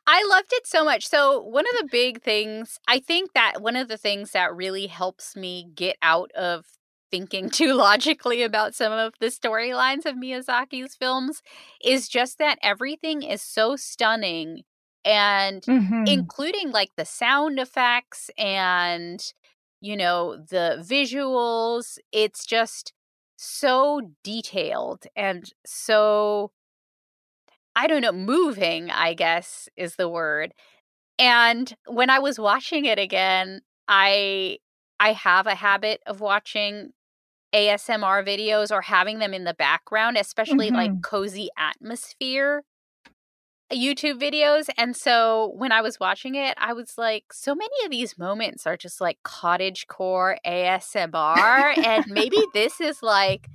I 0.06 0.24
loved 0.30 0.52
it 0.52 0.64
so 0.64 0.84
much. 0.84 1.08
So 1.08 1.40
one 1.40 1.64
of 1.64 1.80
the 1.80 1.88
big 1.90 2.22
things, 2.22 2.78
I 2.86 3.00
think 3.00 3.32
that 3.32 3.60
one 3.60 3.74
of 3.74 3.88
the 3.88 3.96
things 3.96 4.30
that 4.30 4.54
really 4.54 4.86
helps 4.86 5.34
me 5.34 5.66
get 5.74 5.96
out 6.02 6.30
of 6.32 6.66
thinking 7.10 7.50
too 7.50 7.74
logically 7.74 8.44
about 8.44 8.76
some 8.76 8.92
of 8.92 9.14
the 9.18 9.26
storylines 9.26 10.06
of 10.06 10.14
Miyazaki's 10.14 10.94
films 10.94 11.42
is 11.84 12.08
just 12.08 12.38
that 12.38 12.58
everything 12.62 13.22
is 13.22 13.42
so 13.42 13.74
stunning 13.74 14.62
and 15.04 15.62
mm-hmm. 15.62 16.04
including 16.06 16.70
like 16.70 16.90
the 16.96 17.04
sound 17.04 17.58
effects 17.58 18.30
and 18.38 19.32
you 19.80 19.96
know, 19.96 20.36
the 20.36 20.84
visuals. 20.86 21.98
It's 22.12 22.44
just 22.44 22.92
so 23.36 24.12
detailed 24.22 25.04
and 25.16 25.50
so, 25.64 26.52
I 27.74 27.86
don't 27.86 28.02
know, 28.02 28.12
moving, 28.12 28.90
I 28.90 29.14
guess 29.14 29.68
is 29.76 29.96
the 29.96 30.08
word. 30.08 30.52
And 31.18 31.74
when 31.86 32.10
I 32.10 32.18
was 32.18 32.38
watching 32.38 32.84
it 32.84 32.98
again, 32.98 33.62
I 33.88 34.58
I 34.98 35.12
have 35.12 35.46
a 35.46 35.54
habit 35.54 36.00
of 36.06 36.20
watching 36.20 36.90
ASMR 37.54 38.26
videos 38.26 38.70
or 38.70 38.82
having 38.82 39.18
them 39.18 39.34
in 39.34 39.44
the 39.44 39.54
background, 39.54 40.16
especially 40.16 40.68
mm-hmm. 40.68 40.76
like 40.76 41.02
cozy 41.02 41.48
atmosphere 41.58 42.62
YouTube 43.72 44.20
videos. 44.20 44.68
And 44.76 44.96
so 44.96 45.52
when 45.56 45.72
I 45.72 45.82
was 45.82 46.00
watching 46.00 46.34
it, 46.34 46.54
I 46.58 46.72
was 46.72 46.94
like, 46.96 47.32
so 47.32 47.54
many 47.54 47.84
of 47.84 47.90
these 47.90 48.18
moments 48.18 48.66
are 48.66 48.76
just 48.76 49.00
like 49.00 49.18
cottage 49.22 49.86
core 49.86 50.38
ASMR. 50.46 51.78
and 51.78 52.06
maybe 52.08 52.38
this 52.54 52.80
is 52.80 53.02
like, 53.02 53.48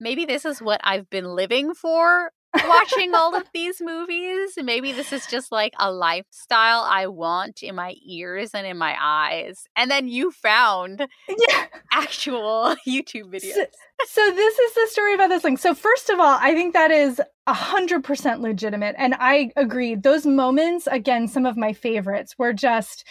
maybe 0.00 0.24
this 0.24 0.44
is 0.44 0.60
what 0.60 0.80
I've 0.84 1.08
been 1.10 1.26
living 1.26 1.74
for 1.74 2.32
watching 2.54 3.14
all 3.14 3.34
of 3.34 3.44
these 3.54 3.80
movies. 3.80 4.58
Maybe 4.62 4.92
this 4.92 5.12
is 5.12 5.26
just 5.26 5.52
like 5.52 5.74
a 5.78 5.90
lifestyle 5.90 6.80
I 6.80 7.06
want 7.06 7.62
in 7.62 7.74
my 7.74 7.94
ears 8.06 8.50
and 8.54 8.66
in 8.66 8.78
my 8.78 8.96
eyes. 9.00 9.64
And 9.76 9.90
then 9.90 10.08
you 10.08 10.30
found 10.30 11.06
yeah. 11.28 11.66
actual 11.92 12.76
YouTube 12.88 13.32
videos. 13.32 13.54
So, 13.54 13.66
so 14.06 14.30
this 14.34 14.58
is 14.58 14.74
the 14.74 14.86
story 14.90 15.14
about 15.14 15.28
this 15.28 15.42
thing. 15.42 15.56
So 15.56 15.74
first 15.74 16.10
of 16.10 16.18
all, 16.20 16.38
I 16.40 16.54
think 16.54 16.74
that 16.74 16.90
is 16.90 17.20
a 17.46 17.54
hundred 17.54 18.04
percent 18.04 18.40
legitimate. 18.40 18.94
And 18.98 19.14
I 19.18 19.50
agree. 19.56 19.94
Those 19.94 20.26
moments, 20.26 20.86
again, 20.90 21.28
some 21.28 21.46
of 21.46 21.56
my 21.56 21.72
favorites 21.72 22.36
were 22.38 22.52
just 22.52 23.04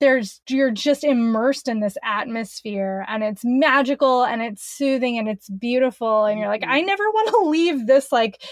there's 0.00 0.40
you're 0.48 0.70
just 0.70 1.04
immersed 1.04 1.68
in 1.68 1.80
this 1.80 1.96
atmosphere 2.02 3.04
and 3.08 3.22
it's 3.22 3.42
magical 3.44 4.24
and 4.24 4.42
it's 4.42 4.62
soothing 4.62 5.18
and 5.18 5.28
it's 5.28 5.48
beautiful 5.48 6.24
and 6.24 6.38
you're 6.38 6.48
like 6.48 6.64
i 6.64 6.78
mm-hmm. 6.78 6.86
never 6.86 7.04
want 7.10 7.28
to 7.28 7.48
leave 7.48 7.86
this 7.86 8.12
like 8.12 8.42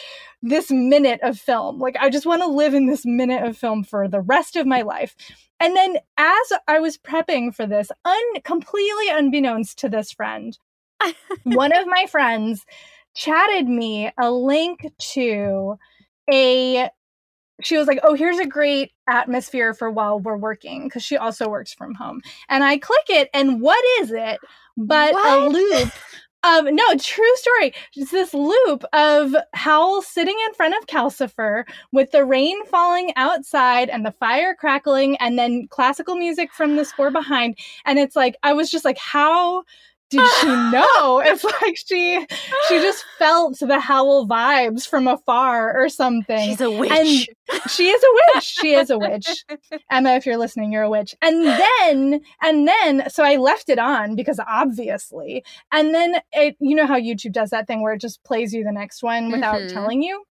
this 0.43 0.71
minute 0.71 1.21
of 1.23 1.39
film 1.39 1.79
like 1.79 1.97
i 2.01 2.09
just 2.09 2.27
want 2.27 2.43
to 2.43 2.49
live 2.49 2.75
in 2.75 2.87
this 2.87 3.05
minute 3.05 3.43
of 3.43 3.57
film 3.57 3.85
for 3.85 4.09
the 4.09 4.21
rest 4.21 4.57
of 4.57 4.67
my 4.67 4.83
life 4.83 5.15
and 5.61 5.77
then 5.77 5.97
as 6.17 6.53
i 6.69 6.79
was 6.79 6.99
prepping 6.99 7.55
for 7.55 7.67
this 7.67 7.91
un 8.05 8.41
completely 8.43 9.09
unbeknownst 9.11 9.79
to 9.79 9.89
this 9.89 10.13
friend 10.13 10.59
one 11.45 11.77
of 11.77 11.87
my 11.87 12.07
friends 12.11 12.65
chatted 13.15 13.69
me 13.69 14.11
a 14.19 14.31
link 14.31 14.91
to 14.99 15.79
a 16.33 16.89
she 17.63 17.77
was 17.77 17.87
like, 17.87 18.01
"Oh, 18.03 18.15
here's 18.15 18.39
a 18.39 18.47
great 18.47 18.93
atmosphere 19.09 19.75
for 19.75 19.91
while 19.91 20.19
we're 20.19 20.37
working," 20.37 20.85
because 20.85 21.03
she 21.03 21.17
also 21.17 21.49
works 21.49 21.73
from 21.73 21.95
home. 21.95 22.21
And 22.49 22.65
I 22.65 22.79
click 22.79 23.05
it, 23.09 23.31
and 23.33 23.61
what 23.61 23.83
is 24.01 24.11
it 24.13 24.41
but 24.77 25.13
what? 25.15 25.39
a 25.39 25.49
loop 25.49 25.93
of 26.45 26.65
no 26.67 26.97
true 26.99 27.37
story? 27.37 27.73
It's 27.95 28.11
this 28.11 28.35
loop 28.35 28.85
of 28.93 29.35
Howl 29.55 30.03
sitting 30.03 30.37
in 30.47 30.55
front 30.55 30.75
of 30.77 30.87
Calcifer 30.87 31.65
with 31.93 32.11
the 32.11 32.25
rain 32.25 32.65
falling 32.67 33.13
outside 33.17 33.89
and 33.89 34.05
the 34.05 34.13
fire 34.13 34.55
crackling, 34.55 35.17
and 35.19 35.39
then 35.39 35.69
classical 35.69 36.17
music 36.17 36.53
from 36.53 36.77
the 36.77 36.85
score 36.85 37.11
behind. 37.11 37.57
And 37.87 37.99
it's 37.99 38.17
like 38.17 38.37
I 38.43 38.53
was 38.53 38.71
just 38.71 38.85
like, 38.85 38.99
how 38.99 39.65
did 40.19 40.31
she 40.41 40.47
know? 40.47 41.23
It's 41.35 41.45
like 41.45 41.77
she 41.77 42.25
she 42.69 42.79
just 42.79 43.05
felt 43.19 43.59
the 43.59 43.81
howl 43.81 44.27
vibes 44.27 44.87
from 44.87 45.09
afar 45.09 45.77
or 45.77 45.89
something. 45.89 46.49
She's 46.49 46.61
a 46.61 46.71
witch. 46.71 46.91
And 46.91 47.09
she 47.71 47.89
is 47.89 48.03
a 48.03 48.35
witch. 48.35 48.45
She 48.45 48.75
is 48.75 48.91
a 48.91 48.99
witch. 48.99 49.45
Emma, 49.91 50.15
if 50.15 50.27
you're 50.27 50.37
listening, 50.37 50.73
you're 50.73 50.83
a 50.83 50.91
witch. 50.91 51.15
And 51.23 51.45
then 51.45 52.21
and 52.43 52.69
then 52.69 53.11
so 53.11 53.25
I 53.25 53.37
left 53.37 53.69
it 53.69 53.79
on 53.79 54.17
because 54.17 54.41
obviously. 54.47 55.45
And 55.73 55.95
then 55.95 56.17
it 56.33 56.57
you 56.61 56.75
know 56.75 56.87
how 56.87 56.99
YouTube 56.99 57.33
does 57.33 57.51
that 57.51 57.67
thing 57.67 57.83
where 57.83 57.95
it 57.95 58.01
just 58.01 58.23
plays 58.25 58.53
you 58.53 58.65
the 58.65 58.73
next 58.73 59.03
one 59.03 59.31
without 59.31 59.57
mm-hmm. 59.57 59.75
telling 59.75 60.03
you? 60.03 60.25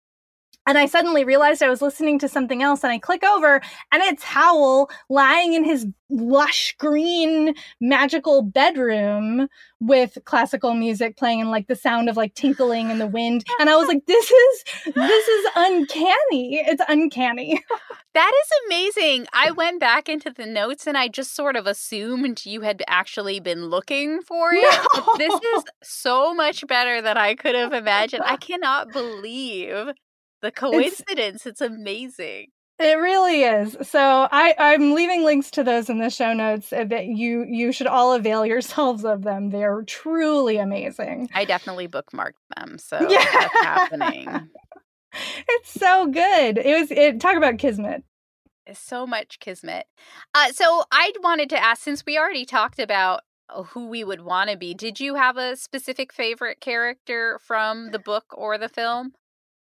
And 0.66 0.78
I 0.78 0.86
suddenly 0.86 1.24
realized 1.24 1.62
I 1.62 1.70
was 1.70 1.82
listening 1.82 2.20
to 2.20 2.28
something 2.28 2.64
else 2.64 2.84
and 2.84 2.94
I 2.94 3.00
click 3.00 3.24
over 3.24 3.62
and 3.92 4.04
it's 4.04 4.24
Howl 4.24 4.90
lying 5.10 5.54
in 5.54 5.64
his 5.64 5.86
lush 6.10 6.76
green 6.78 7.56
magical 7.82 8.44
bedroom 8.44 9.48
with 9.80 10.18
classical 10.26 10.74
music 10.74 11.18
playing 11.18 11.42
and 11.42 11.52
like 11.52 11.68
the 11.68 11.76
sound 11.76 12.08
of 12.08 12.16
like 12.16 12.34
tinkling 12.36 12.90
in 12.90 13.00
the 13.00 13.08
wind. 13.08 13.44
And 13.60 13.70
I 13.70 13.76
was 13.76 13.88
like, 13.88 14.06
this 14.06 14.32
is 14.32 14.64
this 14.96 15.28
is 15.28 15.46
uncanny. 15.56 16.64
It's 16.66 16.82
uncanny. 16.88 17.62
that 18.14 18.32
is 18.34 18.50
amazing. 18.68 19.28
I 19.34 19.52
went 19.52 19.80
back 19.80 20.08
into 20.08 20.32
the 20.32 20.46
notes 20.46 20.88
and 20.88 20.98
I 20.98 21.08
just 21.08 21.36
sort 21.36 21.56
of 21.56 21.68
assumed 21.68 22.46
you 22.46 22.62
had 22.62 22.84
actually 22.88 23.40
been 23.40 23.66
looking 23.66 24.22
for 24.22 24.52
it. 24.54 24.88
No. 24.96 25.06
This 25.18 25.34
is 25.34 25.64
so 25.84 26.34
much 26.34 26.66
better 26.68 27.02
than 27.02 27.18
I 27.18 27.36
could 27.36 27.56
have 27.56 27.74
imagined. 27.74 28.24
I 28.26 28.38
cannot 28.38 28.92
believe 28.92 29.90
the 30.44 30.52
coincidence, 30.52 31.48
it's, 31.48 31.62
it's 31.62 31.62
amazing. 31.62 32.48
It 32.78 32.98
really 32.98 33.44
is. 33.44 33.78
So 33.82 34.28
I, 34.32 34.54
I'm 34.60 34.94
leaving 34.94 35.24
links 35.24 35.50
to 35.52 35.64
those 35.64 35.90
in 35.90 36.00
the 36.00 36.10
show 36.10 36.34
notes 36.34 36.74
uh, 36.74 36.84
that 36.86 37.06
you 37.06 37.46
you 37.48 37.72
should 37.72 37.88
all 37.88 38.14
avail 38.14 38.46
yourselves 38.46 39.06
of 39.06 39.24
them. 39.24 39.52
They're 39.52 39.84
truly 39.84 40.58
amazing. 40.58 41.30
I 41.34 41.46
definitely 41.46 41.88
bookmarked 41.88 42.34
them, 42.58 42.78
so 42.80 42.98
yeah. 43.10 43.26
that's 43.32 43.62
happening. 43.62 44.50
it's 45.48 45.72
so 45.72 46.08
good. 46.08 46.58
It 46.58 46.80
was 46.80 46.92
it 46.92 47.22
talk 47.22 47.38
about 47.38 47.58
kismet. 47.58 48.04
So 48.74 49.08
much 49.08 49.40
kismet. 49.40 49.86
Uh, 50.34 50.52
so 50.52 50.84
I 50.92 51.12
wanted 51.22 51.50
to 51.52 51.64
ask, 51.64 51.84
since 51.84 52.06
we 52.06 52.18
already 52.18 52.46
talked 52.46 52.80
about 52.80 53.22
uh, 53.50 53.64
who 53.64 53.88
we 53.88 54.04
would 54.04 54.22
want 54.22 54.50
to 54.50 54.58
be, 54.58 54.74
did 54.74 55.00
you 55.00 55.16
have 55.16 55.38
a 55.38 55.56
specific 55.56 56.12
favorite 56.12 56.60
character 56.60 57.40
from 57.44 57.92
the 57.92 58.00
book 58.00 58.26
or 58.32 58.58
the 58.58 58.70
film? 58.70 59.14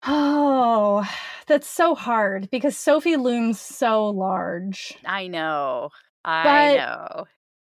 Oh, 0.05 1.07
that's 1.47 1.67
so 1.67 1.95
hard 1.95 2.49
because 2.49 2.77
Sophie 2.77 3.15
looms 3.15 3.59
so 3.59 4.09
large. 4.09 4.93
I 5.05 5.27
know. 5.27 5.89
I 6.25 6.43
but 6.43 6.77
know. 6.77 7.25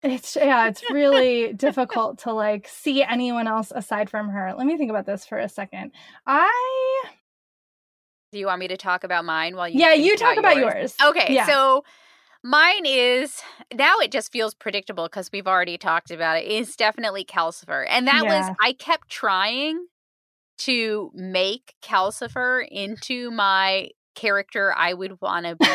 It's 0.02 0.36
yeah, 0.36 0.68
it's 0.68 0.82
really 0.90 1.52
difficult 1.56 2.18
to 2.20 2.32
like 2.32 2.66
see 2.68 3.02
anyone 3.02 3.46
else 3.46 3.72
aside 3.74 4.08
from 4.08 4.30
her. 4.30 4.54
Let 4.56 4.66
me 4.66 4.76
think 4.76 4.90
about 4.90 5.06
this 5.06 5.26
for 5.26 5.38
a 5.38 5.48
second. 5.48 5.92
I 6.26 7.04
Do 8.32 8.38
you 8.38 8.46
want 8.46 8.60
me 8.60 8.68
to 8.68 8.76
talk 8.76 9.04
about 9.04 9.24
mine 9.24 9.56
while 9.56 9.68
you 9.68 9.80
Yeah, 9.80 9.92
you 9.92 10.16
talk 10.16 10.38
about 10.38 10.56
yours. 10.56 10.74
yours. 10.74 10.96
Okay, 11.02 11.34
yeah. 11.34 11.46
so 11.46 11.84
mine 12.42 12.86
is 12.86 13.42
now 13.74 13.98
it 13.98 14.10
just 14.10 14.32
feels 14.32 14.54
predictable 14.54 15.04
because 15.04 15.30
we've 15.32 15.46
already 15.48 15.76
talked 15.76 16.10
about 16.10 16.38
it. 16.38 16.44
it. 16.46 16.52
Is 16.52 16.76
definitely 16.76 17.24
Calcifer. 17.24 17.84
And 17.88 18.06
that 18.06 18.22
yeah. 18.24 18.48
was 18.48 18.56
I 18.62 18.72
kept 18.72 19.10
trying 19.10 19.86
to 20.60 21.10
make 21.14 21.74
Calcifer 21.82 22.66
into 22.70 23.30
my 23.30 23.90
character 24.14 24.74
I 24.76 24.94
would 24.94 25.20
want 25.20 25.46
to 25.46 25.56
be. 25.60 25.66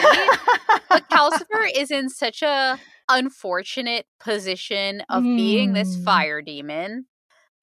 but 0.90 1.10
Calcifer 1.10 1.70
is 1.76 1.92
in 1.92 2.10
such 2.10 2.42
a 2.42 2.80
unfortunate 3.10 4.06
position 4.20 5.04
of 5.10 5.24
mm. 5.24 5.36
being 5.36 5.74
this 5.74 5.96
hmm. 5.96 6.04
fire 6.04 6.42
demon 6.42 7.06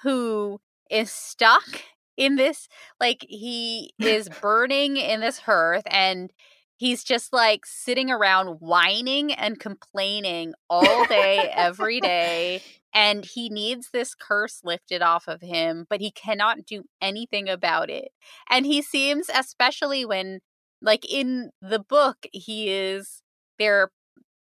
who 0.02 0.60
is 0.90 1.10
stuck 1.10 1.82
in 2.16 2.36
this 2.36 2.68
like 3.00 3.24
he 3.28 3.92
is 3.98 4.28
burning 4.40 4.96
in 4.96 5.20
this 5.20 5.38
hearth 5.38 5.82
and 5.86 6.32
he's 6.76 7.02
just 7.02 7.32
like 7.32 7.66
sitting 7.66 8.10
around 8.10 8.58
whining 8.60 9.32
and 9.32 9.58
complaining 9.58 10.54
all 10.68 11.06
day 11.06 11.50
every 11.54 12.00
day 12.00 12.62
and 12.94 13.24
he 13.24 13.48
needs 13.48 13.90
this 13.92 14.14
curse 14.14 14.60
lifted 14.64 15.02
off 15.02 15.28
of 15.28 15.40
him, 15.40 15.86
but 15.88 16.00
he 16.00 16.10
cannot 16.10 16.64
do 16.66 16.84
anything 17.00 17.48
about 17.48 17.90
it. 17.90 18.08
And 18.50 18.66
he 18.66 18.82
seems, 18.82 19.28
especially 19.34 20.04
when, 20.04 20.40
like 20.80 21.04
in 21.10 21.50
the 21.60 21.78
book, 21.80 22.16
he 22.32 22.70
is 22.70 23.22
there 23.58 23.82
are 23.82 23.90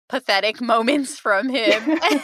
pathetic 0.08 0.62
moments 0.62 1.20
from 1.20 1.50
him, 1.50 1.84
and 2.04 2.22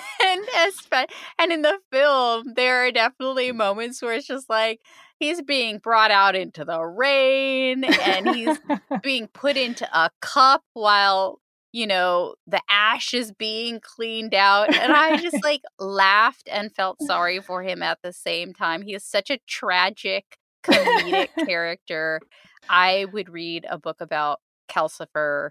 and 1.39 1.51
in 1.51 1.61
the 1.61 1.79
film, 1.91 2.53
there 2.55 2.85
are 2.85 2.91
definitely 2.91 3.51
moments 3.51 4.01
where 4.01 4.13
it's 4.13 4.27
just 4.27 4.49
like 4.49 4.79
he's 5.19 5.41
being 5.41 5.79
brought 5.79 6.11
out 6.11 6.35
into 6.35 6.65
the 6.65 6.81
rain 6.81 7.83
and 7.83 8.35
he's 8.35 8.57
being 9.03 9.27
put 9.33 9.57
into 9.57 9.87
a 9.97 10.09
cup 10.21 10.61
while 10.73 11.39
you 11.75 11.85
know, 11.85 12.35
the 12.47 12.61
ash 12.69 13.13
is 13.13 13.33
being 13.33 13.81
cleaned 13.81 14.33
out. 14.33 14.73
And 14.73 14.93
I 14.93 15.17
just 15.17 15.43
like 15.43 15.61
laughed 15.77 16.47
and 16.49 16.73
felt 16.73 17.01
sorry 17.01 17.41
for 17.41 17.63
him 17.63 17.83
at 17.83 17.99
the 18.01 18.13
same 18.13 18.53
time. 18.53 18.81
He 18.81 18.95
is 18.95 19.03
such 19.03 19.29
a 19.29 19.39
tragic, 19.45 20.37
comedic 20.63 21.27
character. 21.45 22.21
I 22.69 23.07
would 23.11 23.27
read 23.27 23.65
a 23.69 23.77
book 23.77 23.99
about 23.99 24.39
Calcifer 24.69 25.49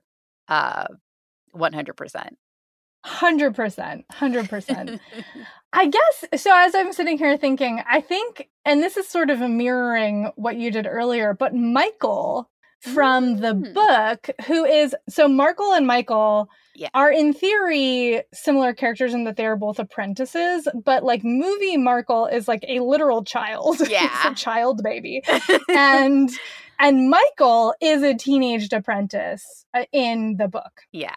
uh 0.49 0.87
100%. 1.55 2.29
100%. 3.05 4.05
100%. 4.11 5.01
I 5.75 5.87
guess 5.87 6.43
so. 6.43 6.51
As 6.55 6.75
I'm 6.75 6.95
sitting 6.95 7.19
here 7.19 7.37
thinking, 7.37 7.83
I 7.87 8.01
think, 8.01 8.49
and 8.65 8.83
this 8.83 8.97
is 8.97 9.07
sort 9.07 9.29
of 9.29 9.43
a 9.43 9.49
mirroring 9.49 10.33
what 10.37 10.57
you 10.57 10.71
did 10.71 10.87
earlier, 10.87 11.35
but 11.35 11.55
Michael 11.55 12.49
from 12.85 13.39
the 13.39 13.55
mm. 13.55 13.73
book 13.73 14.29
who 14.47 14.65
is 14.65 14.95
so 15.09 15.29
Markl 15.29 15.77
and 15.77 15.87
Michael 15.87 16.51
yeah. 16.75 16.89
are 16.93 17.11
in 17.11 17.33
theory 17.33 18.23
similar 18.33 18.75
characters 18.75 19.15
in 19.15 19.25
that 19.25 19.37
they're 19.37 19.57
both 19.57 19.79
apprentices, 19.79 20.69
but 20.85 21.03
like 21.03 21.25
movie 21.25 21.79
Markl 21.79 22.33
is 22.33 22.47
like 22.47 22.65
a 22.69 22.81
literal 22.81 23.25
child. 23.25 23.81
Yeah. 23.95 24.33
a 24.33 24.35
child 24.35 24.83
baby. 24.83 25.23
and 25.69 26.29
and 26.81 27.11
Michael 27.11 27.75
is 27.81 28.03
a 28.03 28.15
teenaged 28.15 28.73
apprentice 28.73 29.65
uh, 29.73 29.85
in 29.93 30.37
the 30.37 30.49
book. 30.49 30.73
Yeah. 30.91 31.15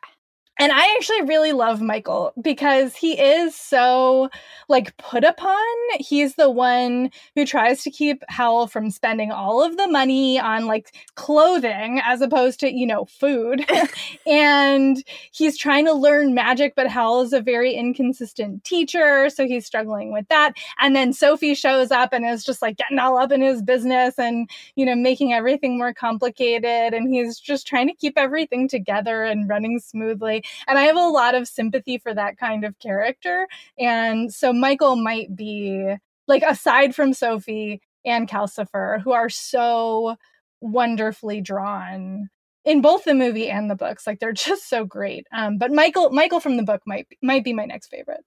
And 0.59 0.71
I 0.71 0.95
actually 0.95 1.21
really 1.23 1.51
love 1.51 1.81
Michael 1.81 2.33
because 2.41 2.95
he 2.95 3.19
is 3.19 3.55
so 3.55 4.29
like 4.69 4.95
put 4.97 5.23
upon. 5.23 5.57
He's 5.99 6.35
the 6.35 6.49
one 6.49 7.11
who 7.35 7.45
tries 7.45 7.83
to 7.83 7.91
keep 7.91 8.23
Howl 8.29 8.67
from 8.67 8.91
spending 8.91 9.31
all 9.31 9.63
of 9.63 9.77
the 9.77 9.87
money 9.87 10.39
on 10.39 10.65
like 10.65 10.93
clothing 11.15 12.01
as 12.03 12.21
opposed 12.21 12.59
to, 12.61 12.71
you 12.73 12.85
know, 12.85 13.05
food. 13.05 13.65
and 14.27 15.03
he's 15.31 15.57
trying 15.57 15.85
to 15.85 15.93
learn 15.93 16.33
magic, 16.33 16.73
but 16.75 16.87
Howl 16.87 17.21
is 17.21 17.33
a 17.33 17.41
very 17.41 17.73
inconsistent 17.73 18.63
teacher. 18.63 19.29
So 19.29 19.45
he's 19.47 19.65
struggling 19.65 20.11
with 20.11 20.27
that. 20.29 20.53
And 20.79 20.95
then 20.95 21.13
Sophie 21.13 21.55
shows 21.55 21.91
up 21.91 22.13
and 22.13 22.25
is 22.25 22.43
just 22.43 22.61
like 22.61 22.77
getting 22.77 22.99
all 22.99 23.17
up 23.17 23.31
in 23.31 23.41
his 23.41 23.61
business 23.61 24.17
and, 24.17 24.49
you 24.75 24.85
know, 24.85 24.95
making 24.95 25.33
everything 25.33 25.77
more 25.77 25.93
complicated. 25.93 26.93
And 26.93 27.13
he's 27.13 27.39
just 27.39 27.67
trying 27.67 27.87
to 27.87 27.93
keep 27.93 28.17
everything 28.17 28.67
together 28.67 29.23
and 29.23 29.49
running 29.49 29.79
smoothly. 29.79 30.43
And 30.67 30.77
I 30.77 30.83
have 30.83 30.95
a 30.95 31.07
lot 31.07 31.35
of 31.35 31.47
sympathy 31.47 31.97
for 31.97 32.13
that 32.13 32.37
kind 32.37 32.63
of 32.63 32.77
character. 32.79 33.47
And 33.77 34.33
so 34.33 34.53
Michael 34.53 34.95
might 34.95 35.35
be 35.35 35.95
like, 36.27 36.43
aside 36.43 36.95
from 36.95 37.13
Sophie 37.13 37.81
and 38.05 38.29
Calcifer, 38.29 39.01
who 39.01 39.11
are 39.11 39.29
so 39.29 40.15
wonderfully 40.61 41.41
drawn 41.41 42.29
in 42.65 42.81
both 42.81 43.05
the 43.05 43.13
movie 43.13 43.49
and 43.49 43.69
the 43.69 43.75
books. 43.75 44.05
Like 44.05 44.19
they're 44.19 44.33
just 44.33 44.69
so 44.69 44.85
great. 44.85 45.27
Um, 45.31 45.57
but 45.57 45.71
Michael, 45.71 46.11
Michael 46.11 46.39
from 46.39 46.57
the 46.57 46.63
book 46.63 46.81
might 46.85 47.07
might 47.21 47.43
be 47.43 47.53
my 47.53 47.65
next 47.65 47.87
favorite. 47.87 48.23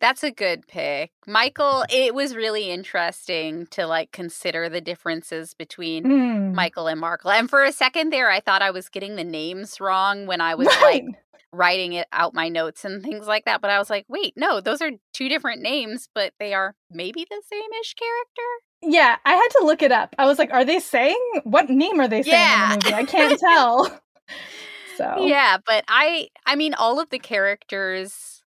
That's 0.00 0.24
a 0.24 0.32
good 0.32 0.66
pick. 0.66 1.12
Michael, 1.26 1.84
it 1.88 2.14
was 2.14 2.34
really 2.34 2.70
interesting 2.70 3.66
to 3.68 3.86
like 3.86 4.10
consider 4.10 4.68
the 4.68 4.80
differences 4.80 5.54
between 5.54 6.04
mm. 6.04 6.52
Michael 6.52 6.88
and 6.88 7.00
Markl. 7.00 7.32
And 7.32 7.48
for 7.48 7.62
a 7.62 7.70
second 7.70 8.12
there, 8.12 8.28
I 8.28 8.40
thought 8.40 8.60
I 8.60 8.72
was 8.72 8.88
getting 8.88 9.14
the 9.14 9.24
names 9.24 9.80
wrong 9.80 10.26
when 10.26 10.40
I 10.40 10.56
was 10.56 10.66
right. 10.66 11.04
like 11.04 11.04
writing 11.54 11.92
it 11.94 12.06
out 12.12 12.34
my 12.34 12.48
notes 12.48 12.84
and 12.84 13.02
things 13.02 13.26
like 13.26 13.44
that. 13.44 13.60
But 13.60 13.70
I 13.70 13.78
was 13.78 13.90
like, 13.90 14.04
wait, 14.08 14.34
no, 14.36 14.60
those 14.60 14.82
are 14.82 14.90
two 15.12 15.28
different 15.28 15.62
names, 15.62 16.08
but 16.14 16.32
they 16.38 16.54
are 16.54 16.74
maybe 16.90 17.26
the 17.28 17.42
same 17.50 17.70
ish 17.80 17.94
character. 17.94 18.42
Yeah, 18.82 19.16
I 19.24 19.32
had 19.32 19.48
to 19.58 19.64
look 19.64 19.82
it 19.82 19.92
up. 19.92 20.14
I 20.18 20.26
was 20.26 20.38
like, 20.38 20.52
are 20.52 20.64
they 20.64 20.80
saying 20.80 21.18
what 21.44 21.70
name 21.70 22.00
are 22.00 22.08
they 22.08 22.22
saying 22.22 22.34
yeah. 22.34 22.74
in 22.74 22.78
the 22.78 22.84
movie? 22.84 22.94
I 22.94 23.04
can't 23.04 23.40
tell. 23.40 24.00
so 24.96 25.26
Yeah, 25.26 25.58
but 25.64 25.84
I 25.88 26.28
I 26.46 26.56
mean 26.56 26.74
all 26.74 27.00
of 27.00 27.10
the 27.10 27.18
characters 27.18 28.42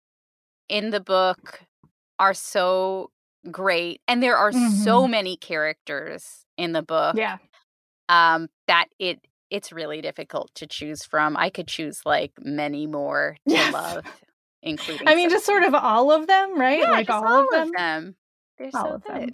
in 0.70 0.90
the 0.92 1.00
book 1.00 1.62
are 2.20 2.34
so 2.34 3.12
great. 3.52 4.02
And 4.08 4.22
there 4.22 4.38
are 4.38 4.52
mm-hmm. 4.52 4.84
so 4.84 5.08
many 5.08 5.38
characters 5.38 6.46
in 6.58 6.72
the 6.72 6.82
book. 6.82 7.16
Yeah. 7.16 7.38
Um, 8.10 8.48
that 8.68 8.88
it 9.00 9.20
it's 9.50 9.72
really 9.72 10.02
difficult 10.02 10.52
to 10.56 10.68
choose 10.68 11.04
from. 11.04 11.38
I 11.38 11.50
could 11.50 11.68
choose 11.68 12.02
like 12.06 12.32
many 12.40 12.88
more 12.88 13.38
to 13.48 13.54
yes. 13.54 13.74
love, 13.74 14.06
including. 14.62 15.08
I 15.08 15.16
mean, 15.16 15.30
just 15.30 15.46
sort 15.46 15.64
of 15.64 15.74
all 15.74 16.12
of 16.12 16.28
them, 16.28 16.60
right? 16.60 16.80
Yeah, 16.80 16.92
like 16.92 17.10
all, 17.10 17.26
all, 17.26 17.44
of 17.44 17.52
them. 17.52 17.72
them. 17.76 18.16
They're 18.58 18.70
all 18.74 18.84
so 18.84 18.94
of 18.96 19.04
good. 19.04 19.16
Them. 19.16 19.30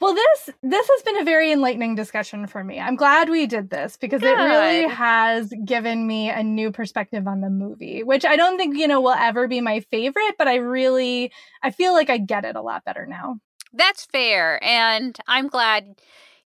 Well, 0.00 0.14
this 0.14 0.50
this 0.62 0.88
has 0.88 1.02
been 1.02 1.20
a 1.20 1.24
very 1.24 1.50
enlightening 1.50 1.94
discussion 1.94 2.46
for 2.46 2.62
me. 2.62 2.78
I'm 2.78 2.96
glad 2.96 3.28
we 3.28 3.46
did 3.46 3.70
this 3.70 3.96
because 3.96 4.20
Good. 4.20 4.38
it 4.38 4.42
really 4.42 4.88
has 4.88 5.52
given 5.64 6.06
me 6.06 6.30
a 6.30 6.42
new 6.42 6.70
perspective 6.70 7.26
on 7.26 7.40
the 7.40 7.50
movie, 7.50 8.02
which 8.02 8.24
I 8.24 8.36
don't 8.36 8.58
think, 8.58 8.76
you 8.76 8.86
know, 8.86 9.00
will 9.00 9.10
ever 9.10 9.48
be 9.48 9.60
my 9.60 9.80
favorite, 9.90 10.34
but 10.38 10.48
I 10.48 10.56
really 10.56 11.32
I 11.62 11.70
feel 11.70 11.92
like 11.92 12.10
I 12.10 12.18
get 12.18 12.44
it 12.44 12.56
a 12.56 12.62
lot 12.62 12.84
better 12.84 13.06
now. 13.06 13.36
That's 13.72 14.04
fair, 14.06 14.62
and 14.62 15.16
I'm 15.26 15.48
glad 15.48 15.94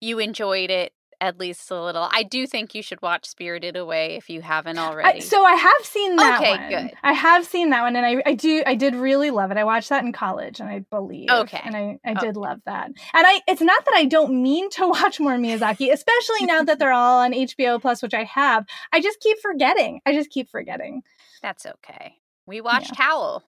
you 0.00 0.18
enjoyed 0.18 0.70
it 0.70 0.92
at 1.20 1.38
least 1.38 1.70
a 1.70 1.82
little. 1.82 2.08
I 2.10 2.22
do 2.22 2.46
think 2.46 2.74
you 2.74 2.82
should 2.82 3.00
watch 3.02 3.26
Spirited 3.26 3.76
Away 3.76 4.16
if 4.16 4.28
you 4.30 4.42
haven't 4.42 4.78
already. 4.78 5.18
I, 5.18 5.20
so 5.20 5.44
I 5.44 5.54
have 5.54 5.84
seen 5.84 6.16
that 6.16 6.40
okay, 6.40 6.56
one. 6.56 6.68
good. 6.68 6.96
I 7.02 7.12
have 7.12 7.46
seen 7.46 7.70
that 7.70 7.82
one, 7.82 7.96
and 7.96 8.04
I, 8.04 8.22
I 8.26 8.34
do 8.34 8.62
I 8.66 8.74
did 8.74 8.94
really 8.94 9.30
love 9.30 9.50
it. 9.50 9.56
I 9.56 9.64
watched 9.64 9.88
that 9.88 10.04
in 10.04 10.12
college, 10.12 10.60
and 10.60 10.68
I 10.68 10.80
believe. 10.90 11.30
Okay. 11.30 11.60
And 11.64 11.76
I, 11.76 11.98
I 12.04 12.14
oh. 12.16 12.20
did 12.20 12.36
love 12.36 12.60
that. 12.66 12.86
And 12.86 12.96
I 13.12 13.40
it's 13.46 13.62
not 13.62 13.84
that 13.84 13.94
I 13.94 14.04
don't 14.04 14.42
mean 14.42 14.70
to 14.70 14.88
watch 14.88 15.20
more 15.20 15.36
Miyazaki, 15.36 15.92
especially 15.92 16.46
now 16.46 16.62
that 16.62 16.78
they're 16.78 16.92
all 16.92 17.20
on 17.20 17.32
HBO 17.32 17.80
Plus, 17.80 18.02
which 18.02 18.14
I 18.14 18.24
have. 18.24 18.64
I 18.92 19.00
just 19.00 19.20
keep 19.20 19.38
forgetting. 19.38 20.00
I 20.06 20.12
just 20.12 20.30
keep 20.30 20.48
forgetting. 20.50 21.02
That's 21.42 21.66
okay. 21.66 22.16
We 22.46 22.60
watched 22.60 22.92
yeah. 22.98 23.04
Howl. 23.04 23.44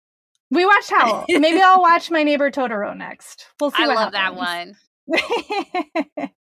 We 0.51 0.65
watched 0.65 0.91
Howl. 0.91 1.25
Maybe 1.29 1.61
I'll 1.61 1.81
watch 1.81 2.11
My 2.11 2.23
Neighbor 2.23 2.51
Totoro 2.51 2.97
next. 2.97 3.47
We'll 3.61 3.71
see. 3.73 3.83
I 3.83 3.87
love 3.87 4.15
happens. 4.15 4.77
that 5.09 6.19
one. 6.19 6.29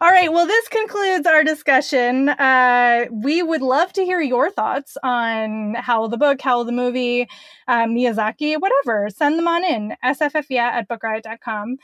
All 0.00 0.10
right. 0.10 0.32
Well, 0.32 0.46
this 0.46 0.66
concludes 0.68 1.26
our 1.26 1.44
discussion. 1.44 2.28
Uh, 2.28 3.06
we 3.12 3.42
would 3.42 3.62
love 3.62 3.92
to 3.92 4.04
hear 4.04 4.20
your 4.20 4.50
thoughts 4.50 4.96
on 5.04 5.74
Howl 5.74 6.08
the 6.08 6.16
book, 6.16 6.40
Howl 6.40 6.64
the 6.64 6.72
movie, 6.72 7.28
um, 7.68 7.94
Miyazaki, 7.94 8.60
whatever. 8.60 9.08
Send 9.08 9.38
them 9.38 9.46
on 9.46 9.64
in. 9.64 9.94
SFFyeah 10.04 10.58
at 10.58 10.88
bookriot.com. 10.88 11.76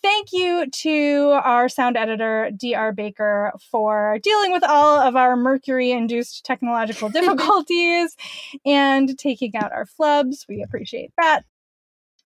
Thank 0.00 0.32
you 0.32 0.70
to 0.70 1.40
our 1.44 1.68
sound 1.68 1.98
editor, 1.98 2.50
DR 2.56 2.92
Baker, 2.92 3.52
for 3.70 4.18
dealing 4.22 4.52
with 4.52 4.64
all 4.64 4.98
of 4.98 5.14
our 5.14 5.36
mercury 5.36 5.90
induced 5.90 6.44
technological 6.46 7.08
difficulties 7.10 8.16
and 8.64 9.18
taking 9.18 9.54
out 9.56 9.72
our 9.72 9.84
flubs. 9.84 10.48
We 10.48 10.62
appreciate 10.62 11.12
that. 11.18 11.44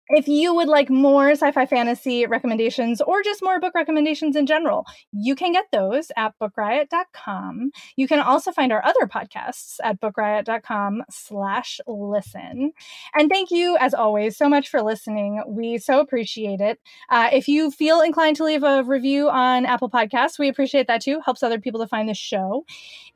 If 0.08 0.28
you 0.28 0.54
would 0.54 0.68
like 0.68 0.88
more 0.88 1.30
sci 1.30 1.50
fi 1.50 1.66
fantasy 1.66 2.26
recommendations 2.26 3.00
or 3.00 3.22
just 3.22 3.42
more 3.42 3.58
book 3.58 3.74
recommendations 3.74 4.36
in 4.36 4.46
general, 4.46 4.84
you 5.12 5.34
can 5.34 5.52
get 5.52 5.66
those 5.72 6.12
at 6.16 6.32
bookriot.com. 6.40 7.70
You 7.96 8.06
can 8.06 8.20
also 8.20 8.52
find 8.52 8.72
our 8.72 8.84
other 8.84 9.06
podcasts 9.06 9.78
at 9.82 10.00
bookriot.com 10.00 11.02
slash 11.10 11.80
listen. 11.88 12.72
And 13.14 13.28
thank 13.28 13.50
you, 13.50 13.76
as 13.78 13.94
always, 13.94 14.36
so 14.36 14.48
much 14.48 14.68
for 14.68 14.80
listening. 14.80 15.42
We 15.48 15.78
so 15.78 15.98
appreciate 15.98 16.60
it. 16.60 16.78
Uh, 17.10 17.30
if 17.32 17.48
you 17.48 17.72
feel 17.72 18.00
inclined 18.00 18.36
to 18.36 18.44
leave 18.44 18.62
a 18.62 18.84
review 18.84 19.28
on 19.28 19.66
Apple 19.66 19.90
Podcasts, 19.90 20.38
we 20.38 20.48
appreciate 20.48 20.86
that 20.86 21.02
too. 21.02 21.20
Helps 21.24 21.42
other 21.42 21.58
people 21.58 21.80
to 21.80 21.88
find 21.88 22.08
the 22.08 22.14
show. 22.14 22.64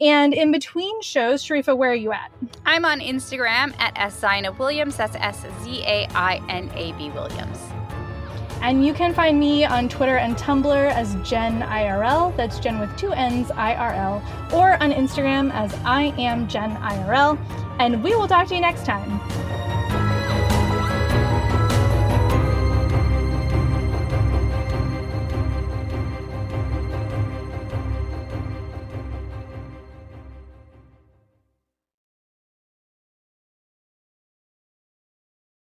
And 0.01 0.34
in 0.34 0.51
between 0.51 1.01
shows, 1.03 1.45
Sharifah, 1.45 1.76
where 1.76 1.93
are 1.93 1.95
you 1.95 2.11
at? 2.12 2.32
I'm 2.66 2.84
on 2.84 2.99
Instagram 3.01 3.78
at 3.78 3.93
S 3.97 4.24
Williams. 4.59 4.97
That's 4.97 5.14
S 5.16 5.45
Z 5.62 5.82
A 5.84 6.09
I 6.14 6.41
N 6.49 6.70
A. 6.74 6.80
A.B. 6.81 7.11
Williams. 7.11 7.59
And 8.62 8.85
you 8.85 8.93
can 8.93 9.14
find 9.14 9.41
me 9.41 9.64
on 9.64 9.89
Twitter 9.89 10.16
and 10.16 10.37
Tumblr 10.37 10.91
as 10.93 11.14
Jenn 11.28 11.62
IRL. 11.62 12.37
That's 12.37 12.59
Jenn 12.59 12.78
with 12.78 12.95
two 12.97 13.12
N's, 13.12 13.49
IRL. 13.49 14.22
Or 14.53 14.74
on 14.83 14.93
Instagram 14.93 15.51
as 15.53 15.72
I 15.85 16.14
am 16.18 16.47
Jenn 16.47 16.76
IRL. 16.76 17.39
And 17.78 18.03
we 18.03 18.14
will 18.14 18.28
talk 18.28 18.49
to 18.49 18.55
you 18.55 18.61
next 18.61 18.85
time. 18.85 19.18